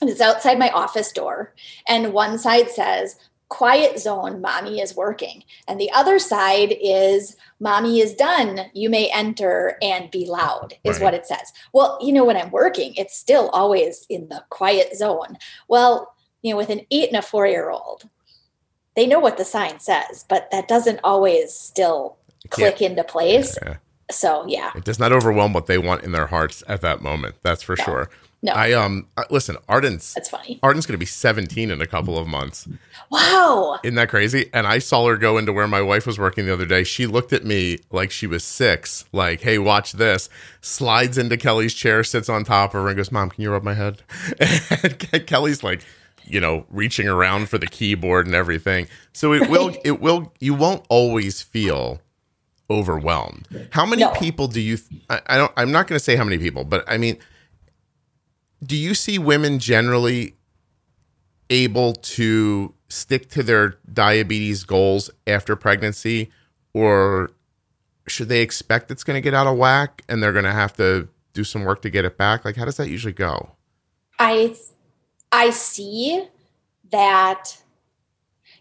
And 0.00 0.10
it's 0.10 0.20
outside 0.20 0.58
my 0.58 0.70
office 0.70 1.12
door. 1.12 1.54
And 1.88 2.12
one 2.12 2.38
side 2.38 2.68
says, 2.70 3.16
Quiet 3.48 3.98
zone, 4.00 4.40
mommy 4.40 4.80
is 4.80 4.96
working. 4.96 5.44
And 5.68 5.80
the 5.80 5.90
other 5.92 6.18
side 6.18 6.74
is, 6.80 7.36
Mommy 7.60 8.00
is 8.00 8.12
done. 8.14 8.60
You 8.74 8.90
may 8.90 9.08
enter 9.14 9.78
and 9.80 10.10
be 10.10 10.26
loud, 10.26 10.74
is 10.84 10.96
Right. 10.96 11.04
what 11.04 11.14
it 11.14 11.26
says. 11.26 11.52
Well, 11.72 11.96
you 12.02 12.12
know, 12.12 12.24
when 12.24 12.36
I'm 12.36 12.50
working, 12.50 12.94
it's 12.96 13.16
still 13.16 13.48
always 13.50 14.04
in 14.10 14.28
the 14.28 14.44
quiet 14.50 14.94
zone. 14.96 15.38
Well, 15.68 16.12
you 16.42 16.50
know, 16.52 16.56
with 16.58 16.68
an 16.70 16.82
eight 16.90 17.08
and 17.08 17.16
a 17.16 17.22
four 17.22 17.46
year 17.46 17.70
old, 17.70 18.08
they 18.94 19.06
know 19.06 19.20
what 19.20 19.36
the 19.38 19.44
sign 19.44 19.78
says, 19.80 20.24
but 20.28 20.50
that 20.50 20.68
doesn't 20.68 21.00
always 21.04 21.54
still 21.54 22.16
click 22.50 22.82
into 22.82 23.04
place. 23.04 23.56
Yeah. 23.62 23.76
So 24.10 24.44
yeah, 24.46 24.70
it 24.76 24.84
does 24.84 24.98
not 24.98 25.12
overwhelm 25.12 25.52
what 25.52 25.66
they 25.66 25.78
want 25.78 26.04
in 26.04 26.12
their 26.12 26.26
hearts 26.26 26.62
at 26.68 26.80
that 26.82 27.00
moment. 27.02 27.36
That's 27.42 27.62
for 27.62 27.76
No. 27.78 27.84
sure. 27.84 28.10
No, 28.42 28.52
I 28.52 28.72
um 28.72 29.08
listen, 29.30 29.56
Arden's 29.68 30.14
that's 30.14 30.28
funny. 30.28 30.60
Arden's 30.62 30.86
going 30.86 30.94
to 30.94 30.98
be 30.98 31.06
17 31.06 31.70
in 31.70 31.80
a 31.80 31.86
couple 31.86 32.18
of 32.18 32.26
months. 32.28 32.68
Wow. 33.10 33.78
Isn't 33.82 33.94
that 33.96 34.08
crazy? 34.08 34.50
And 34.52 34.66
I 34.66 34.78
saw 34.78 35.06
her 35.08 35.16
go 35.16 35.38
into 35.38 35.52
where 35.52 35.66
my 35.66 35.80
wife 35.80 36.06
was 36.06 36.18
working 36.18 36.46
the 36.46 36.52
other 36.52 36.66
day. 36.66 36.84
She 36.84 37.06
looked 37.06 37.32
at 37.32 37.44
me 37.44 37.78
like 37.90 38.10
she 38.10 38.26
was 38.26 38.44
six, 38.44 39.04
like, 39.12 39.40
hey, 39.40 39.58
watch 39.58 39.92
this. 39.92 40.28
Slides 40.60 41.16
into 41.18 41.36
Kelly's 41.36 41.74
chair, 41.74 42.04
sits 42.04 42.28
on 42.28 42.44
top 42.44 42.74
of 42.74 42.82
her, 42.82 42.88
and 42.88 42.96
goes, 42.96 43.10
Mom, 43.12 43.30
can 43.30 43.42
you 43.42 43.50
rub 43.50 43.62
my 43.64 43.74
head? 43.74 44.02
And 45.12 45.26
Kelly's 45.26 45.62
like, 45.64 45.82
you 46.24 46.40
know, 46.40 46.66
reaching 46.70 47.08
around 47.08 47.48
for 47.48 47.58
the 47.58 47.66
keyboard 47.68 48.26
and 48.26 48.34
everything. 48.34 48.88
So 49.12 49.32
it 49.32 49.48
will, 49.48 49.74
it 49.84 50.00
will, 50.00 50.32
you 50.40 50.54
won't 50.54 50.84
always 50.88 51.40
feel 51.42 52.00
overwhelmed. 52.68 53.46
How 53.70 53.86
many 53.86 54.02
No. 54.02 54.10
people 54.12 54.48
do 54.48 54.60
you, 54.60 54.78
I, 55.08 55.20
I 55.26 55.36
don't, 55.36 55.52
I'm 55.56 55.70
not 55.72 55.86
going 55.86 55.98
to 55.98 56.04
say 56.04 56.16
how 56.16 56.24
many 56.24 56.38
people, 56.38 56.64
but 56.64 56.84
I 56.88 56.98
mean, 56.98 57.16
do 58.66 58.76
you 58.76 58.94
see 58.94 59.18
women 59.18 59.58
generally 59.58 60.34
able 61.50 61.92
to 61.94 62.74
stick 62.88 63.30
to 63.30 63.42
their 63.42 63.78
diabetes 63.92 64.64
goals 64.64 65.10
after 65.26 65.54
pregnancy 65.56 66.30
or 66.74 67.30
should 68.08 68.28
they 68.28 68.42
expect 68.42 68.90
it's 68.90 69.04
going 69.04 69.16
to 69.16 69.20
get 69.20 69.34
out 69.34 69.46
of 69.46 69.56
whack 69.56 70.02
and 70.08 70.22
they're 70.22 70.32
going 70.32 70.44
to 70.44 70.52
have 70.52 70.72
to 70.72 71.08
do 71.32 71.44
some 71.44 71.64
work 71.64 71.82
to 71.82 71.90
get 71.90 72.04
it 72.04 72.16
back 72.16 72.44
like 72.44 72.56
how 72.56 72.64
does 72.64 72.76
that 72.76 72.88
usually 72.88 73.12
go 73.12 73.50
I 74.18 74.56
I 75.30 75.50
see 75.50 76.26
that 76.90 77.58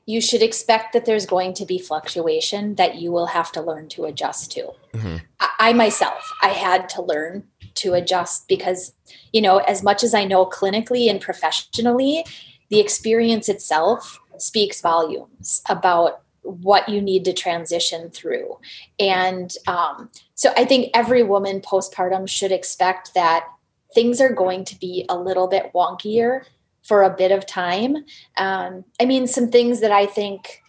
you 0.05 0.21
should 0.21 0.43
expect 0.43 0.93
that 0.93 1.05
there's 1.05 1.25
going 1.25 1.53
to 1.55 1.65
be 1.65 1.79
fluctuation 1.79 2.75
that 2.75 2.95
you 2.95 3.11
will 3.11 3.27
have 3.27 3.51
to 3.53 3.61
learn 3.61 3.89
to 3.89 4.05
adjust 4.05 4.51
to. 4.51 4.71
Mhm. 4.93 5.21
I, 5.39 5.49
I 5.59 5.73
myself, 5.73 6.31
I 6.41 6.49
had 6.49 6.89
to 6.89 7.01
learn 7.01 7.47
to 7.75 7.93
adjust 7.93 8.47
because, 8.47 8.93
you 9.31 9.41
know, 9.41 9.57
as 9.59 9.83
much 9.83 10.03
as 10.03 10.13
I 10.13 10.25
know 10.25 10.45
clinically 10.45 11.09
and 11.09 11.21
professionally, 11.21 12.25
the 12.69 12.79
experience 12.79 13.49
itself 13.49 14.19
speaks 14.37 14.81
volumes 14.81 15.61
about 15.69 16.21
what 16.41 16.87
you 16.87 17.01
need 17.01 17.25
to 17.25 17.33
transition 17.33 18.09
through. 18.11 18.57
And 18.99 19.53
um, 19.67 20.09
so 20.35 20.53
I 20.55 20.65
think 20.65 20.91
every 20.93 21.23
woman 21.23 21.59
postpartum 21.59 22.29
should 22.29 22.51
expect 22.51 23.13
that 23.15 23.47
things 23.93 24.21
are 24.21 24.33
going 24.33 24.65
to 24.65 24.79
be 24.79 25.05
a 25.09 25.17
little 25.17 25.47
bit 25.47 25.71
wonkier 25.73 26.43
for 26.83 27.01
a 27.01 27.15
bit 27.15 27.31
of 27.31 27.45
time. 27.47 28.05
Um, 28.37 28.85
I 29.01 29.05
mean, 29.05 29.25
some 29.25 29.49
things 29.49 29.79
that 29.81 29.91
I 29.91 30.05
think 30.05 30.61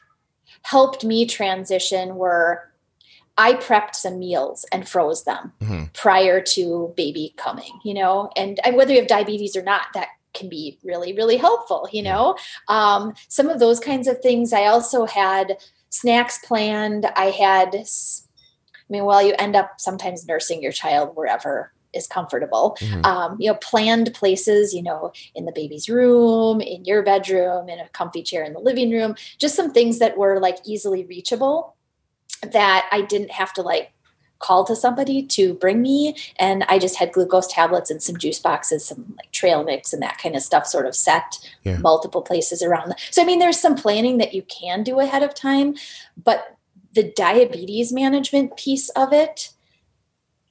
helped 0.63 1.05
me 1.05 1.27
transition 1.27 2.17
were 2.17 2.73
I 3.39 3.55
prepped 3.55 3.95
some 3.95 4.19
meals 4.19 4.65
and 4.73 4.89
froze 4.89 5.25
them 5.25 5.53
Mhm. 5.61 5.93
prior 5.93 6.41
to 6.41 6.93
baby 6.97 7.35
coming, 7.37 7.81
you 7.85 7.95
know, 7.95 8.31
and, 8.37 8.59
whether 8.73 8.93
you 8.93 8.99
have 9.01 9.09
diabetes 9.09 9.57
or 9.57 9.63
not, 9.63 9.87
that 9.95 10.09
can 10.35 10.49
be 10.49 10.79
really, 10.83 11.13
really 11.15 11.37
helpful, 11.37 11.89
you 11.93 12.03
know. 12.03 12.37
Um, 12.69 13.15
some 13.29 13.49
of 13.49 13.59
those 13.59 13.81
kinds 13.81 14.07
of 14.09 14.21
things. 14.21 14.53
I 14.53 14.67
also 14.67 15.07
had 15.07 15.59
snacks 15.91 16.39
planned. 16.45 17.07
I 17.17 17.27
had, 17.31 17.75
I 17.75 17.83
mean, 18.91 19.05
well, 19.05 19.23
you 19.23 19.35
end 19.39 19.57
up 19.57 19.73
sometimes 19.79 20.27
nursing 20.27 20.63
your 20.63 20.73
child 20.73 21.17
wherever 21.17 21.73
is 21.95 22.07
comfortable. 22.07 22.77
Mhm. 22.81 23.07
Um, 23.07 23.37
you 23.41 23.51
know, 23.51 23.57
planned 23.63 24.13
places, 24.13 24.75
you 24.75 24.83
know, 24.83 25.13
in 25.35 25.47
the 25.47 25.53
baby's 25.53 25.89
room, 25.89 26.61
in 26.61 26.85
your 26.85 27.03
bedroom, 27.03 27.71
in 27.71 27.79
a 27.81 27.89
comfy 27.91 28.23
chair 28.23 28.45
in 28.45 28.53
the 28.53 28.61
living 28.61 28.91
room, 28.91 29.15
just 29.39 29.55
some 29.55 29.73
things 29.73 29.99
that 30.01 30.19
were 30.19 30.39
like 30.41 30.59
easily 30.65 31.05
reachable 31.07 31.76
that 32.43 32.89
I 32.93 33.03
didn't 33.03 33.33
have 33.33 33.53
to 33.55 33.63
like 33.63 33.93
call 34.39 34.65
to 34.65 34.77
somebody 34.77 35.23
to 35.23 35.55
bring 35.55 35.81
me. 35.81 36.17
And 36.39 36.65
I 36.69 36.79
just 36.79 36.97
had 36.97 37.13
glucose 37.13 37.47
tablets 37.47 37.91
and 37.91 38.03
some 38.03 38.17
juice 38.17 38.39
boxes, 38.39 38.85
some 38.85 39.15
like 39.17 39.33
trail 39.33 39.65
mix 39.65 39.93
and 39.93 40.03
that 40.03 40.19
kind 40.19 40.37
of 40.37 40.43
stuff 40.43 40.67
sort 40.67 40.87
of 40.87 40.95
set 40.95 41.39
Yeah. 41.65 41.79
multiple 41.79 42.23
places 42.23 42.63
around. 42.63 42.95
So, 43.11 43.23
I 43.23 43.25
mean, 43.25 43.39
there's 43.39 43.59
some 43.59 43.77
planning 43.77 44.19
that 44.19 44.35
you 44.35 44.43
can 44.43 44.83
do 44.83 45.01
ahead 45.01 45.23
of 45.23 45.35
time, 45.35 45.75
but 46.23 46.57
the 46.93 47.03
diabetes 47.03 47.93
management 47.93 48.57
piece 48.57 48.89
of 48.91 49.13
it, 49.13 49.51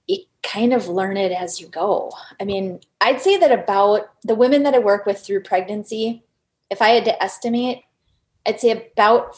you 0.08 0.20
kind 0.44 0.74
of 0.74 0.88
learn 0.88 1.18
it 1.18 1.32
as 1.32 1.60
you 1.60 1.68
go. 1.68 2.12
I 2.40 2.44
mean, 2.44 2.80
I'd 3.02 3.22
say 3.22 3.38
that 3.38 3.52
about 3.52 4.10
the 4.24 4.36
women 4.36 4.64
that 4.64 4.74
I 4.74 4.80
work 4.80 5.06
with 5.06 5.20
through 5.20 5.44
pregnancy, 5.44 6.24
if 6.70 6.82
I 6.82 6.90
had 6.90 7.06
to 7.06 7.24
estimate, 7.24 7.84
I'd 8.46 8.60
say 8.60 8.72
about 8.72 9.36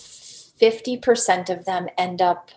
50% 0.60 1.50
of 1.50 1.66
them 1.66 1.88
end 1.98 2.22
up 2.22 2.52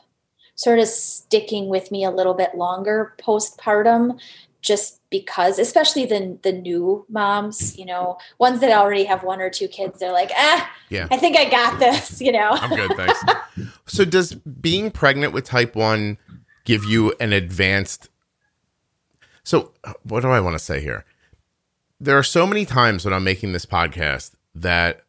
sort 0.55 0.79
of 0.79 0.89
sticking 0.89 1.69
with 1.69 1.91
me 1.91 2.05
a 2.05 2.11
little 2.11 2.35
bit 2.35 2.55
longer 2.55 3.15
postpartum 3.19 4.19
just 4.61 5.01
because 5.09 5.59
especially 5.59 6.05
the 6.05 6.39
the 6.43 6.53
new 6.53 7.07
moms 7.09 7.79
you 7.79 7.87
know 7.87 8.19
ones 8.39 8.61
that 8.61 8.71
already 8.71 9.05
have 9.05 9.23
one 9.25 9.41
or 9.41 9.49
two 9.49 9.67
kids 9.67 9.99
they're 9.99 10.13
like 10.13 10.31
ah 10.37 10.71
Yeah. 10.91 11.09
i 11.11 11.17
think 11.17 11.35
i 11.39 11.49
got 11.49 11.79
this 11.79 12.21
you 12.21 12.31
know? 12.31 12.51
I'm 12.53 12.77
good 12.77 12.95
thanks. 12.97 13.25
So 13.87 14.05
does 14.05 14.35
being 14.35 14.91
pregnant 14.91 15.33
with 15.33 15.45
type 15.45 15.75
1 15.75 16.19
give 16.67 16.85
you 16.85 17.15
an 17.21 17.33
advanced 17.33 18.11
so 19.45 19.73
what 20.03 20.21
do 20.21 20.29
i 20.29 20.41
want 20.41 20.55
to 20.57 20.63
say 20.63 20.81
here? 20.81 21.05
There 21.99 22.17
are 22.19 22.23
so 22.23 22.47
many 22.47 22.67
times 22.67 23.05
when 23.07 23.15
i'm 23.15 23.25
making 23.25 23.53
this 23.53 23.65
podcast 23.65 24.33
that 24.55 25.05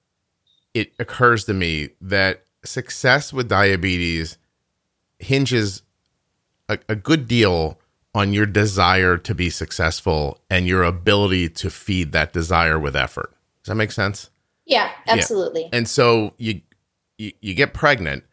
it 0.74 0.94
occurs 0.98 1.44
to 1.46 1.54
me 1.54 1.90
that 2.00 2.46
success 2.64 3.34
with 3.34 3.50
diabetes 3.50 4.38
hinges 5.20 5.84
a, 6.70 6.80
a 6.90 6.96
good 6.96 7.28
deal 7.28 7.80
on 8.14 8.34
your 8.34 8.46
desire 8.46 9.18
to 9.18 9.34
be 9.34 9.50
successful 9.50 10.40
and 10.50 10.68
your 10.68 10.84
ability 10.84 11.48
to 11.48 11.70
feed 11.70 12.12
that 12.12 12.34
desire 12.34 12.78
with 12.78 12.96
effort. 12.96 13.34
Does 13.64 13.70
that 13.70 13.76
make 13.76 13.92
sense? 13.92 14.30
yeah 14.66 14.92
absolutely 15.08 15.70
And 15.74 15.88
so 15.88 16.34
you, 16.38 16.62
you 17.18 17.32
you 17.42 17.54
get 17.54 17.74
pregnant 17.74 18.24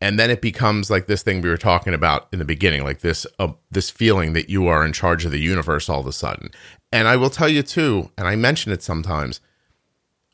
and 0.00 0.18
then 0.18 0.30
it 0.30 0.40
becomes 0.40 0.90
like 0.90 1.06
this 1.06 1.22
thing 1.22 1.42
we 1.42 1.50
were 1.50 1.58
talking 1.58 1.92
about 1.92 2.28
in 2.32 2.38
the 2.38 2.44
beginning, 2.44 2.84
like 2.84 3.00
this 3.00 3.26
uh, 3.38 3.52
this 3.70 3.90
feeling 3.90 4.32
that 4.32 4.48
you 4.48 4.66
are 4.66 4.84
in 4.84 4.92
charge 4.92 5.24
of 5.24 5.30
the 5.30 5.40
universe 5.40 5.88
all 5.88 6.00
of 6.00 6.06
a 6.06 6.12
sudden. 6.12 6.50
And 6.90 7.06
I 7.06 7.16
will 7.16 7.30
tell 7.30 7.48
you 7.48 7.62
too, 7.62 8.10
and 8.16 8.26
I 8.26 8.34
mention 8.36 8.72
it 8.72 8.82
sometimes, 8.82 9.40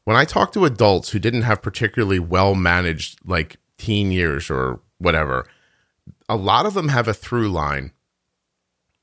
when 0.06 0.16
I 0.16 0.24
talk 0.24 0.52
to 0.52 0.64
adults 0.64 1.10
who 1.10 1.18
didn't 1.18 1.42
have 1.42 1.60
particularly 1.60 2.20
well 2.20 2.54
managed 2.54 3.18
like 3.26 3.56
teen 3.76 4.12
years 4.12 4.48
or 4.48 4.80
whatever, 4.98 5.48
a 6.28 6.36
lot 6.36 6.64
of 6.64 6.74
them 6.74 6.88
have 6.88 7.08
a 7.08 7.12
through 7.14 7.50
line. 7.50 7.90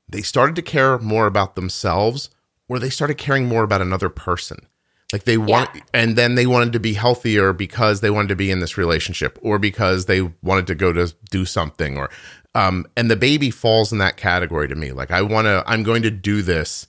They 0.08 0.22
started 0.22 0.56
to 0.56 0.62
care 0.62 0.98
more 0.98 1.26
about 1.26 1.56
themselves 1.56 2.30
or 2.68 2.78
they 2.78 2.88
started 2.88 3.18
caring 3.18 3.46
more 3.46 3.64
about 3.64 3.82
another 3.82 4.08
person. 4.08 4.66
Like 5.12 5.24
they 5.24 5.36
want, 5.36 5.68
and 5.92 6.16
then 6.16 6.36
they 6.36 6.46
wanted 6.46 6.72
to 6.72 6.80
be 6.80 6.94
healthier 6.94 7.52
because 7.52 8.00
they 8.00 8.10
wanted 8.10 8.28
to 8.28 8.36
be 8.36 8.50
in 8.50 8.60
this 8.60 8.78
relationship 8.78 9.38
or 9.42 9.58
because 9.58 10.06
they 10.06 10.22
wanted 10.42 10.66
to 10.68 10.74
go 10.74 10.90
to 10.90 11.14
do 11.30 11.44
something 11.44 11.98
or, 11.98 12.08
um, 12.54 12.86
and 12.96 13.10
the 13.10 13.16
baby 13.16 13.50
falls 13.50 13.92
in 13.92 13.98
that 13.98 14.16
category 14.16 14.68
to 14.68 14.74
me. 14.74 14.92
Like 14.92 15.10
I 15.10 15.20
want 15.20 15.44
to, 15.44 15.62
I'm 15.66 15.82
going 15.82 16.00
to 16.02 16.10
do 16.10 16.40
this 16.40 16.86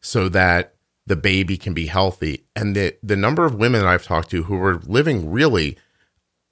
so 0.00 0.30
that 0.30 0.72
the 1.08 1.16
baby 1.16 1.56
can 1.56 1.74
be 1.74 1.86
healthy. 1.86 2.44
And 2.54 2.76
the, 2.76 2.94
the 3.02 3.16
number 3.16 3.44
of 3.44 3.54
women 3.54 3.80
that 3.80 3.88
I've 3.88 4.04
talked 4.04 4.30
to 4.30 4.44
who 4.44 4.56
were 4.56 4.80
living 4.86 5.30
really 5.30 5.76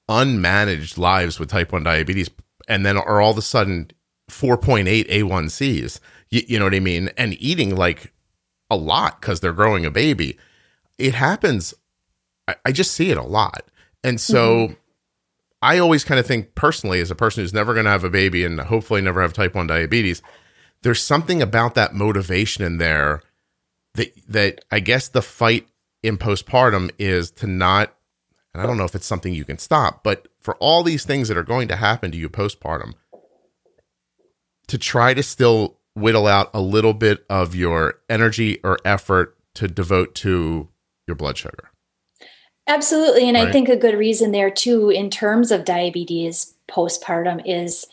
unmanaged 0.09 0.97
lives 0.97 1.39
with 1.39 1.51
type 1.51 1.73
1 1.73 1.85
diabetes 1.85 2.31
and 2.67 2.85
then 2.85 2.97
are 2.97 3.21
all 3.21 3.33
of 3.33 3.39
a 3.39 3.43
sudden 3.43 3.91
4.8 4.31 5.09
A1Cs, 5.09 6.01
you, 6.31 6.43
you 6.49 6.59
know 6.59 6.65
what 6.65 6.75
I 6.75 6.81
mean? 6.81 7.11
And 7.17 7.41
eating 7.41 7.77
like 7.77 8.13
a 8.71 8.77
lot 8.77 9.21
because 9.21 9.41
they're 9.41 9.53
growing 9.53 9.85
a 9.85 9.91
baby. 9.91 10.39
It 10.99 11.15
happens. 11.15 11.75
I, 12.49 12.57
I 12.65 12.73
just 12.73 12.93
see 12.93 13.11
it 13.11 13.19
a 13.19 13.23
lot. 13.23 13.65
And 14.03 14.21
so 14.21 14.57
mm-hmm. 14.57 14.75
I 15.61 15.79
always 15.79 16.03
kind 16.03 16.19
of 16.19 16.27
think 16.27 16.55
personally, 16.55 17.01
as 17.01 17.11
a 17.11 17.15
person 17.15 17.43
who's 17.43 17.55
never 17.55 17.75
going 17.75 17.85
to 17.85 17.91
have 17.91 18.05
a 18.05 18.11
baby 18.11 18.45
and 18.45 18.59
hopefully 18.59 19.03
never 19.03 19.21
have 19.21 19.35
type 19.35 19.55
1 19.55 19.67
diabetes, 19.67 20.23
there's 20.83 21.03
something 21.03 21.43
about 21.43 21.75
that 21.75 21.95
motivation 21.95 22.65
in 22.65 22.79
there 22.79 23.23
that, 23.97 24.13
that 24.29 24.65
I 24.71 24.81
guess 24.81 25.09
the 25.09 25.23
fight 25.23 25.67
in 26.03 26.17
postpartum 26.17 26.91
is 26.99 27.31
to 27.33 27.47
not 27.47 27.93
and 28.57 28.63
I 28.63 28.67
don't 28.67 28.79
know 28.79 28.85
if 28.85 28.95
it's 28.95 29.07
something 29.07 29.35
you 29.35 29.45
can 29.45 29.59
stop, 29.59 30.03
but 30.03 30.29
for 30.41 30.55
all 30.55 30.83
these 30.83 31.05
things 31.05 31.29
that 31.29 31.37
are 31.37 31.43
going 31.43 31.69
to 31.69 31.77
happen 31.77 32.11
to 32.11 32.17
you 32.17 32.31
postpartum, 32.31 32.95
to 34.69 34.79
try 34.79 35.13
to 35.13 35.23
still 35.23 35.77
whittle 35.95 36.27
out 36.27 36.49
a 36.55 36.61
little 36.63 36.95
bit 36.95 37.27
of 37.29 37.55
your 37.55 38.01
energy 38.09 38.59
or 38.65 38.79
effort 38.83 39.37
to 39.57 39.69
devote 39.69 40.15
to 40.15 40.69
your 41.07 41.15
blood 41.15 41.37
sugar. 41.37 41.71
Absolutely. 42.67 43.29
And 43.29 43.37
I 43.37 43.53
think 43.53 43.69
a 43.69 43.77
good 43.77 43.95
reason 43.95 44.33
there 44.33 44.51
too, 44.51 44.89
in 44.89 45.11
terms 45.11 45.51
of 45.51 45.67
diabetes 45.67 46.55
postpartum, 46.67 47.43
is 47.45 47.87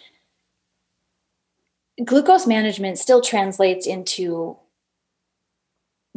glucose 2.05 2.47
management 2.47 2.99
still 2.99 3.19
translates 3.19 3.85
into 3.85 4.55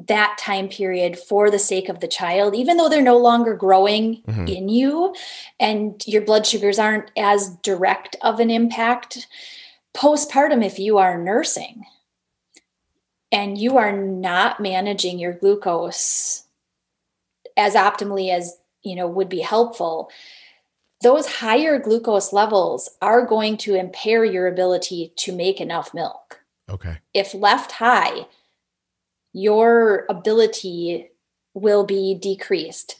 that 0.09 0.37
time 0.39 0.69
period 0.69 1.19
for 1.19 1.51
the 1.51 1.59
sake 1.59 1.89
of 1.89 2.01
the 2.01 2.09
child, 2.09 2.55
even 2.55 2.77
though 2.77 2.89
they're 2.89 3.03
no 3.03 3.17
longer 3.19 3.55
growing 3.55 4.23
Mhm. 4.27 4.49
in 4.57 4.69
you 4.69 5.15
and 5.59 6.03
your 6.07 6.23
blood 6.23 6.47
sugars 6.47 6.79
aren't 6.79 7.11
as 7.17 7.51
direct 7.63 8.17
of 8.23 8.41
an 8.41 8.51
impact. 8.51 9.27
postpartum, 9.95 10.63
if 10.63 10.79
you 10.79 10.99
are 10.99 11.17
nursing 11.17 11.87
and 13.33 13.57
you 13.57 13.79
are 13.79 13.93
not 13.93 14.61
managing 14.61 15.19
your 15.19 15.33
glucose 15.33 16.43
as 17.57 17.75
optimally 17.75 18.31
as 18.31 18.59
you 18.83 18.95
know 18.95 19.07
would 19.09 19.29
be 19.31 19.41
helpful 19.41 20.11
those 21.03 21.27
higher 21.27 21.79
glucose 21.79 22.31
levels 22.33 22.91
are 23.01 23.25
going 23.25 23.57
to 23.57 23.75
impair 23.75 24.23
your 24.25 24.47
ability 24.47 25.13
to 25.17 25.33
make 25.35 25.61
enough 25.63 25.95
milk 25.95 26.41
Okay. 26.69 26.99
if 27.15 27.33
left 27.33 27.73
high 27.73 28.27
your 29.37 30.07
ability 30.09 31.11
will 31.53 31.85
be 31.85 32.15
decreased. 32.15 32.97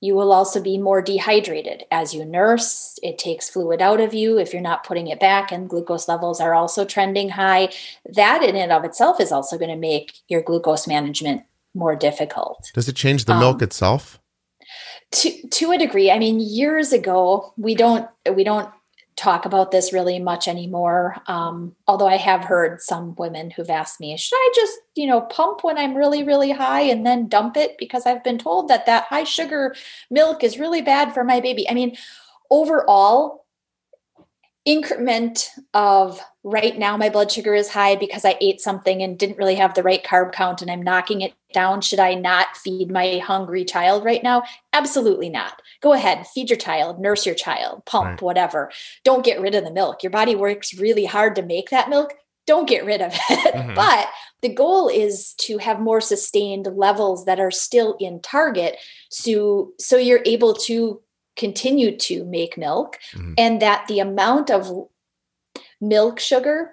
You 0.00 0.16
will 0.16 0.32
also 0.32 0.60
be 0.60 0.78
more 0.78 1.00
dehydrated. 1.00 1.84
As 1.92 2.12
you 2.12 2.24
nurse 2.24 2.98
it 3.04 3.18
takes 3.18 3.48
fluid 3.48 3.80
out 3.80 4.00
of 4.00 4.12
you 4.12 4.36
if 4.36 4.52
you're 4.52 4.60
not 4.70 4.82
putting 4.84 5.06
it 5.06 5.20
back 5.20 5.52
and 5.52 5.70
glucose 5.70 6.08
levels 6.08 6.40
are 6.40 6.54
also 6.54 6.84
trending 6.84 7.28
high. 7.30 7.68
That 8.14 8.42
in 8.42 8.56
and 8.56 8.72
of 8.72 8.84
itself 8.84 9.20
is 9.20 9.30
also 9.30 9.56
going 9.56 9.70
to 9.70 9.76
make 9.76 10.12
your 10.28 10.42
glucose 10.42 10.88
management 10.88 11.42
more 11.72 11.94
difficult. 11.94 12.68
Does 12.74 12.88
it 12.88 12.96
change 12.96 13.24
the 13.24 13.38
milk 13.38 13.58
Um, 13.62 13.62
itself? 13.68 14.18
to 15.12 15.30
to 15.48 15.70
a 15.70 15.78
degree. 15.78 16.10
I 16.10 16.18
mean 16.18 16.40
years 16.40 16.92
ago 16.92 17.54
we 17.56 17.76
don't 17.76 18.08
we 18.34 18.42
don't 18.42 18.68
talk 19.16 19.46
about 19.46 19.70
this 19.70 19.92
really 19.92 20.18
much 20.18 20.46
anymore 20.46 21.16
um, 21.26 21.74
although 21.86 22.06
i 22.06 22.16
have 22.16 22.44
heard 22.44 22.80
some 22.80 23.14
women 23.16 23.50
who've 23.50 23.70
asked 23.70 23.98
me 23.98 24.16
should 24.16 24.36
i 24.36 24.52
just 24.54 24.78
you 24.94 25.06
know 25.06 25.22
pump 25.22 25.64
when 25.64 25.78
i'm 25.78 25.96
really 25.96 26.22
really 26.22 26.52
high 26.52 26.82
and 26.82 27.06
then 27.06 27.28
dump 27.28 27.56
it 27.56 27.76
because 27.78 28.06
i've 28.06 28.22
been 28.22 28.38
told 28.38 28.68
that 28.68 28.86
that 28.86 29.04
high 29.04 29.24
sugar 29.24 29.74
milk 30.10 30.44
is 30.44 30.58
really 30.58 30.82
bad 30.82 31.12
for 31.12 31.24
my 31.24 31.40
baby 31.40 31.68
i 31.68 31.74
mean 31.74 31.96
overall 32.50 33.46
increment 34.66 35.50
of 35.74 36.20
right 36.42 36.76
now 36.76 36.96
my 36.96 37.08
blood 37.08 37.30
sugar 37.30 37.54
is 37.54 37.68
high 37.68 37.94
because 37.94 38.24
I 38.24 38.36
ate 38.40 38.60
something 38.60 39.00
and 39.00 39.16
didn't 39.16 39.38
really 39.38 39.54
have 39.54 39.74
the 39.74 39.82
right 39.84 40.02
carb 40.04 40.32
count 40.32 40.60
and 40.60 40.70
I'm 40.70 40.82
knocking 40.82 41.20
it 41.20 41.34
down. 41.52 41.80
Should 41.80 42.00
I 42.00 42.14
not 42.14 42.56
feed 42.56 42.90
my 42.90 43.18
hungry 43.18 43.64
child 43.64 44.04
right 44.04 44.22
now? 44.22 44.42
Absolutely 44.72 45.28
not. 45.28 45.62
Go 45.82 45.92
ahead, 45.92 46.26
feed 46.26 46.50
your 46.50 46.58
child, 46.58 46.98
nurse 47.00 47.26
your 47.26 47.34
child, 47.34 47.84
pump, 47.86 48.06
Right. 48.06 48.22
whatever. 48.22 48.70
Don't 49.04 49.24
get 49.24 49.40
rid 49.40 49.54
of 49.54 49.64
the 49.64 49.70
milk. 49.72 50.02
Your 50.02 50.10
body 50.10 50.34
works 50.34 50.74
really 50.74 51.04
hard 51.04 51.34
to 51.36 51.42
make 51.42 51.70
that 51.70 51.88
milk. 51.90 52.14
Don't 52.46 52.68
get 52.68 52.84
rid 52.84 53.00
of 53.02 53.12
it. 53.30 53.54
Mhm. 53.54 53.74
But 53.74 54.08
the 54.42 54.48
goal 54.54 54.88
is 54.88 55.34
to 55.38 55.58
have 55.58 55.80
more 55.80 56.00
sustained 56.00 56.68
levels 56.76 57.24
that 57.24 57.40
are 57.40 57.50
still 57.50 57.96
in 57.98 58.20
target 58.20 58.76
so 59.10 59.72
so 59.80 59.96
you're 59.96 60.22
able 60.26 60.54
to 60.54 61.02
continue 61.36 61.96
to 61.96 62.24
make 62.24 62.56
milk 62.56 62.98
Mhm. 63.14 63.34
and 63.38 63.62
that 63.62 63.86
the 63.88 63.98
amount 64.00 64.50
of 64.50 64.70
milk 65.80 66.18
sugar 66.20 66.72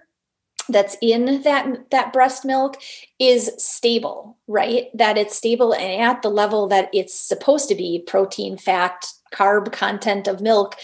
that's 0.69 0.95
in 1.01 1.41
that 1.43 1.91
that 1.91 2.13
breast 2.13 2.45
milk 2.45 2.77
is 3.19 3.51
stable 3.57 4.37
right? 4.47 4.95
That 4.95 5.17
it's 5.17 5.35
stable 5.35 5.73
and 5.73 6.01
at 6.01 6.21
the 6.21 6.29
level 6.29 6.67
that 6.67 6.89
it's 6.93 7.13
supposed 7.13 7.69
to 7.69 7.75
be 7.75 8.03
protein 8.05 8.57
fat 8.57 9.07
carb 9.33 9.71
content 9.71 10.27
of 10.27 10.41
milk 10.41 10.75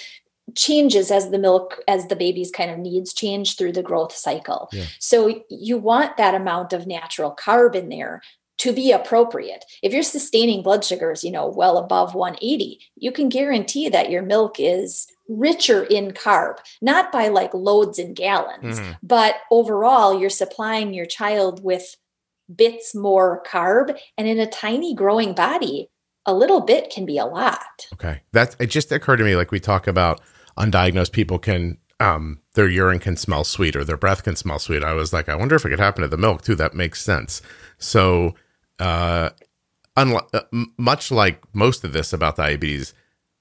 changes 0.56 1.12
as 1.12 1.30
the 1.30 1.38
milk 1.38 1.80
as 1.88 2.08
the 2.08 2.16
baby's 2.16 2.50
kind 2.50 2.72
of 2.72 2.80
needs 2.80 3.14
change 3.14 3.56
through 3.56 3.74
the 3.74 3.84
growth 3.84 4.14
cycle. 4.14 4.70
Yeah. 4.72 4.86
so 4.98 5.44
you 5.50 5.78
want 5.78 6.18
that 6.18 6.34
amount 6.34 6.74
of 6.74 6.88
natural 6.88 7.36
carb 7.36 7.76
in 7.76 7.90
there 7.90 8.22
to 8.58 8.74
be 8.74 8.92
appropriate. 8.92 9.64
If 9.82 9.94
you're 9.94 10.04
sustaining 10.04 10.64
blood 10.64 10.84
sugars 10.84 11.24
you 11.24 11.32
know 11.32 11.48
well 11.48 11.78
above 11.78 12.16
180 12.16 12.80
you 12.96 13.12
can 13.12 13.30
guarantee 13.30 13.90
that 13.90 14.10
your 14.10 14.24
milk 14.24 14.56
is 14.58 15.08
richer 15.30 15.84
in 15.84 16.12
carb 16.12 16.58
not 16.82 17.12
by 17.12 17.28
like 17.30 17.54
loads 17.54 17.98
and 18.00 18.16
gallons 18.16 18.80
Mhm. 18.80 18.98
but 19.04 19.36
overall 19.52 20.20
you're 20.20 20.30
supplying 20.30 20.94
your 20.94 21.06
child 21.06 21.64
with 21.64 21.96
bits 22.54 22.96
more 22.96 23.42
carb 23.46 23.98
and 24.18 24.28
in 24.28 24.40
a 24.40 24.48
tiny 24.50 24.94
growing 24.96 25.34
body 25.34 25.90
a 26.26 26.34
little 26.34 26.62
bit 26.62 26.90
can 26.90 27.06
be 27.06 27.18
a 27.18 27.26
lot 27.26 27.88
Okay. 27.94 28.22
That 28.34 28.56
it 28.60 28.68
just 28.68 28.92
occurred 28.92 29.18
to 29.18 29.24
me 29.24 29.36
like 29.36 29.52
we 29.52 29.60
talk 29.60 29.88
about 29.88 30.20
undiagnosed 30.58 31.12
people 31.12 31.40
can 31.40 31.78
um 32.00 32.40
their 32.54 32.68
urine 32.68 33.00
can 33.00 33.16
smell 33.16 33.44
sweet 33.44 33.76
or 33.76 33.84
their 33.84 33.98
breath 33.98 34.24
can 34.24 34.36
smell 34.36 34.60
sweet. 34.60 34.84
I 34.84 34.94
was 34.94 35.14
like, 35.14 35.30
I 35.30 35.36
wonder 35.36 35.56
if 35.56 35.66
it 35.66 35.70
could 35.70 35.80
happen 35.80 36.02
to 36.02 36.08
the 36.08 36.18
milk 36.18 36.42
too. 36.42 36.56
That 36.56 36.74
makes 36.74 37.02
sense. 37.02 37.42
So 37.78 38.36
uh, 38.80 39.30
unlike 39.96 40.26
uh, 40.34 40.42
much 40.78 41.12
like 41.12 41.44
most 41.54 41.84
of 41.84 41.94
this 41.94 42.14
about 42.14 42.36
diabetes, 42.38 42.94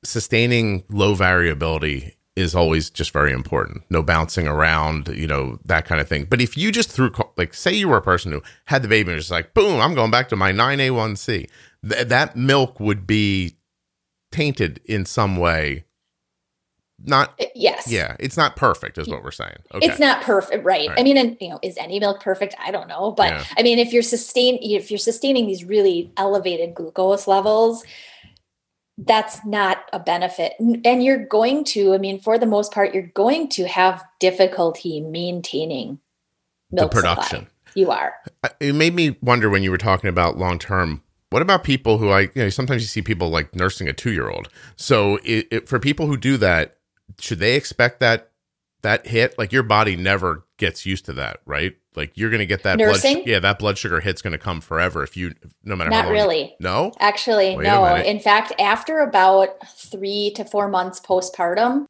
sustaining 0.09 0.85
low 0.89 1.15
variability 1.15 2.17
is 2.37 2.55
always 2.55 2.89
just 2.89 3.11
very 3.11 3.33
important. 3.33 3.83
No 3.91 4.01
bouncing 4.03 4.47
around, 4.47 5.09
you 5.09 5.27
know, 5.27 5.59
that 5.65 5.85
kind 5.85 6.01
of 6.01 6.09
thing. 6.09 6.25
But 6.25 6.41
if 6.41 6.57
you 6.57 6.71
just 6.71 6.91
threw, 6.91 7.11
like, 7.37 7.53
say 7.53 7.73
you 7.75 7.89
were 7.89 7.97
a 7.97 8.03
person 8.03 8.31
who 8.31 8.43
had 8.67 8.83
the 8.83 8.89
baby 8.89 9.11
and 9.11 9.17
was 9.17 9.25
just 9.25 9.33
like, 9.33 9.55
boom, 9.55 9.81
I'm 9.81 9.95
going 9.95 10.13
back 10.13 10.29
to 10.29 10.37
my 10.37 10.53
9A1C, 10.53 11.27
th- 11.27 12.07
that 12.07 12.37
milk 12.37 12.79
would 12.79 13.07
be 13.07 13.57
tainted 14.31 14.81
in 14.85 15.05
some 15.05 15.37
way. 15.37 15.85
Not, 17.01 17.41
yes 17.55 17.91
yeah, 17.91 18.17
it's 18.19 18.37
not 18.37 18.57
perfect, 18.57 18.99
is 18.99 19.07
what 19.07 19.23
we're 19.23 19.31
saying. 19.31 19.55
Okay. 19.73 19.87
It's 19.87 20.01
not 20.01 20.21
perfect, 20.23 20.65
right? 20.65 20.89
Right. 20.89 20.99
I 20.99 21.05
mean, 21.05 21.17
and 21.17 21.37
you 21.41 21.49
know, 21.49 21.61
is 21.63 21.77
any 21.77 22.01
milk 22.01 22.21
perfect? 22.21 22.57
I 22.59 22.73
don't 22.73 22.89
know, 22.89 23.13
but 23.13 23.31
Yeah. 23.31 23.45
I 23.57 23.63
mean, 23.63 23.79
if 23.79 23.93
you're 23.93 24.03
sustain, 24.03 24.59
if 24.61 24.91
you're 24.91 24.99
sustaining 24.99 25.47
these 25.47 25.63
really 25.63 26.13
elevated 26.17 26.75
glucose 26.75 27.29
levels, 27.29 27.85
that's 28.99 29.45
not 29.45 29.85
a 29.93 30.01
benefit, 30.01 30.55
and 30.59 31.03
you're 31.05 31.25
going 31.25 31.65
to. 31.65 31.95
I 31.95 31.99
mean, 31.99 32.21
for 32.21 32.37
the 32.37 32.47
most 32.47 32.73
part, 32.73 32.95
you're 32.95 33.05
going 33.15 33.49
to 33.51 33.67
have 33.69 34.05
difficulty 34.19 35.01
maintaining 35.01 36.01
the 36.71 36.83
milk 36.83 36.93
supply. 36.93 37.15
production. 37.15 37.47
You 37.75 37.91
are. 37.93 38.15
It 38.59 38.75
made 38.75 38.95
me 38.95 39.17
wonder 39.23 39.49
when 39.49 39.63
you 39.63 39.71
were 39.71 39.79
talking 39.79 40.11
about 40.11 40.37
long 40.37 40.59
term. 40.59 41.03
What 41.31 41.43
about 41.43 41.63
people 41.63 41.99
who 41.99 42.11
I, 42.11 42.23
you 42.23 42.31
know, 42.35 42.49
sometimes 42.49 42.83
you 42.83 42.89
see 42.89 43.03
people 43.03 43.29
like 43.29 43.55
nursing 43.55 43.87
a 43.89 43.93
two 43.93 44.11
year 44.11 44.29
old. 44.31 44.49
So 44.77 45.17
it, 45.25 45.47
it, 45.51 45.69
for 45.69 45.79
people 45.79 46.07
who 46.07 46.17
do 46.17 46.37
that, 46.39 46.79
should 47.21 47.39
they 47.39 47.55
expect 47.55 48.01
that 48.01 48.33
that 48.83 49.07
hit? 49.07 49.39
Like 49.39 49.53
your 49.53 49.63
body 49.63 49.95
never 49.95 50.45
gets 50.59 50.85
used 50.85 51.07
to 51.07 51.15
that, 51.15 51.41
right? 51.47 51.75
Like 51.97 52.13
you're 52.17 52.31
going 52.31 52.41
to 52.41 52.47
get 52.47 52.65
that 52.65 52.79
Nursing? 52.79 53.15
blood, 53.17 53.27
yeah, 53.27 53.39
that 53.39 53.59
blood 53.59 53.79
sugar 53.79 54.01
hit's 54.01 54.21
going 54.21 54.33
to 54.33 54.39
come 54.39 54.61
forever 54.61 55.03
if 55.03 55.17
you, 55.17 55.35
no 55.65 55.75
matter 55.75 55.91
Not 55.91 56.11
really. 56.11 56.55
No, 56.61 56.93
Actually, 57.01 57.57
Wait 57.57 57.65
no. 57.65 57.97
In 57.97 58.21
fact, 58.21 58.53
after 58.59 59.01
about 59.01 59.67
three 59.69 60.33
to 60.37 60.45
four 60.45 60.69
months 60.69 61.01
postpartum, 61.01 61.87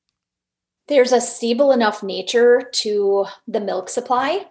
there's 0.86 1.12
a 1.12 1.20
stable 1.20 1.72
enough 1.72 2.02
nature 2.02 2.62
to 2.72 3.26
the 3.46 3.60
milk 3.60 3.88
supply 3.88 4.46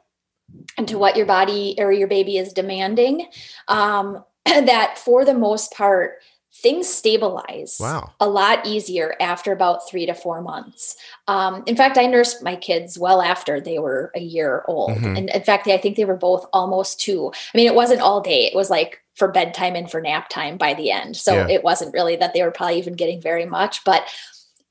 and 0.78 0.88
to 0.88 0.98
what 0.98 1.16
your 1.16 1.26
body 1.26 1.76
or 1.78 1.92
your 1.92 2.08
baby 2.08 2.38
is 2.38 2.54
demanding 2.54 3.28
um, 3.68 4.24
that 4.46 4.98
for 4.98 5.26
the 5.26 5.34
most 5.34 5.74
part, 5.74 6.18
things 6.62 6.88
stabilize 6.90 7.78
Wow. 7.80 8.12
a 8.20 8.28
lot 8.28 8.66
easier 8.66 9.16
after 9.20 9.52
about 9.52 9.88
three 9.88 10.06
to 10.08 10.14
four 10.14 10.42
months. 10.42 10.96
Um, 11.28 11.64
in 11.68 11.76
fact, 11.76 11.98
I 11.98 12.08
nursed 12.08 12.42
my 12.42 12.56
kids 12.56 12.98
well 12.98 13.22
after 13.22 13.62
they 13.62 13.78
were 13.80 14.12
a 14.16 14.20
year 14.20 14.64
old. 14.68 14.92
Mhm. 14.92 15.18
And 15.18 15.30
in 15.30 15.44
fact, 15.44 15.68
I 15.68 15.78
think 15.78 15.98
they 15.98 16.06
were 16.06 16.16
both 16.18 16.48
almost 16.54 17.00
two. 17.00 17.32
I 17.54 17.58
mean, 17.58 17.68
it 17.68 17.76
wasn't 17.76 18.02
all 18.02 18.22
day, 18.22 18.46
it 18.46 18.56
was 18.56 18.70
like 18.72 19.00
for 19.14 19.28
bedtime 19.28 19.76
and 19.76 19.90
for 19.90 20.02
nap 20.02 20.30
time 20.30 20.58
by 20.58 20.74
the 20.74 20.90
end. 20.92 21.16
So 21.18 21.34
Yeah. 21.36 21.48
it 21.48 21.64
wasn't 21.64 21.94
really 21.94 22.16
that 22.18 22.34
they 22.34 22.42
were 22.44 22.52
probably 22.52 22.78
even 22.80 22.94
getting 22.96 23.22
very 23.22 23.46
much. 23.46 23.84
But 23.84 24.08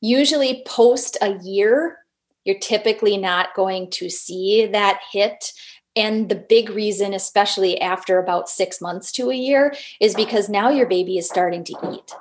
usually, 0.01 0.63
post 0.67 1.17
a 1.21 1.35
year, 1.43 1.99
you're 2.45 2.59
typically 2.59 3.17
not 3.17 3.55
going 3.55 3.91
to 3.91 4.09
see 4.11 4.67
that 4.67 5.01
hit. 5.13 5.53
And 5.97 6.29
the 6.29 6.37
big 6.37 6.71
reason, 6.71 7.15
especially 7.15 7.81
after 7.81 8.19
about 8.19 8.49
six 8.49 8.81
months 8.81 9.11
to 9.13 9.31
a 9.31 9.35
year, 9.35 9.75
is 10.01 10.15
because 10.15 10.49
now 10.49 10.69
your 10.69 10.87
baby 10.87 11.19
is 11.19 11.27
starting 11.27 11.65
to 11.65 11.75
eat. 11.93 12.15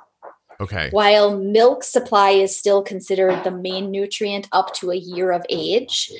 Okay. 0.58 0.88
While 0.90 1.38
milk 1.38 1.84
supply 1.84 2.30
is 2.30 2.56
still 2.56 2.82
considered 2.82 3.44
the 3.44 3.50
main 3.50 3.90
nutrient 3.90 4.48
up 4.52 4.72
to 4.76 4.90
a 4.90 4.96
year 4.96 5.30
of 5.30 5.44
age, 5.50 6.10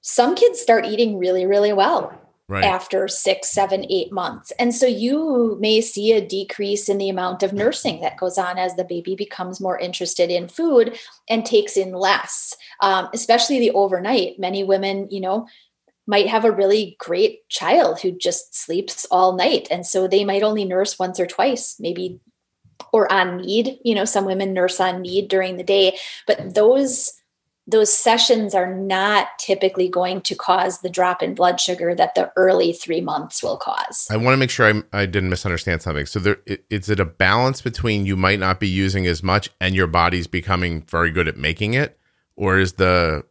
some 0.00 0.36
kids 0.36 0.60
start 0.60 0.86
eating 0.86 1.18
really, 1.18 1.46
really 1.46 1.72
well 1.72 2.16
Right. 2.48 2.64
after 2.64 3.08
six, 3.08 3.50
seven, 3.50 3.84
eight 3.90 4.12
months. 4.12 4.52
And 4.56 4.72
so 4.72 4.86
you 4.86 5.56
may 5.58 5.80
see 5.80 6.12
a 6.12 6.24
decrease 6.24 6.88
in 6.88 6.96
the 6.98 7.08
amount 7.08 7.42
of 7.42 7.52
nursing 7.52 8.00
that 8.02 8.18
goes 8.18 8.38
on 8.38 8.56
as 8.56 8.76
the 8.76 8.84
baby 8.84 9.16
becomes 9.16 9.60
more 9.60 9.76
interested 9.76 10.30
in 10.30 10.46
food 10.46 10.96
and 11.28 11.44
takes 11.44 11.76
in 11.76 11.92
less, 11.92 12.56
um, 12.82 13.08
especially 13.12 13.58
the 13.58 13.72
overnight. 13.72 14.38
Many 14.38 14.62
women, 14.62 15.08
you 15.10 15.18
know, 15.18 15.48
might 16.06 16.28
have 16.28 16.44
a 16.44 16.52
really 16.52 16.96
great 16.98 17.48
child 17.48 18.00
who 18.00 18.12
just 18.12 18.54
sleeps 18.54 19.06
all 19.10 19.36
night. 19.36 19.68
And 19.70 19.84
so 19.84 20.06
they 20.06 20.24
might 20.24 20.42
only 20.42 20.64
nurse 20.64 20.98
once 20.98 21.18
or 21.18 21.26
twice, 21.26 21.76
maybe 21.80 22.20
or 22.92 23.10
on 23.12 23.38
need. 23.38 23.78
You 23.84 23.94
know, 23.94 24.04
some 24.04 24.24
women 24.24 24.52
nurse 24.54 24.80
on 24.80 25.02
need 25.02 25.28
during 25.28 25.56
the 25.56 25.64
day, 25.64 25.98
but 26.26 26.54
those 26.54 27.12
those 27.68 27.92
sessions 27.92 28.54
are 28.54 28.72
not 28.72 29.26
typically 29.40 29.88
going 29.88 30.20
to 30.20 30.36
cause 30.36 30.80
the 30.80 30.88
drop 30.88 31.20
in 31.20 31.34
blood 31.34 31.60
sugar 31.60 31.96
that 31.96 32.14
the 32.14 32.30
early 32.36 32.72
three 32.72 33.00
months 33.00 33.42
will 33.42 33.56
cause. 33.56 34.06
I 34.08 34.16
want 34.16 34.34
to 34.34 34.36
make 34.36 34.50
sure 34.50 34.72
I, 34.72 35.00
I 35.00 35.06
didn't 35.06 35.30
misunderstand 35.30 35.82
something. 35.82 36.06
So 36.06 36.20
there, 36.20 36.38
is 36.70 36.88
it 36.88 37.00
a 37.00 37.04
balance 37.04 37.62
between 37.62 38.06
you 38.06 38.16
might 38.16 38.38
not 38.38 38.60
be 38.60 38.68
using 38.68 39.04
as 39.08 39.20
much 39.20 39.50
and 39.60 39.74
your 39.74 39.88
body's 39.88 40.28
becoming 40.28 40.82
very 40.82 41.10
good 41.10 41.26
at 41.26 41.36
making 41.36 41.74
it, 41.74 41.98
or 42.36 42.58
is 42.58 42.74
the 42.74 43.24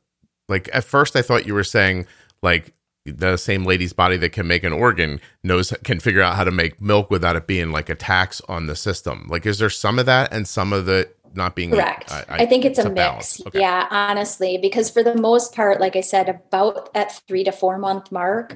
like 0.50 0.70
at 0.74 0.84
first 0.84 1.16
I 1.16 1.22
thought 1.22 1.48
you 1.48 1.54
were 1.54 1.64
saying 1.64 2.06
like 2.46 2.74
the 3.06 3.38
same 3.38 3.66
lady's 3.66 3.94
body 3.94 4.18
that 4.18 4.32
can 4.32 4.48
make 4.48 4.64
an 4.64 4.74
organ 4.74 5.20
knows 5.44 5.74
can 5.84 6.00
figure 6.00 6.22
out 6.22 6.36
how 6.36 6.44
to 6.44 6.52
make 6.52 6.82
milk 6.82 7.12
without 7.12 7.36
it 7.36 7.46
being 7.46 7.72
like 7.72 7.90
a 7.90 7.96
tax 7.96 8.42
on 8.48 8.68
the 8.68 8.76
system. 8.76 9.28
Like, 9.30 9.46
is 9.46 9.60
there 9.60 9.70
some 9.70 10.00
of 10.00 10.06
that 10.06 10.32
and 10.32 10.48
some 10.48 10.72
of 10.72 10.86
the 10.86 11.10
not 11.34 11.56
being 11.56 11.72
correct? 11.72 12.12
I, 12.12 12.26
I, 12.30 12.38
I 12.44 12.46
think 12.46 12.66
it's, 12.66 12.80
it's 12.80 12.88
a, 12.88 12.90
a 12.90 12.94
mix. 12.94 13.46
Okay. 13.46 13.60
Yeah, 13.60 13.88
honestly, 13.92 14.58
because 14.58 14.90
for 14.90 15.04
the 15.04 15.16
most 15.16 15.54
part, 15.54 15.80
like 15.80 15.96
I 15.96 16.02
said, 16.02 16.30
about 16.30 16.90
at 16.96 17.22
three 17.28 17.44
to 17.44 17.52
four 17.52 17.78
month 17.78 18.12
mark, 18.12 18.56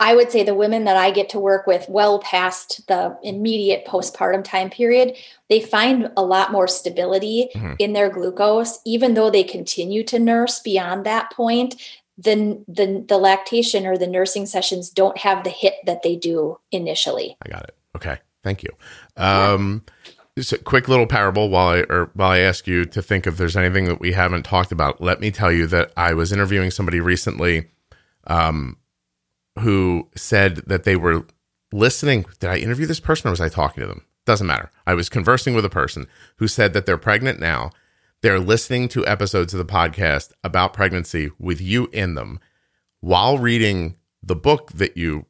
I 0.00 0.14
would 0.14 0.30
say 0.30 0.42
the 0.42 0.54
women 0.54 0.84
that 0.84 0.96
I 0.96 1.10
get 1.10 1.28
to 1.30 1.40
work 1.40 1.66
with 1.66 1.86
well 1.88 2.20
past 2.20 2.86
the 2.86 3.18
immediate 3.22 3.84
postpartum 3.84 4.44
time 4.44 4.70
period, 4.70 5.16
they 5.50 5.60
find 5.60 6.10
a 6.16 6.22
lot 6.22 6.52
more 6.52 6.68
stability 6.68 7.50
mm-hmm. 7.54 7.74
in 7.78 7.92
their 7.92 8.08
glucose, 8.08 8.78
even 8.86 9.14
though 9.14 9.28
they 9.28 9.42
continue 9.42 10.04
to 10.04 10.18
nurse 10.18 10.60
beyond 10.60 11.04
that 11.04 11.32
point 11.32 11.74
the, 12.18 12.64
the 12.66 13.04
the 13.06 13.16
lactation 13.16 13.86
or 13.86 13.96
the 13.96 14.06
nursing 14.06 14.44
sessions 14.44 14.90
don't 14.90 15.18
have 15.18 15.44
the 15.44 15.50
hit 15.50 15.74
that 15.86 16.02
they 16.02 16.16
do 16.16 16.58
initially. 16.72 17.36
I 17.46 17.48
got 17.48 17.62
it. 17.62 17.76
Okay, 17.96 18.18
thank 18.42 18.64
you. 18.64 18.70
Um, 19.16 19.84
just 20.36 20.52
a 20.52 20.58
quick 20.58 20.88
little 20.88 21.06
parable 21.06 21.48
while 21.48 21.68
I 21.68 21.78
or 21.88 22.10
while 22.14 22.30
I 22.30 22.40
ask 22.40 22.66
you 22.66 22.84
to 22.86 23.00
think 23.00 23.26
if 23.26 23.36
there's 23.36 23.56
anything 23.56 23.84
that 23.86 24.00
we 24.00 24.12
haven't 24.12 24.44
talked 24.44 24.72
about. 24.72 25.00
Let 25.00 25.20
me 25.20 25.30
tell 25.30 25.52
you 25.52 25.66
that 25.68 25.92
I 25.96 26.12
was 26.14 26.32
interviewing 26.32 26.70
somebody 26.72 27.00
recently, 27.00 27.68
um, 28.26 28.76
who 29.60 30.08
said 30.16 30.56
that 30.66 30.84
they 30.84 30.96
were 30.96 31.24
listening. 31.72 32.26
Did 32.40 32.50
I 32.50 32.58
interview 32.58 32.86
this 32.86 33.00
person 33.00 33.28
or 33.28 33.30
was 33.30 33.40
I 33.40 33.48
talking 33.48 33.80
to 33.80 33.86
them? 33.86 34.04
Doesn't 34.26 34.46
matter. 34.46 34.70
I 34.86 34.94
was 34.94 35.08
conversing 35.08 35.54
with 35.54 35.64
a 35.64 35.70
person 35.70 36.06
who 36.36 36.48
said 36.48 36.72
that 36.72 36.84
they're 36.84 36.98
pregnant 36.98 37.40
now 37.40 37.70
they're 38.22 38.40
listening 38.40 38.88
to 38.88 39.06
episodes 39.06 39.54
of 39.54 39.58
the 39.58 39.72
podcast 39.72 40.32
about 40.42 40.72
pregnancy 40.72 41.30
with 41.38 41.60
you 41.60 41.88
in 41.92 42.14
them 42.14 42.40
while 43.00 43.38
reading 43.38 43.96
the 44.22 44.36
book 44.36 44.72
that 44.72 44.96
you 44.96 45.26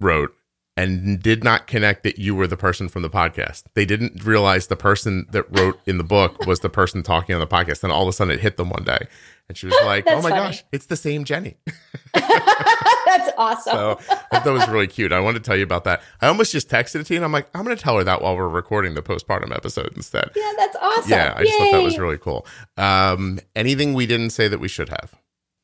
wrote 0.00 0.34
and 0.76 1.22
did 1.22 1.44
not 1.44 1.68
connect 1.68 2.02
that 2.02 2.18
you 2.18 2.34
were 2.34 2.48
the 2.48 2.56
person 2.56 2.88
from 2.88 3.02
the 3.02 3.10
podcast. 3.10 3.62
They 3.74 3.84
didn't 3.84 4.24
realize 4.24 4.66
the 4.66 4.76
person 4.76 5.26
that 5.30 5.46
wrote 5.56 5.78
in 5.86 5.98
the 5.98 6.04
book 6.04 6.46
was 6.46 6.60
the 6.60 6.68
person 6.68 7.02
talking 7.04 7.34
on 7.34 7.40
the 7.40 7.46
podcast. 7.46 7.84
And 7.84 7.92
all 7.92 8.02
of 8.02 8.08
a 8.08 8.12
sudden 8.12 8.34
it 8.34 8.40
hit 8.40 8.56
them 8.56 8.70
one 8.70 8.82
day. 8.82 9.06
And 9.48 9.58
she 9.58 9.66
was 9.66 9.76
like, 9.84 10.04
oh 10.06 10.16
my 10.16 10.30
funny. 10.30 10.34
gosh, 10.34 10.64
it's 10.72 10.86
the 10.86 10.96
same 10.96 11.24
Jenny. 11.24 11.56
That's 12.14 13.30
awesome. 13.36 13.72
so 13.72 13.98
I 14.10 14.14
thought 14.14 14.44
that 14.44 14.52
was 14.52 14.68
really 14.68 14.86
cute. 14.86 15.12
I 15.12 15.20
wanted 15.20 15.44
to 15.44 15.46
tell 15.46 15.56
you 15.56 15.64
about 15.64 15.84
that. 15.84 16.02
I 16.20 16.28
almost 16.28 16.50
just 16.50 16.68
texted 16.68 17.00
it 17.00 17.06
to 17.06 17.14
you 17.14 17.18
and 17.18 17.24
I'm 17.24 17.32
like, 17.32 17.48
I'm 17.54 17.62
going 17.64 17.76
to 17.76 17.82
tell 17.82 17.98
her 17.98 18.04
that 18.04 18.22
while 18.22 18.36
we're 18.36 18.48
recording 18.48 18.94
the 18.94 19.02
postpartum 19.02 19.54
episode 19.54 19.92
instead. 19.96 20.30
Yeah, 20.34 20.52
that's 20.56 20.76
awesome. 20.80 21.10
Yeah, 21.10 21.34
I 21.36 21.40
Yay. 21.40 21.46
just 21.46 21.58
thought 21.58 21.72
that 21.72 21.82
was 21.82 21.98
really 21.98 22.18
cool. 22.18 22.46
Um, 22.76 23.38
anything 23.54 23.92
we 23.94 24.06
didn't 24.06 24.30
say 24.30 24.48
that 24.48 24.60
we 24.60 24.68
should 24.68 24.88
have? 24.88 25.14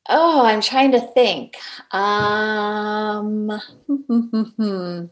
Oh, 0.09 0.45
I'm 0.45 0.61
trying 0.61 0.91
to 0.91 0.99
think. 0.99 1.57
Um, 1.91 3.51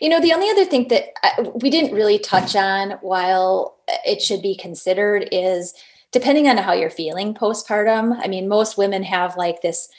you 0.00 0.08
know, 0.08 0.20
the 0.20 0.32
only 0.32 0.50
other 0.50 0.64
thing 0.64 0.88
that 0.88 1.06
uh, 1.22 1.50
we 1.56 1.70
didn't 1.70 1.94
really 1.94 2.18
touch 2.18 2.54
on 2.54 2.92
while 3.02 3.78
it 4.06 4.22
should 4.22 4.42
be 4.42 4.56
considered 4.56 5.28
is 5.32 5.74
depending 6.14 6.48
on 6.48 6.56
how 6.56 6.72
you're 6.72 6.88
feeling 6.88 7.34
postpartum. 7.34 8.18
I 8.22 8.28
mean, 8.28 8.48
most 8.48 8.78
women 8.78 9.02
have 9.02 9.36
like 9.36 9.60
this 9.60 9.90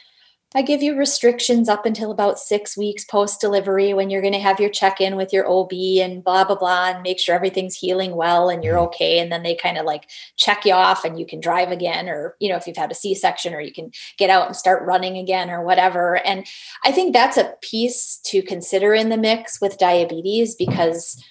I 0.55 0.61
give 0.61 0.81
you 0.81 0.97
restrictions 0.97 1.67
up 1.67 1.85
until 1.85 2.11
about 2.11 2.39
six 2.39 2.77
weeks 2.77 3.03
post 3.03 3.41
delivery 3.41 3.93
when 3.93 4.09
you're 4.09 4.21
going 4.21 4.31
to 4.31 4.39
have 4.39 4.57
your 4.57 4.69
check 4.69 5.01
in 5.01 5.17
with 5.17 5.33
your 5.33 5.45
OB 5.49 5.73
and 5.99 6.23
blah, 6.23 6.45
blah, 6.45 6.55
blah, 6.55 6.91
and 6.91 7.03
make 7.03 7.19
sure 7.19 7.35
everything's 7.35 7.75
healing 7.75 8.15
well 8.15 8.47
and 8.47 8.63
you're 8.63 8.75
mm-hmm. 8.75 8.85
okay. 8.85 9.19
And 9.19 9.29
then 9.29 9.43
they 9.43 9.53
kind 9.53 9.77
of 9.77 9.85
like 9.85 10.09
check 10.37 10.63
you 10.63 10.71
off 10.71 11.03
and 11.03 11.19
you 11.19 11.25
can 11.25 11.41
drive 11.41 11.71
again, 11.71 12.07
or, 12.07 12.37
you 12.39 12.47
know, 12.47 12.55
if 12.55 12.67
you've 12.67 12.77
had 12.77 12.89
a 12.89 12.95
C 12.95 13.13
section, 13.13 13.53
or 13.53 13.59
you 13.59 13.73
can 13.73 13.91
get 14.17 14.29
out 14.29 14.45
and 14.45 14.55
start 14.55 14.85
running 14.85 15.17
again 15.17 15.49
or 15.49 15.61
whatever. 15.61 16.25
And 16.25 16.47
I 16.85 16.93
think 16.93 17.11
that's 17.11 17.35
a 17.35 17.53
piece 17.61 18.21
to 18.27 18.41
consider 18.41 18.93
in 18.93 19.09
the 19.09 19.17
mix 19.17 19.59
with 19.59 19.77
diabetes 19.77 20.55
because 20.55 21.21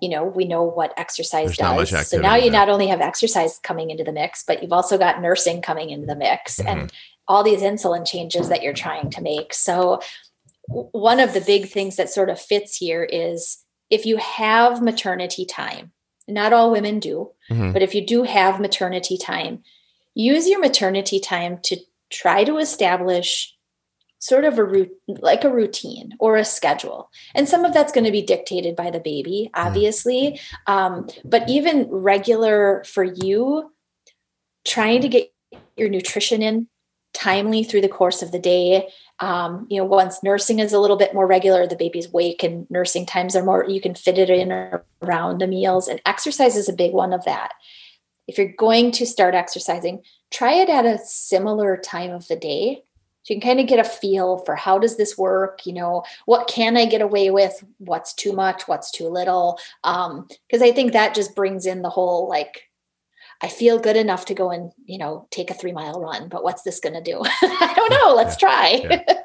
you 0.00 0.08
know 0.08 0.24
we 0.24 0.44
know 0.44 0.62
what 0.62 0.92
exercise 0.96 1.56
There's 1.56 1.58
does 1.58 2.08
so 2.08 2.20
now 2.20 2.36
you 2.36 2.50
not 2.50 2.68
only 2.68 2.86
have 2.86 3.00
exercise 3.00 3.58
coming 3.62 3.90
into 3.90 4.04
the 4.04 4.12
mix 4.12 4.42
but 4.42 4.62
you've 4.62 4.72
also 4.72 4.96
got 4.96 5.20
nursing 5.20 5.60
coming 5.62 5.90
into 5.90 6.06
the 6.06 6.16
mix 6.16 6.58
mm-hmm. 6.58 6.68
and 6.68 6.92
all 7.30 7.44
these 7.44 7.62
insulin 7.62 8.04
changes 8.04 8.48
that 8.48 8.60
you're 8.60 8.72
trying 8.72 9.08
to 9.08 9.22
make. 9.22 9.54
So, 9.54 10.00
one 10.66 11.20
of 11.20 11.32
the 11.32 11.40
big 11.40 11.68
things 11.68 11.96
that 11.96 12.10
sort 12.10 12.28
of 12.28 12.40
fits 12.40 12.76
here 12.76 13.04
is 13.04 13.64
if 13.88 14.04
you 14.04 14.16
have 14.18 14.82
maternity 14.82 15.44
time, 15.44 15.92
not 16.28 16.52
all 16.52 16.72
women 16.72 16.98
do, 16.98 17.30
mm-hmm. 17.48 17.72
but 17.72 17.82
if 17.82 17.94
you 17.94 18.04
do 18.04 18.24
have 18.24 18.60
maternity 18.60 19.16
time, 19.16 19.62
use 20.14 20.48
your 20.48 20.60
maternity 20.60 21.20
time 21.20 21.58
to 21.64 21.76
try 22.10 22.42
to 22.44 22.58
establish 22.58 23.54
sort 24.20 24.44
of 24.44 24.58
a 24.58 24.86
like 25.08 25.42
a 25.42 25.52
routine 25.52 26.14
or 26.20 26.36
a 26.36 26.44
schedule 26.44 27.10
and 27.34 27.48
some 27.48 27.64
of 27.64 27.74
that's 27.74 27.92
going 27.92 28.04
to 28.04 28.12
be 28.12 28.22
dictated 28.22 28.76
by 28.76 28.90
the 28.90 29.00
baby 29.00 29.50
obviously 29.54 30.38
um, 30.68 31.08
but 31.24 31.48
even 31.48 31.88
regular 31.90 32.84
for 32.84 33.02
you 33.02 33.72
trying 34.64 35.00
to 35.00 35.08
get 35.08 35.32
your 35.76 35.88
nutrition 35.88 36.42
in 36.42 36.68
timely 37.12 37.64
through 37.64 37.80
the 37.80 37.88
course 37.88 38.22
of 38.22 38.32
the 38.32 38.38
day. 38.38 38.88
Um, 39.18 39.66
you 39.68 39.78
know, 39.78 39.84
once 39.84 40.22
nursing 40.22 40.58
is 40.58 40.72
a 40.72 40.78
little 40.78 40.96
bit 40.96 41.14
more 41.14 41.26
regular, 41.26 41.66
the 41.66 41.76
baby's 41.76 42.10
wake 42.12 42.42
and 42.42 42.66
nursing 42.70 43.06
times 43.06 43.34
are 43.34 43.44
more, 43.44 43.66
you 43.68 43.80
can 43.80 43.94
fit 43.94 44.18
it 44.18 44.30
in 44.30 44.52
around 45.02 45.40
the 45.40 45.46
meals. 45.46 45.88
And 45.88 46.00
exercise 46.06 46.56
is 46.56 46.68
a 46.68 46.74
big 46.74 46.92
one 46.92 47.12
of 47.12 47.24
that. 47.24 47.52
If 48.28 48.38
you're 48.38 48.52
going 48.52 48.92
to 48.92 49.06
start 49.06 49.34
exercising, 49.34 50.02
try 50.30 50.54
it 50.54 50.68
at 50.68 50.86
a 50.86 50.98
similar 50.98 51.76
time 51.76 52.12
of 52.12 52.28
the 52.28 52.36
day. 52.36 52.84
So 53.22 53.34
you 53.34 53.40
can 53.40 53.48
kind 53.48 53.60
of 53.60 53.66
get 53.66 53.78
a 53.78 53.84
feel 53.84 54.38
for 54.38 54.56
how 54.56 54.78
does 54.78 54.96
this 54.96 55.18
work? 55.18 55.66
You 55.66 55.74
know, 55.74 56.04
what 56.24 56.48
can 56.48 56.76
I 56.76 56.86
get 56.86 57.02
away 57.02 57.30
with? 57.30 57.62
What's 57.78 58.14
too 58.14 58.32
much? 58.32 58.66
What's 58.66 58.90
too 58.90 59.08
little? 59.08 59.58
Um, 59.84 60.26
because 60.46 60.62
I 60.62 60.72
think 60.72 60.92
that 60.92 61.14
just 61.14 61.34
brings 61.34 61.66
in 61.66 61.82
the 61.82 61.90
whole 61.90 62.28
like 62.28 62.70
I 63.42 63.48
feel 63.48 63.78
good 63.78 63.96
enough 63.96 64.26
to 64.26 64.34
go 64.34 64.50
and, 64.50 64.72
you 64.84 64.98
know, 64.98 65.26
take 65.30 65.50
a 65.50 65.54
three 65.54 65.72
mile 65.72 66.00
run, 66.00 66.28
but 66.28 66.44
what's 66.44 66.62
this 66.62 66.80
going 66.80 66.94
to 66.94 67.02
do? 67.02 67.20
I 67.42 67.72
don't 67.74 67.90
know. 67.90 68.14
Let's 68.14 68.36
try. 68.36 68.86
yeah. 68.90 69.22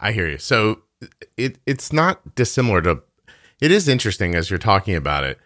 I 0.00 0.12
hear 0.12 0.28
you. 0.28 0.38
So 0.38 0.82
it 1.36 1.58
it's 1.66 1.92
not 1.92 2.34
dissimilar 2.34 2.82
to 2.82 3.02
it 3.60 3.70
is 3.70 3.88
interesting 3.88 4.34
as 4.34 4.50
you're 4.50 4.58
talking 4.58 4.96
about 4.96 5.24
it. 5.24 5.38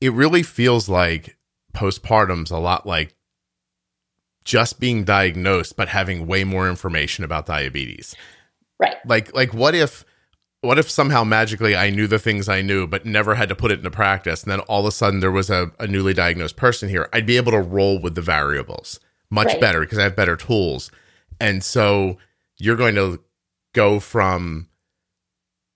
It 0.00 0.12
really 0.12 0.42
feels 0.42 0.88
like 0.88 1.36
postpartum's 1.72 2.50
a 2.50 2.58
lot 2.58 2.86
like 2.86 3.14
just 4.50 4.80
being 4.80 5.04
diagnosed 5.04 5.76
but 5.76 5.86
having 5.86 6.26
way 6.26 6.42
more 6.42 6.68
information 6.68 7.22
about 7.22 7.46
diabetes. 7.46 8.16
Right. 8.80 8.96
Like 9.06 9.32
like 9.32 9.54
what 9.54 9.76
if 9.76 10.04
what 10.60 10.76
if 10.76 10.90
somehow 10.90 11.22
magically 11.22 11.76
I 11.76 11.90
knew 11.90 12.08
the 12.08 12.18
things 12.18 12.48
I 12.48 12.60
knew, 12.60 12.88
but 12.88 13.06
never 13.06 13.36
had 13.36 13.48
to 13.50 13.54
put 13.54 13.70
it 13.70 13.78
into 13.78 13.92
practice? 13.92 14.42
And 14.42 14.50
then 14.50 14.58
all 14.60 14.80
of 14.80 14.86
a 14.86 14.90
sudden 14.90 15.20
there 15.20 15.30
was 15.30 15.50
a, 15.50 15.70
a 15.78 15.86
newly 15.86 16.14
diagnosed 16.14 16.56
person 16.56 16.88
here. 16.88 17.08
I'd 17.12 17.26
be 17.26 17.36
able 17.36 17.52
to 17.52 17.60
roll 17.60 18.00
with 18.00 18.16
the 18.16 18.22
variables 18.22 18.98
much 19.30 19.46
right. 19.46 19.60
better 19.60 19.80
because 19.80 19.98
I 19.98 20.02
have 20.02 20.16
better 20.16 20.34
tools. 20.34 20.90
And 21.38 21.62
so 21.62 22.18
you're 22.58 22.74
going 22.74 22.96
to 22.96 23.22
go 23.72 24.00
from 24.00 24.68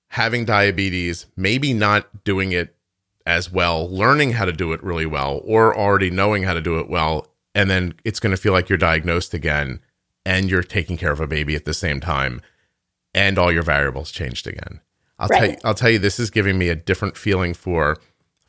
having 0.08 0.44
diabetes, 0.44 1.26
maybe 1.36 1.72
not 1.72 2.24
doing 2.24 2.50
it 2.50 2.74
as 3.24 3.52
well, 3.52 3.88
learning 3.88 4.32
how 4.32 4.44
to 4.44 4.52
do 4.52 4.72
it 4.72 4.82
really 4.82 5.06
well, 5.06 5.40
or 5.44 5.76
already 5.76 6.10
knowing 6.10 6.42
how 6.42 6.54
to 6.54 6.60
do 6.60 6.80
it 6.80 6.90
well. 6.90 7.28
And 7.54 7.70
then 7.70 7.94
it's 8.04 8.20
going 8.20 8.34
to 8.34 8.40
feel 8.40 8.52
like 8.52 8.68
you're 8.68 8.78
diagnosed 8.78 9.34
again 9.34 9.80
and 10.26 10.50
you're 10.50 10.62
taking 10.62 10.96
care 10.96 11.12
of 11.12 11.20
a 11.20 11.26
baby 11.26 11.54
at 11.54 11.64
the 11.64 11.74
same 11.74 12.00
time 12.00 12.40
and 13.14 13.38
all 13.38 13.52
your 13.52 13.62
variables 13.62 14.10
changed 14.10 14.46
again. 14.46 14.80
I'll 15.18 15.28
right. 15.28 15.38
tell 15.38 15.50
you, 15.50 15.56
I'll 15.64 15.74
tell 15.74 15.90
you, 15.90 15.98
this 15.98 16.18
is 16.18 16.30
giving 16.30 16.58
me 16.58 16.68
a 16.68 16.74
different 16.74 17.16
feeling 17.16 17.54
for 17.54 17.98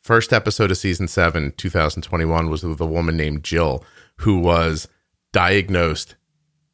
first 0.01 0.33
episode 0.33 0.71
of 0.71 0.77
season 0.77 1.07
seven, 1.07 1.53
2021 1.57 2.49
was 2.49 2.63
with 2.63 2.81
a 2.81 2.85
woman 2.85 3.15
named 3.15 3.43
Jill 3.43 3.83
who 4.17 4.39
was 4.39 4.87
diagnosed 5.31 6.15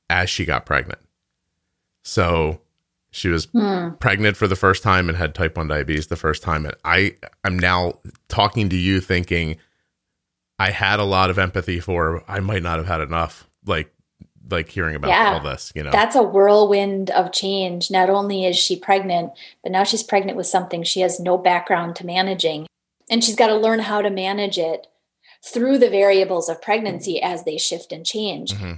as 0.09 0.29
she 0.29 0.45
got 0.45 0.65
pregnant. 0.65 0.99
So 2.03 2.61
she 3.11 3.27
was 3.27 3.45
hmm. 3.45 3.91
pregnant 3.99 4.37
for 4.37 4.47
the 4.47 4.55
first 4.55 4.83
time 4.83 5.09
and 5.09 5.17
had 5.17 5.35
type 5.35 5.57
1 5.57 5.67
diabetes 5.67 6.07
the 6.07 6.15
first 6.15 6.43
time. 6.43 6.65
And 6.65 6.75
I, 6.85 7.15
I'm 7.43 7.59
now 7.59 7.99
talking 8.29 8.69
to 8.69 8.77
you 8.77 9.01
thinking 9.01 9.57
I 10.61 10.69
had 10.69 10.99
a 10.99 11.03
lot 11.03 11.29
of 11.29 11.39
empathy 11.39 11.79
for, 11.79 12.23
I 12.27 12.39
might 12.39 12.61
not 12.61 12.77
have 12.77 12.87
had 12.87 13.01
enough. 13.01 13.47
Like 13.65 13.93
like 14.49 14.69
hearing 14.69 14.95
about 14.95 15.09
yeah, 15.09 15.33
all 15.33 15.39
this, 15.39 15.71
you 15.75 15.83
know. 15.83 15.91
That's 15.91 16.15
a 16.15 16.23
whirlwind 16.23 17.09
of 17.11 17.31
change. 17.31 17.89
Not 17.89 18.09
only 18.09 18.45
is 18.45 18.57
she 18.57 18.77
pregnant, 18.77 19.31
but 19.63 19.71
now 19.71 19.83
she's 19.83 20.03
pregnant 20.03 20.35
with 20.35 20.47
something 20.47 20.83
she 20.83 21.01
has 21.01 21.19
no 21.19 21.37
background 21.37 21.95
to 21.97 22.05
managing. 22.05 22.67
And 23.09 23.23
she's 23.23 23.35
got 23.35 23.47
to 23.47 23.55
learn 23.55 23.79
how 23.79 24.01
to 24.01 24.09
manage 24.09 24.57
it 24.57 24.87
through 25.43 25.77
the 25.77 25.89
variables 25.89 26.49
of 26.49 26.61
pregnancy 26.61 27.21
as 27.21 27.43
they 27.43 27.57
shift 27.57 27.91
and 27.91 28.05
change. 28.05 28.53
Mm-hmm. 28.53 28.73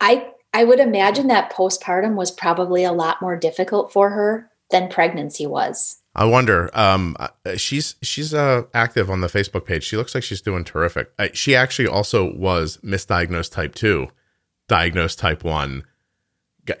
I 0.00 0.28
I 0.52 0.64
would 0.64 0.80
imagine 0.80 1.26
that 1.28 1.52
postpartum 1.52 2.14
was 2.14 2.30
probably 2.30 2.84
a 2.84 2.92
lot 2.92 3.20
more 3.20 3.36
difficult 3.36 3.92
for 3.92 4.10
her 4.10 4.50
than 4.70 4.88
pregnancy 4.88 5.46
was. 5.46 6.00
I 6.14 6.24
wonder. 6.24 6.70
Um, 6.76 7.16
uh, 7.18 7.28
she's 7.56 7.94
she's 8.02 8.34
uh, 8.34 8.62
active 8.74 9.10
on 9.10 9.20
the 9.20 9.28
Facebook 9.28 9.64
page. 9.64 9.84
She 9.84 9.96
looks 9.96 10.14
like 10.14 10.24
she's 10.24 10.40
doing 10.40 10.64
terrific. 10.64 11.12
Uh, 11.18 11.28
she 11.32 11.54
actually 11.54 11.86
also 11.88 12.34
was 12.34 12.78
misdiagnosed 12.78 13.52
type 13.52 13.74
two 13.74 14.08
diagnosed 14.70 15.18
type 15.18 15.44
1. 15.44 15.82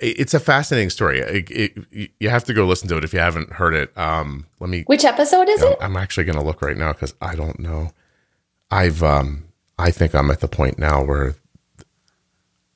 It's 0.00 0.32
a 0.34 0.40
fascinating 0.40 0.90
story. 0.90 1.18
It, 1.18 1.50
it, 1.50 2.10
you 2.20 2.30
have 2.30 2.44
to 2.44 2.54
go 2.54 2.64
listen 2.64 2.88
to 2.88 2.96
it 2.96 3.02
if 3.04 3.12
you 3.12 3.18
haven't 3.18 3.54
heard 3.54 3.74
it. 3.74 3.96
Um, 3.98 4.46
let 4.60 4.70
me. 4.70 4.84
Which 4.86 5.04
episode 5.04 5.48
is 5.48 5.62
it? 5.62 5.76
I'm 5.80 5.96
actually 5.96 6.24
going 6.24 6.38
to 6.38 6.44
look 6.44 6.62
right 6.62 6.76
now 6.76 6.92
because 6.92 7.14
I 7.20 7.34
don't 7.34 7.58
know. 7.58 7.90
I've 8.70 9.02
um, 9.02 9.48
I 9.78 9.90
think 9.90 10.14
I'm 10.14 10.30
at 10.30 10.38
the 10.40 10.46
point 10.46 10.78
now 10.78 11.02
where 11.02 11.34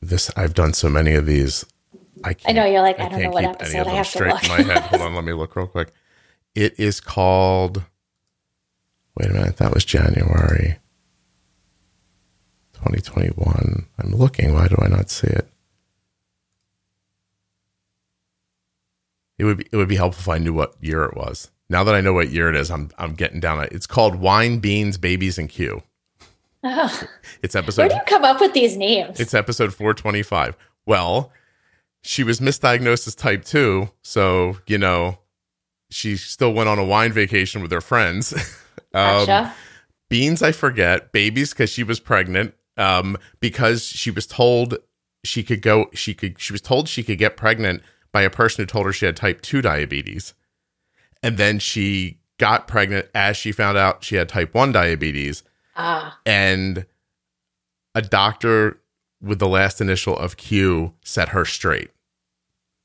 this 0.03 0.29
I've 0.37 0.55
done 0.55 0.73
so 0.73 0.89
many 0.89 1.15
of 1.15 1.27
these. 1.27 1.65
I, 2.25 2.35
I 2.47 2.53
know 2.53 2.65
you're 2.65 2.83
like 2.83 2.99
I, 2.99 3.07
I 3.07 3.09
don't 3.11 3.23
know 3.23 3.31
what 3.31 3.45
episode 3.45 3.87
I 3.87 3.91
have 3.91 4.11
to 4.13 4.25
look. 4.25 4.43
in 4.43 4.49
my 4.49 4.75
head. 4.75 4.83
Hold 4.85 5.03
on, 5.03 5.15
let 5.15 5.25
me 5.25 5.35
look 5.35 5.55
real 5.55 5.69
quick. 5.69 5.93
It 6.55 6.79
is 6.79 7.01
called. 7.01 7.83
Wait 9.17 9.31
a 9.31 9.33
minute, 9.33 9.57
that 9.59 9.73
was 9.73 9.85
January 9.85 10.79
2021. 12.75 13.87
I'm 13.99 14.11
looking. 14.15 14.53
Why 14.55 14.69
do 14.69 14.77
I 14.81 14.89
not 14.89 15.11
see 15.11 15.29
it? 15.29 15.49
It 19.39 19.45
would 19.45 19.59
be 19.59 19.67
it 19.73 19.77
would 19.77 19.89
be 19.89 19.97
helpful 19.97 20.21
if 20.21 20.29
I 20.29 20.43
knew 20.43 20.53
what 20.53 20.75
year 20.81 21.05
it 21.05 21.17
was. 21.17 21.51
Now 21.69 21.83
that 21.85 21.95
I 21.95 22.01
know 22.01 22.13
what 22.13 22.31
year 22.31 22.49
it 22.49 22.57
is, 22.57 22.71
I'm 22.71 22.91
I'm 22.99 23.15
getting 23.15 23.41
down. 23.41 23.67
It's 23.73 23.87
called 23.87 24.17
Wine, 24.17 24.59
Beans, 24.59 24.97
Babies, 24.99 25.39
and 25.39 25.49
Q. 25.49 25.83
Oh. 26.63 27.03
It's 27.43 27.55
episode. 27.55 27.83
Where 27.83 27.89
do 27.91 27.95
you 27.97 28.01
come 28.07 28.25
up 28.25 28.41
with 28.41 28.55
these 28.55 28.77
names? 28.77 29.21
It's 29.21 29.35
episode 29.35 29.75
425. 29.75 30.57
Well, 30.87 31.31
she 32.03 32.23
was 32.23 32.41
misdiagnosed 32.41 33.07
as 33.07 33.15
type 33.15 33.45
2, 33.45 33.91
so, 34.03 34.59
you 34.67 34.79
know, 34.79 35.19
she 35.91 36.17
still 36.17 36.53
went 36.53 36.69
on 36.69 36.79
a 36.79 36.85
wine 36.85 37.13
vacation 37.13 37.63
with 37.63 37.71
her 37.71 37.81
friends. 37.81 38.33
um, 38.95 39.27
gotcha. 39.27 39.55
Beans, 40.09 40.43
I 40.43 40.53
forget. 40.53 41.13
Babies, 41.13 41.51
because 41.51 41.71
she 41.71 41.83
was 41.83 42.01
pregnant. 42.01 42.55
Um, 42.77 43.17
because 43.41 43.85
she 43.85 44.11
was 44.11 44.27
told 44.27 44.77
she 45.25 45.43
could 45.43 45.63
go, 45.63 45.87
she 45.95 46.13
could, 46.13 46.41
she 46.41 46.53
was 46.53 46.61
told 46.61 46.89
she 46.89 47.03
could 47.03 47.19
get 47.19 47.37
pregnant 47.37 47.83
by 48.13 48.23
a 48.23 48.31
person 48.31 48.63
who 48.63 48.67
told 48.67 48.87
her 48.87 48.93
she 48.93 49.07
had 49.07 49.17
type 49.17 49.43
2 49.43 49.63
diabetes. 49.63 50.35
And 51.23 51.37
then 51.37 51.59
she 51.59 52.19
got 52.39 52.67
pregnant 52.67 53.09
as 53.15 53.37
she 53.37 53.53
found 53.53 53.79
out 53.79 54.03
she 54.03 54.17
had 54.17 54.29
type 54.29 54.55
1 54.55 54.73
diabetes 54.73 55.45
Ah. 55.77 56.19
And 56.25 56.87
a 57.95 58.03
doctor 58.03 58.81
with 59.21 59.39
the 59.39 59.49
last 59.49 59.81
initial 59.81 60.17
of 60.17 60.37
Q 60.37 60.95
set 61.05 61.31
her 61.31 61.45
straight. 61.45 61.91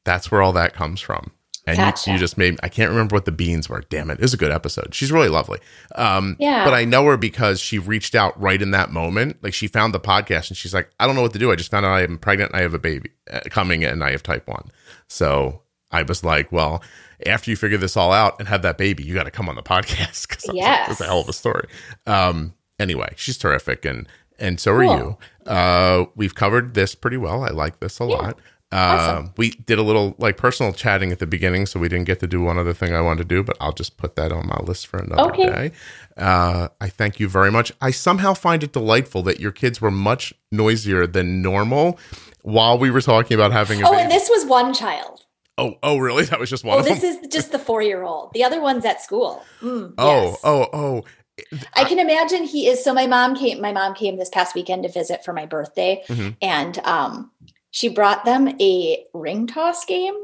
That's 0.06 0.32
where 0.32 0.42
all 0.42 0.54
that 0.54 0.74
comes 0.74 1.02
from. 1.02 1.32
And 1.70 1.78
gotcha. 1.78 2.10
you, 2.10 2.14
you, 2.16 2.20
just 2.20 2.38
made, 2.38 2.60
I 2.64 2.70
can't 2.70 2.90
remember 2.90 3.16
what 3.16 3.26
the 3.26 3.32
beans 3.32 3.70
were. 3.70 3.82
Damn 3.90 4.10
it. 4.10 4.16
It 4.16 4.22
was 4.22 4.34
a 4.34 4.38
good 4.38 4.52
episode. 4.52 4.94
She's 4.94 5.12
really 5.12 5.30
lovely. 5.30 5.60
Um, 5.96 6.36
yeah. 6.40 6.66
But 6.66 6.74
I 6.74 6.86
know 6.86 7.06
her 7.06 7.18
because 7.18 7.60
she 7.60 7.80
reached 7.80 8.16
out 8.16 8.40
right 8.40 8.62
in 8.62 8.72
that 8.72 8.92
moment. 8.92 9.38
Like 9.42 9.54
she 9.54 9.68
found 9.68 9.94
the 9.94 10.00
podcast 10.00 10.50
and 10.50 10.58
she's 10.58 10.74
like, 10.74 10.90
I 11.00 11.08
don't 11.08 11.16
know 11.16 11.22
what 11.22 11.34
to 11.34 11.40
do. 11.40 11.52
I 11.52 11.56
just 11.56 11.72
found 11.72 11.86
out 11.86 11.94
I 11.94 12.04
am 12.04 12.18
pregnant 12.18 12.52
and 12.52 12.60
I 12.60 12.64
have 12.64 12.74
a 12.74 12.80
baby 12.80 13.12
uh, 13.32 13.42
coming 13.50 13.84
and 13.84 14.04
I 14.04 14.12
have 14.12 14.24
type 14.24 14.48
one. 14.48 14.70
So 15.08 15.62
I 15.92 16.04
was 16.04 16.24
like, 16.24 16.52
well, 16.52 16.84
after 17.26 17.52
you 17.52 17.58
figure 17.58 17.78
this 17.78 17.98
all 17.98 18.12
out 18.12 18.40
and 18.40 18.48
have 18.48 18.62
that 18.62 18.78
baby, 18.78 19.04
you 19.04 19.14
got 19.14 19.24
to 19.24 19.32
come 19.32 19.50
on 19.50 19.56
the 19.56 19.64
podcast 19.64 20.28
because 20.28 20.50
yes. 20.54 20.92
it's 20.92 21.02
a 21.02 21.06
hell 21.06 21.22
of 21.22 21.30
a 21.30 21.34
story. 21.34 21.68
Um, 22.06 22.54
anyway, 22.80 23.14
she's 23.16 23.38
terrific, 23.38 23.86
and 23.86 24.08
and 24.38 24.60
so 24.60 24.72
cool. 24.72 24.90
are 24.90 24.98
you. 24.98 25.18
Uh, 25.46 26.06
we've 26.16 26.36
covered 26.36 26.74
this 26.74 26.96
pretty 26.96 27.18
well. 27.18 27.44
I 27.44 27.50
like 27.50 27.80
this 27.80 28.00
a 28.00 28.06
yeah. 28.06 28.16
lot. 28.16 28.40
Uh, 28.72 28.76
awesome. 28.76 29.34
We 29.36 29.52
did 29.52 29.80
a 29.80 29.82
little 29.82 30.16
like 30.20 30.38
personal 30.38 30.74
chatting 30.74 31.12
at 31.12 31.20
the 31.20 31.26
beginning, 31.26 31.66
so 31.66 31.80
we 31.80 31.90
didn't 31.90 32.06
get 32.06 32.20
to 32.20 32.28
do 32.28 32.42
one 32.42 32.58
other 32.60 32.74
thing 32.74 32.94
I 32.94 33.02
wanted 33.02 33.28
to 33.30 33.36
do, 33.36 33.44
but 33.44 33.58
I'll 33.60 33.72
just 33.72 33.98
put 33.98 34.16
that 34.16 34.32
on 34.32 34.48
my 34.48 34.60
list 34.64 34.88
for 34.88 34.98
another 34.98 35.32
okay. 35.32 35.46
day. 35.46 35.72
Uh, 36.16 36.68
I 36.80 36.90
thank 36.90 37.20
you 37.20 37.28
very 37.28 37.52
much. 37.52 37.72
I 37.82 37.90
somehow 37.90 38.36
find 38.36 38.64
it 38.64 38.74
delightful 38.74 39.24
that 39.24 39.40
your 39.40 39.52
kids 39.52 39.82
were 39.82 39.92
much 39.92 40.34
noisier 40.52 41.08
than 41.08 41.42
normal 41.42 41.98
while 42.44 42.78
we 42.78 42.92
were 42.92 43.02
talking 43.02 43.34
about 43.34 43.52
having. 43.52 43.84
oh, 43.84 43.92
baby. 43.92 44.04
and 44.04 44.12
this 44.12 44.30
was 44.30 44.46
one 44.46 44.74
child. 44.74 45.26
Oh, 45.58 45.78
oh, 45.84 45.98
really? 45.98 46.26
That 46.30 46.40
was 46.40 46.50
just 46.50 46.64
one. 46.64 46.80
Oh, 46.80 46.82
this 46.84 47.04
is 47.04 47.28
just 47.28 47.52
the 47.52 47.60
four-year-old. 47.60 48.34
The 48.34 48.44
other 48.44 48.62
one's 48.62 48.86
at 48.86 49.02
school. 49.02 49.44
Mm, 49.62 49.94
oh, 49.98 50.24
yes. 50.26 50.40
oh, 50.44 50.68
oh. 50.74 51.04
I 51.74 51.86
can 51.86 52.00
imagine 52.00 52.44
he 52.44 52.68
is. 52.68 52.84
So 52.84 52.94
my 52.94 53.08
mom 53.08 53.36
came. 53.36 53.62
My 53.62 53.72
mom 53.72 53.94
came 53.94 54.18
this 54.18 54.30
past 54.30 54.56
weekend 54.56 54.84
to 54.84 54.90
visit 54.90 55.24
for 55.24 55.34
my 55.34 55.46
birthday, 55.46 56.04
mm-hmm. 56.08 56.32
and 56.42 56.78
um, 56.80 57.32
she 57.72 57.90
brought 57.90 58.26
them 58.26 58.50
a 58.60 59.06
ring 59.14 59.48
toss 59.48 59.86
game, 59.86 60.16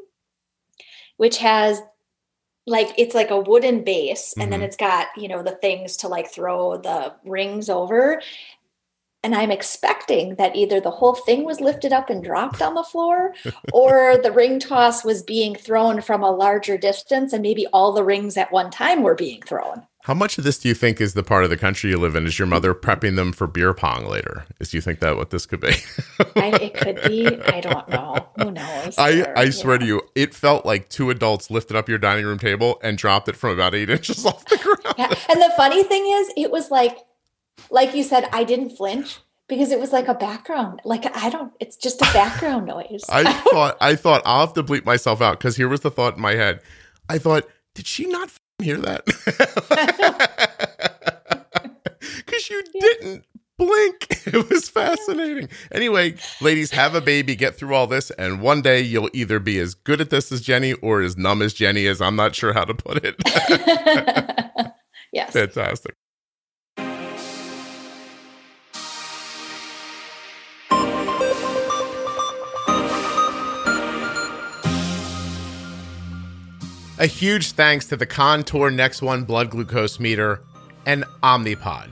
which 1.17 1.37
has 1.37 1.81
like 2.67 2.93
it's 2.97 3.15
like 3.15 3.29
a 3.29 3.39
wooden 3.39 3.83
base, 3.83 4.31
mm-hmm. 4.31 4.41
and 4.41 4.51
then 4.51 4.59
mm-hmm. 4.59 4.67
it's 4.67 4.77
got 4.77 5.07
you 5.17 5.27
know 5.27 5.43
the 5.43 5.55
things 5.55 5.97
to 5.97 6.07
like 6.07 6.31
throw 6.31 6.77
the 6.77 7.13
rings 7.23 7.69
over. 7.69 8.21
And 9.23 9.33
I'm 9.33 9.49
expecting 9.49 10.35
that 10.35 10.55
either 10.55 10.79
the 10.79 10.91
whole 10.91 11.15
thing 11.15 11.45
was 11.45 11.59
lifted 11.59 11.91
up 11.91 12.11
and 12.11 12.23
dropped 12.23 12.61
on 12.61 12.75
the 12.75 12.83
floor, 12.83 13.33
or 13.73 14.17
the 14.21 14.31
ring 14.31 14.59
toss 14.59 15.03
was 15.03 15.23
being 15.23 15.55
thrown 15.55 16.01
from 16.01 16.21
a 16.21 16.29
larger 16.29 16.77
distance, 16.77 17.33
and 17.33 17.41
maybe 17.41 17.65
all 17.73 17.91
the 17.91 18.03
rings 18.03 18.37
at 18.37 18.51
one 18.51 18.69
time 18.69 19.01
were 19.01 19.15
being 19.15 19.41
thrown. 19.41 19.87
How 20.05 20.13
much 20.13 20.37
of 20.37 20.43
this 20.43 20.59
do 20.59 20.67
you 20.67 20.75
think 20.75 21.01
is 21.01 21.15
the 21.15 21.23
part 21.23 21.45
of 21.45 21.49
the 21.49 21.57
country 21.57 21.89
you 21.89 21.97
live 21.97 22.15
in? 22.15 22.27
Is 22.27 22.37
your 22.37 22.47
mother 22.47 22.75
prepping 22.75 23.15
them 23.15 23.31
for 23.31 23.47
beer 23.47 23.73
pong 23.73 24.05
later? 24.05 24.45
Is 24.59 24.71
you 24.71 24.79
think 24.79 24.99
that 24.99 25.15
what 25.15 25.31
this 25.31 25.47
could 25.47 25.61
be? 25.61 25.73
I, 26.35 26.49
it 26.61 26.73
could 26.79 27.01
be. 27.07 27.25
I 27.25 27.59
don't 27.59 27.89
know. 27.89 28.27
Who 28.37 28.51
knows? 28.51 28.99
I, 28.99 29.25
I 29.35 29.49
swear 29.49 29.79
to 29.79 29.85
you, 29.85 30.03
it 30.13 30.35
felt 30.35 30.63
like 30.63 30.89
two 30.89 31.09
adults 31.09 31.49
lifted 31.49 31.75
up 31.75 31.89
your 31.89 31.97
dining 31.97 32.23
room 32.23 32.37
table 32.37 32.79
and 32.83 32.99
dropped 32.99 33.29
it 33.29 33.35
from 33.35 33.49
about 33.49 33.73
eight 33.73 33.89
inches 33.97 34.23
off 34.27 34.45
the 34.45 34.57
ground. 34.57 34.95
Yeah. 34.95 35.07
And 35.27 35.41
the 35.41 35.51
funny 35.57 35.81
thing 35.81 36.05
is, 36.05 36.31
it 36.37 36.51
was 36.51 36.69
like, 36.69 36.99
like 37.71 37.95
you 37.95 38.03
said, 38.03 38.29
I 38.31 38.43
didn't 38.43 38.77
flinch 38.77 39.17
because 39.47 39.71
it 39.71 39.79
was 39.79 39.91
like 39.91 40.07
a 40.07 40.13
background. 40.13 40.81
Like 40.85 41.17
I 41.17 41.31
don't. 41.31 41.51
It's 41.59 41.77
just 41.77 41.99
a 42.03 42.13
background 42.13 42.67
noise. 42.67 43.05
I 43.09 43.33
thought. 43.33 43.75
I 43.81 43.95
thought 43.95 44.21
I'll 44.23 44.45
have 44.45 44.53
to 44.53 44.63
bleep 44.63 44.85
myself 44.85 45.19
out 45.19 45.39
because 45.39 45.55
here 45.55 45.67
was 45.67 45.81
the 45.81 45.89
thought 45.89 46.13
in 46.13 46.21
my 46.21 46.35
head. 46.35 46.59
I 47.09 47.17
thought, 47.17 47.47
did 47.73 47.87
she 47.87 48.05
not 48.05 48.29
hear 48.61 48.77
that? 48.77 49.07
Because 52.17 52.49
you 52.49 52.63
didn't 52.79 53.25
blink. 53.57 54.07
It 54.27 54.49
was 54.49 54.69
fascinating. 54.69 55.49
Anyway, 55.71 56.15
ladies, 56.41 56.71
have 56.71 56.95
a 56.95 57.01
baby, 57.01 57.35
get 57.35 57.55
through 57.55 57.75
all 57.75 57.87
this, 57.87 58.09
and 58.11 58.41
one 58.41 58.61
day 58.61 58.81
you'll 58.81 59.09
either 59.13 59.39
be 59.39 59.59
as 59.59 59.75
good 59.75 60.01
at 60.01 60.09
this 60.09 60.31
as 60.31 60.41
Jenny 60.41 60.73
or 60.73 61.01
as 61.01 61.15
numb 61.15 61.41
as 61.41 61.53
Jenny 61.53 61.85
is. 61.85 62.01
I'm 62.01 62.15
not 62.15 62.35
sure 62.35 62.53
how 62.53 62.65
to 62.65 62.73
put 62.73 63.03
it. 63.03 63.15
yes. 65.13 65.31
Fantastic. 65.31 65.95
A 76.97 77.07
huge 77.07 77.51
thanks 77.51 77.87
to 77.87 77.97
the 77.97 78.05
Contour 78.05 78.71
Next 78.71 79.01
One 79.01 79.25
blood 79.25 79.49
glucose 79.49 79.99
meter 79.99 80.39
and 80.85 81.03
Omnipod 81.21 81.89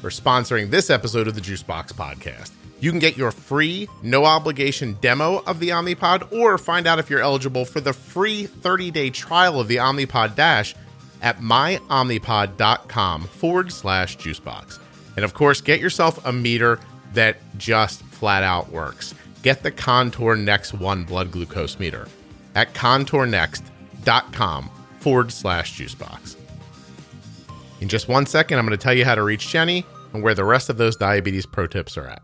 for 0.00 0.10
sponsoring 0.10 0.70
this 0.70 0.90
episode 0.90 1.26
of 1.26 1.34
the 1.34 1.40
Juicebox 1.40 1.92
podcast. 1.92 2.52
You 2.78 2.90
can 2.90 3.00
get 3.00 3.16
your 3.16 3.32
free, 3.32 3.88
no 4.00 4.24
obligation 4.24 4.96
demo 5.00 5.42
of 5.44 5.58
the 5.58 5.70
Omnipod 5.70 6.30
or 6.30 6.56
find 6.56 6.86
out 6.86 7.00
if 7.00 7.10
you're 7.10 7.18
eligible 7.18 7.64
for 7.64 7.80
the 7.80 7.92
free 7.92 8.46
30 8.46 8.92
day 8.92 9.10
trial 9.10 9.58
of 9.58 9.66
the 9.66 9.78
Omnipod 9.78 10.36
Dash 10.36 10.76
at 11.20 11.40
myomnipod.com 11.40 13.22
forward 13.24 13.72
slash 13.72 14.18
juicebox. 14.18 14.78
And 15.16 15.24
of 15.24 15.34
course, 15.34 15.60
get 15.60 15.80
yourself 15.80 16.24
a 16.24 16.32
meter 16.32 16.78
that 17.14 17.38
just 17.58 18.02
flat 18.02 18.44
out 18.44 18.70
works. 18.70 19.16
Get 19.42 19.64
the 19.64 19.72
Contour 19.72 20.36
Next 20.36 20.74
One 20.74 21.02
blood 21.02 21.32
glucose 21.32 21.80
meter 21.80 22.06
at 22.54 22.72
Contour 22.72 23.26
Next 23.26 23.64
com 24.04 24.70
forward 25.00 25.32
slash 25.32 25.78
juicebox. 25.78 26.36
In 27.80 27.88
just 27.88 28.08
one 28.08 28.26
second, 28.26 28.58
I'm 28.58 28.66
going 28.66 28.76
to 28.76 28.82
tell 28.82 28.94
you 28.94 29.04
how 29.04 29.14
to 29.14 29.22
reach 29.22 29.48
Jenny 29.48 29.86
and 30.12 30.20
where 30.22 30.34
the 30.34 30.44
rest 30.44 30.68
of 30.68 30.76
those 30.76 30.96
diabetes 30.96 31.46
pro 31.46 31.66
tips 31.66 31.96
are 31.96 32.08
at. 32.08 32.22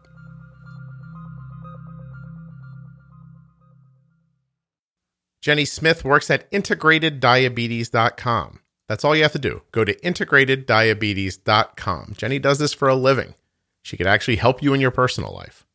Jenny 5.40 5.64
Smith 5.66 6.04
works 6.04 6.30
at 6.30 6.50
integrateddiabetes.com. 6.52 8.60
That's 8.88 9.04
all 9.04 9.14
you 9.14 9.22
have 9.22 9.32
to 9.32 9.38
do. 9.38 9.60
Go 9.72 9.84
to 9.84 9.94
integrateddiabetes.com. 9.96 12.14
Jenny 12.16 12.38
does 12.38 12.58
this 12.58 12.72
for 12.72 12.88
a 12.88 12.94
living. 12.94 13.34
She 13.82 13.98
could 13.98 14.06
actually 14.06 14.36
help 14.36 14.62
you 14.62 14.72
in 14.72 14.80
your 14.80 14.90
personal 14.90 15.34
life. 15.34 15.66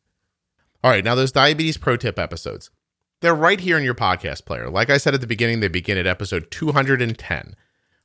All 0.82 0.90
right, 0.90 1.04
now 1.04 1.14
those 1.14 1.30
diabetes 1.30 1.76
pro 1.76 1.96
tip 1.96 2.18
episodes. 2.18 2.72
They're 3.20 3.34
right 3.34 3.60
here 3.60 3.76
in 3.76 3.84
your 3.84 3.94
podcast 3.94 4.46
player. 4.46 4.70
Like 4.70 4.90
I 4.90 4.96
said 4.96 5.14
at 5.14 5.20
the 5.20 5.26
beginning, 5.26 5.60
they 5.60 5.68
begin 5.68 5.98
at 5.98 6.06
episode 6.06 6.50
210. 6.50 7.54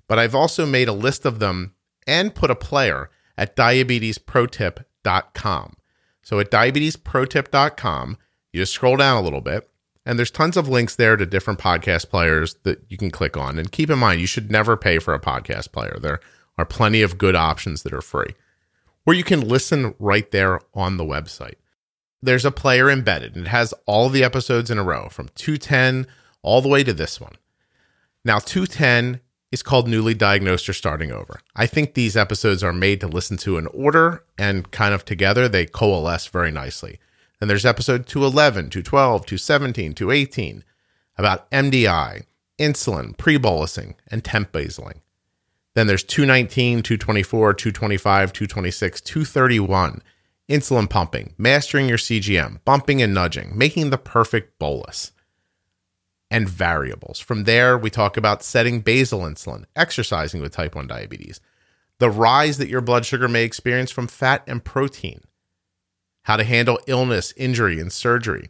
But 0.07 0.19
I've 0.19 0.35
also 0.35 0.65
made 0.65 0.87
a 0.87 0.93
list 0.93 1.25
of 1.25 1.39
them 1.39 1.73
and 2.05 2.35
put 2.35 2.51
a 2.51 2.55
player 2.55 3.09
at 3.37 3.55
diabetesprotip.com. 3.55 5.73
So 6.21 6.39
at 6.39 6.51
diabetesprotip.com, 6.51 8.17
you 8.51 8.61
just 8.61 8.73
scroll 8.73 8.97
down 8.97 9.17
a 9.17 9.21
little 9.21 9.41
bit, 9.41 9.69
and 10.05 10.17
there's 10.17 10.31
tons 10.31 10.57
of 10.57 10.69
links 10.69 10.95
there 10.95 11.15
to 11.15 11.25
different 11.25 11.59
podcast 11.59 12.09
players 12.09 12.55
that 12.63 12.83
you 12.89 12.97
can 12.97 13.11
click 13.11 13.37
on. 13.37 13.59
And 13.59 13.71
keep 13.71 13.89
in 13.89 13.99
mind, 13.99 14.21
you 14.21 14.27
should 14.27 14.51
never 14.51 14.77
pay 14.77 14.99
for 14.99 15.13
a 15.13 15.19
podcast 15.19 15.71
player. 15.71 15.97
There 16.01 16.19
are 16.57 16.65
plenty 16.65 17.01
of 17.01 17.17
good 17.17 17.35
options 17.35 17.83
that 17.83 17.93
are 17.93 18.01
free, 18.01 18.33
where 19.03 19.15
you 19.15 19.23
can 19.23 19.47
listen 19.47 19.93
right 19.99 20.29
there 20.31 20.61
on 20.73 20.97
the 20.97 21.03
website. 21.03 21.55
There's 22.21 22.45
a 22.45 22.51
player 22.51 22.89
embedded 22.89 23.35
and 23.35 23.45
it 23.45 23.49
has 23.49 23.73
all 23.85 24.09
the 24.09 24.23
episodes 24.23 24.71
in 24.71 24.77
a 24.77 24.83
row 24.83 25.09
from 25.09 25.29
210 25.35 26.07
all 26.41 26.61
the 26.61 26.69
way 26.69 26.83
to 26.83 26.93
this 26.93 27.19
one. 27.19 27.35
Now, 28.23 28.39
210 28.39 29.21
is 29.51 29.63
called 29.63 29.87
Newly 29.87 30.13
Diagnosed 30.13 30.67
or 30.67 30.73
Starting 30.73 31.11
Over. 31.11 31.39
I 31.55 31.67
think 31.67 31.93
these 31.93 32.17
episodes 32.17 32.63
are 32.63 32.73
made 32.73 32.99
to 33.01 33.07
listen 33.07 33.37
to 33.37 33.57
in 33.57 33.67
order 33.67 34.23
and 34.37 34.69
kind 34.71 34.93
of 34.93 35.05
together 35.05 35.47
they 35.47 35.65
coalesce 35.65 36.27
very 36.27 36.51
nicely. 36.51 36.99
And 37.39 37.49
there's 37.49 37.65
episode 37.65 38.07
211, 38.07 38.69
212, 38.69 39.25
217, 39.25 39.93
218 39.93 40.63
about 41.17 41.49
MDI, 41.51 42.23
insulin, 42.57 43.17
pre 43.17 43.37
bolusing, 43.37 43.95
and 44.09 44.23
temp 44.23 44.51
basaling. 44.51 45.01
Then 45.73 45.87
there's 45.87 46.03
219, 46.03 46.81
224, 46.83 47.53
225, 47.53 48.33
226, 48.33 49.01
231 49.01 50.01
insulin 50.49 50.89
pumping, 50.89 51.33
mastering 51.37 51.89
your 51.89 51.97
CGM, 51.97 52.59
bumping 52.65 53.01
and 53.01 53.13
nudging, 53.13 53.57
making 53.57 53.89
the 53.89 53.97
perfect 53.97 54.59
bolus, 54.59 55.11
and 56.29 56.49
variables. 56.49 57.19
From 57.19 57.43
there, 57.43 57.77
we 57.77 57.89
talk 57.89 58.17
about 58.17 58.43
setting 58.43 58.81
basal 58.81 59.21
insulin, 59.21 59.65
exercising 59.75 60.41
with 60.41 60.51
type 60.51 60.75
1 60.75 60.87
diabetes, 60.87 61.39
the 61.99 62.09
rise 62.09 62.57
that 62.57 62.69
your 62.69 62.81
blood 62.81 63.05
sugar 63.05 63.27
may 63.27 63.43
experience 63.43 63.91
from 63.91 64.07
fat 64.07 64.43
and 64.47 64.63
protein, 64.63 65.21
how 66.23 66.35
to 66.35 66.43
handle 66.43 66.79
illness, 66.87 67.33
injury, 67.37 67.79
and 67.79 67.91
surgery, 67.91 68.49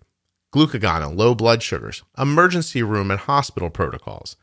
glucagon 0.54 1.06
and 1.06 1.18
low 1.18 1.36
blood 1.36 1.62
sugars, 1.62 2.04
emergency 2.18 2.82
room 2.82 3.12
and 3.12 3.20
hospital 3.20 3.70
protocols, 3.70 4.36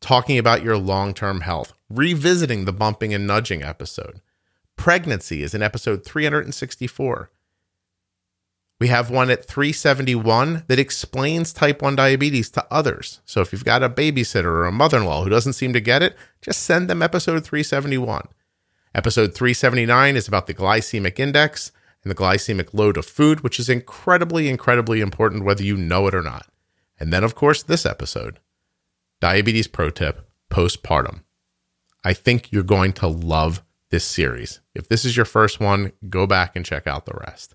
talking 0.00 0.38
about 0.38 0.62
your 0.62 0.78
long 0.78 1.12
term 1.12 1.42
health, 1.42 1.72
revisiting 1.90 2.64
the 2.64 2.72
bumping 2.72 3.12
and 3.12 3.26
nudging 3.26 3.62
episode 3.62 4.20
Pregnancy 4.76 5.42
is 5.42 5.54
in 5.54 5.62
episode 5.62 6.04
364. 6.04 7.30
We 8.78 8.88
have 8.88 9.10
one 9.10 9.30
at 9.30 9.46
371 9.46 10.64
that 10.68 10.78
explains 10.78 11.52
type 11.52 11.80
1 11.80 11.96
diabetes 11.96 12.50
to 12.50 12.66
others. 12.70 13.20
So 13.24 13.40
if 13.40 13.52
you've 13.52 13.64
got 13.64 13.82
a 13.82 13.88
babysitter 13.88 14.44
or 14.44 14.66
a 14.66 14.72
mother 14.72 14.98
in 14.98 15.06
law 15.06 15.24
who 15.24 15.30
doesn't 15.30 15.54
seem 15.54 15.72
to 15.72 15.80
get 15.80 16.02
it, 16.02 16.14
just 16.42 16.62
send 16.62 16.88
them 16.88 17.02
episode 17.02 17.42
371. 17.42 18.28
Episode 18.94 19.34
379 19.34 20.16
is 20.16 20.28
about 20.28 20.46
the 20.46 20.54
glycemic 20.54 21.18
index 21.18 21.72
and 22.04 22.10
the 22.10 22.14
glycemic 22.14 22.74
load 22.74 22.96
of 22.96 23.06
food, 23.06 23.40
which 23.40 23.58
is 23.58 23.70
incredibly, 23.70 24.48
incredibly 24.48 25.00
important 25.00 25.44
whether 25.44 25.62
you 25.62 25.76
know 25.76 26.06
it 26.06 26.14
or 26.14 26.22
not. 26.22 26.46
And 27.00 27.12
then, 27.12 27.24
of 27.24 27.34
course, 27.34 27.62
this 27.62 27.86
episode 27.86 28.40
Diabetes 29.20 29.68
Pro 29.68 29.88
Tip 29.90 30.28
Postpartum. 30.50 31.22
I 32.04 32.12
think 32.12 32.52
you're 32.52 32.62
going 32.62 32.92
to 32.94 33.08
love 33.08 33.62
this 33.96 34.04
series. 34.04 34.60
If 34.74 34.90
this 34.90 35.06
is 35.06 35.16
your 35.16 35.24
first 35.24 35.58
one, 35.58 35.90
go 36.10 36.26
back 36.26 36.54
and 36.54 36.66
check 36.66 36.86
out 36.86 37.06
the 37.06 37.18
rest. 37.26 37.54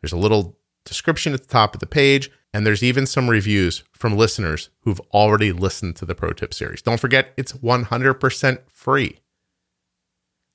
There's 0.00 0.12
a 0.12 0.18
little 0.18 0.58
description 0.84 1.34
at 1.34 1.42
the 1.42 1.48
top 1.48 1.72
of 1.72 1.78
the 1.78 1.86
page, 1.86 2.32
and 2.52 2.66
there's 2.66 2.82
even 2.82 3.06
some 3.06 3.30
reviews 3.30 3.84
from 3.92 4.16
listeners 4.16 4.70
who've 4.80 5.00
already 5.14 5.52
listened 5.52 5.94
to 5.94 6.04
the 6.04 6.16
Pro 6.16 6.32
Tip 6.32 6.52
series. 6.52 6.82
Don't 6.82 6.98
forget, 6.98 7.32
it's 7.36 7.52
100% 7.52 8.58
free. 8.66 9.20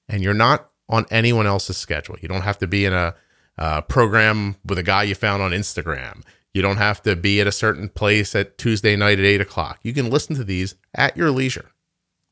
And 0.09 0.21
you're 0.21 0.33
not 0.33 0.69
on 0.89 1.05
anyone 1.09 1.47
else's 1.47 1.77
schedule. 1.77 2.17
You 2.19 2.27
don't 2.27 2.41
have 2.41 2.57
to 2.57 2.67
be 2.67 2.83
in 2.83 2.91
a, 2.91 3.15
a 3.57 3.81
program 3.81 4.57
with 4.65 4.77
a 4.77 4.83
guy 4.83 5.03
you 5.03 5.15
found 5.15 5.41
on 5.41 5.51
Instagram. 5.51 6.23
You 6.53 6.61
don't 6.61 6.75
have 6.75 7.01
to 7.03 7.15
be 7.15 7.39
at 7.39 7.47
a 7.47 7.51
certain 7.53 7.87
place 7.87 8.35
at 8.35 8.57
Tuesday 8.57 8.97
night 8.97 9.19
at 9.19 9.25
8 9.25 9.39
o'clock. 9.39 9.79
You 9.83 9.93
can 9.93 10.09
listen 10.09 10.35
to 10.35 10.43
these 10.43 10.75
at 10.93 11.15
your 11.15 11.31
leisure 11.31 11.71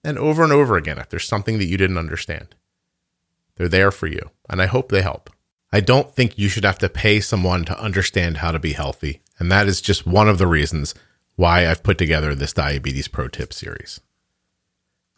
and 0.04 0.18
over 0.18 0.44
and 0.44 0.52
over 0.52 0.76
again 0.76 0.98
if 0.98 1.08
there's 1.08 1.26
something 1.26 1.58
that 1.58 1.68
you 1.68 1.78
didn't 1.78 1.98
understand. 1.98 2.54
They're 3.62 3.70
there 3.70 3.92
for 3.92 4.08
you, 4.08 4.32
and 4.50 4.60
I 4.60 4.66
hope 4.66 4.90
they 4.90 5.04
help. 5.04 5.30
I 5.72 5.82
don't 5.82 6.12
think 6.12 6.36
you 6.36 6.50
should 6.50 6.66
have 6.66 6.80
to 6.80 6.90
pay 6.90 7.20
someone 7.20 7.64
to 7.66 7.80
understand 7.80 8.38
how 8.38 8.52
to 8.52 8.58
be 8.58 8.74
healthy. 8.74 9.22
And 9.38 9.52
that 9.52 9.68
is 9.68 9.82
just 9.82 10.08
one 10.08 10.28
of 10.28 10.40
the 10.40 10.48
reasons 10.48 10.96
why 11.36 11.68
I've 11.68 11.84
put 11.84 12.00
together 12.00 12.34
this 12.34 12.54
Diabetes 12.54 13.08
Pro 13.08 13.28
Tip 13.28 13.54
series. 13.54 14.02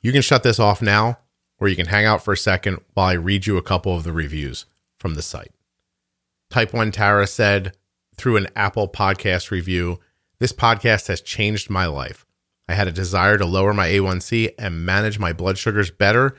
You 0.02 0.12
can 0.12 0.22
shut 0.22 0.44
this 0.44 0.60
off 0.60 0.82
now, 0.82 1.20
or 1.58 1.70
you 1.70 1.78
can 1.78 1.86
hang 1.86 2.06
out 2.06 2.22
for 2.22 2.34
a 2.34 2.38
second 2.38 2.82
while 2.96 3.08
I 3.08 3.14
read 3.14 3.48
you 3.48 3.56
a 3.56 3.62
couple 3.62 3.96
of 3.96 4.04
the 4.04 4.12
reviews 4.12 4.66
from 4.98 5.14
the 5.14 5.22
site. 5.22 5.54
Type 6.50 6.74
1 6.74 6.91
Tara 6.91 7.28
said 7.28 7.78
through 8.18 8.36
an 8.36 8.50
Apple 8.58 8.89
podcast 8.89 9.52
review, 9.52 10.02
This 10.39 10.52
podcast 10.52 11.08
has 11.08 11.22
changed 11.22 11.70
my 11.70 11.86
life. 11.86 12.26
I 12.68 12.74
had 12.74 12.89
a 12.89 12.91
desire 12.91 13.38
to 13.38 13.46
lower 13.46 13.74
my 13.74 13.88
A1C 13.88 14.56
and 14.60 14.86
manage 14.86 15.18
my 15.18 15.32
blood 15.32 15.58
sugars 15.58 15.91
better 15.91 16.36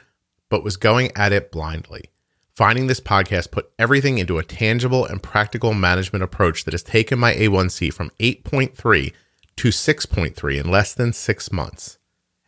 but 0.48 0.64
was 0.64 0.76
going 0.76 1.10
at 1.16 1.32
it 1.32 1.50
blindly. 1.50 2.10
Finding 2.54 2.86
this 2.86 3.00
podcast 3.00 3.50
put 3.50 3.72
everything 3.78 4.18
into 4.18 4.38
a 4.38 4.44
tangible 4.44 5.04
and 5.04 5.22
practical 5.22 5.74
management 5.74 6.22
approach 6.22 6.64
that 6.64 6.74
has 6.74 6.84
taken 6.84 7.18
my 7.18 7.34
A1C 7.34 7.92
from 7.92 8.10
8.3 8.20 9.12
to 9.56 9.68
6.3 9.68 10.60
in 10.60 10.70
less 10.70 10.94
than 10.94 11.12
six 11.12 11.50
months. 11.50 11.98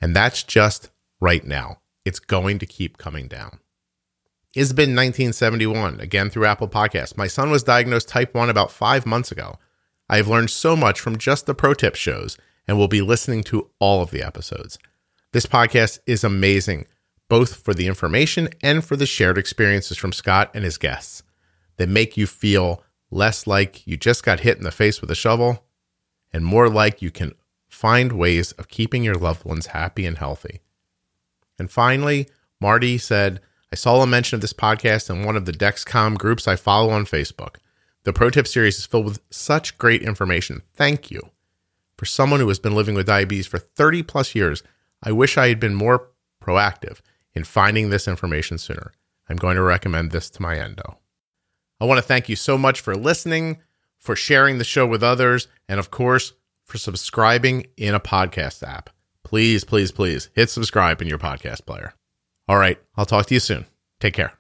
And 0.01 0.15
that's 0.15 0.45
just 0.45 0.91
right 1.21 1.45
now. 1.45 1.81
It's 2.05 2.21
going 2.21 2.61
to 2.61 2.67
keep 2.67 2.99
coming 2.99 3.27
down. 3.27 3.59
It's 4.55 4.73
been 4.73 4.91
1971, 4.91 6.01
again 6.01 6.31
through 6.31 6.47
Apple 6.47 6.69
Podcasts. 6.69 7.17
My 7.17 7.27
son 7.27 7.51
was 7.51 7.65
diagnosed 7.65 8.09
type 8.09 8.33
1 8.33 8.49
about 8.49 8.71
five 8.71 9.05
months 9.05 9.33
ago. 9.33 9.59
I 10.09 10.19
have 10.19 10.29
learned 10.29 10.51
so 10.51 10.77
much 10.77 11.01
from 11.01 11.19
just 11.19 11.47
the 11.47 11.55
pro 11.55 11.75
tip 11.75 11.97
shows 11.97 12.39
and 12.69 12.79
will 12.79 12.89
be 12.89 13.03
listening 13.03 13.43
to 13.45 13.71
all 13.81 14.03
of 14.03 14.13
the 14.13 14.23
episodes. 14.23 14.79
This 15.33 15.47
podcast 15.47 15.99
is 16.07 16.23
amazing 16.23 16.87
both 17.29 17.57
for 17.57 17.75
the 17.75 17.87
information 17.87 18.49
and 18.63 18.85
for 18.85 18.97
the 18.97 19.07
shared 19.07 19.39
experiences 19.39 19.97
from 19.97 20.13
Scott 20.13 20.51
and 20.55 20.65
his 20.65 20.79
guests 20.79 21.23
that 21.77 21.89
make 21.89 22.17
you 22.17 22.27
feel 22.27 22.83
less 23.11 23.47
like 23.47 23.87
you 23.87 23.97
just 23.97 24.25
got 24.25 24.41
hit 24.41 24.59
in 24.59 24.65
the 24.65 24.71
face 24.71 25.01
with 25.01 25.11
a 25.11 25.15
shovel 25.15 25.65
and 26.33 26.45
more 26.45 26.69
like 26.69 27.03
you 27.03 27.11
can 27.11 27.35
find 27.69 28.13
ways 28.13 28.53
of 28.53 28.69
keeping 28.69 29.03
your 29.03 29.15
loved 29.15 29.45
ones 29.45 29.67
happy 29.67 30.07
and 30.07 30.19
healthy. 30.19 30.61
And 31.59 31.71
finally, 31.71 32.29
Marty 32.61 32.99
said, 32.99 33.41
I 33.73 33.77
saw 33.77 34.01
a 34.01 34.07
mention 34.07 34.37
of 34.37 34.41
this 34.41 34.53
podcast 34.53 35.11
in 35.11 35.25
one 35.25 35.37
of 35.37 35.45
the 35.45 35.53
Dexcom 35.53 36.17
groups 36.19 36.47
I 36.47 36.57
follow 36.57 36.91
on 36.91 37.05
Facebook. 37.05 37.57
The 38.05 38.13
Pro 38.13 38.31
Tip 38.31 38.47
series 38.47 38.79
is 38.79 38.87
filled 38.87 39.07
with 39.07 39.21
such 39.31 39.77
great 39.79 40.03
information. 40.03 40.63
Thank 40.75 41.11
you. 41.11 41.21
For 41.97 42.05
someone 42.05 42.41
who 42.41 42.49
has 42.49 42.59
been 42.59 42.75
living 42.75 42.95
with 42.95 43.07
diabetes 43.07 43.47
for 43.47 43.59
30 43.59 44.03
plus 44.05 44.35
years, 44.35 44.63
I 45.03 45.13
wish 45.13 45.37
I 45.37 45.49
had 45.49 45.59
been 45.59 45.75
more 45.75 46.09
proactive 46.41 47.01
in 47.37 47.45
finding 47.45 47.91
this 47.91 48.09
information 48.09 48.59
sooner. 48.59 48.93
I'm 49.29 49.37
going 49.37 49.57
to 49.57 49.63
recommend 49.63 50.11
this 50.11 50.31
to 50.31 50.43
my 50.43 50.59
endo. 50.59 50.99
I 51.79 51.85
want 51.85 51.99
to 51.99 52.03
thank 52.03 52.29
you 52.29 52.35
so 52.35 52.57
much 52.57 52.81
for 52.81 52.97
listening, 52.97 53.59
for 53.99 54.17
sharing 54.17 54.57
the 54.59 54.65
show 54.65 54.87
with 54.87 55.03
others, 55.03 55.47
and 55.69 55.79
of 55.79 55.91
course, 55.91 56.33
for 56.65 56.79
subscribing 56.79 57.67
in 57.77 57.95
a 57.95 58.01
podcast 58.01 58.67
app. 58.67 58.91
Please, 59.23 59.63
please, 59.63 59.93
please 59.93 60.31
hit 60.33 60.49
subscribe 60.49 61.03
in 61.03 61.09
your 61.09 61.19
podcast 61.19 61.67
player. 61.67 61.93
All 62.49 62.57
right, 62.57 62.79
I'll 62.97 63.07
talk 63.07 63.27
to 63.27 63.35
you 63.35 63.41
soon. 63.41 63.67
Take 64.01 64.15
care. 64.15 64.33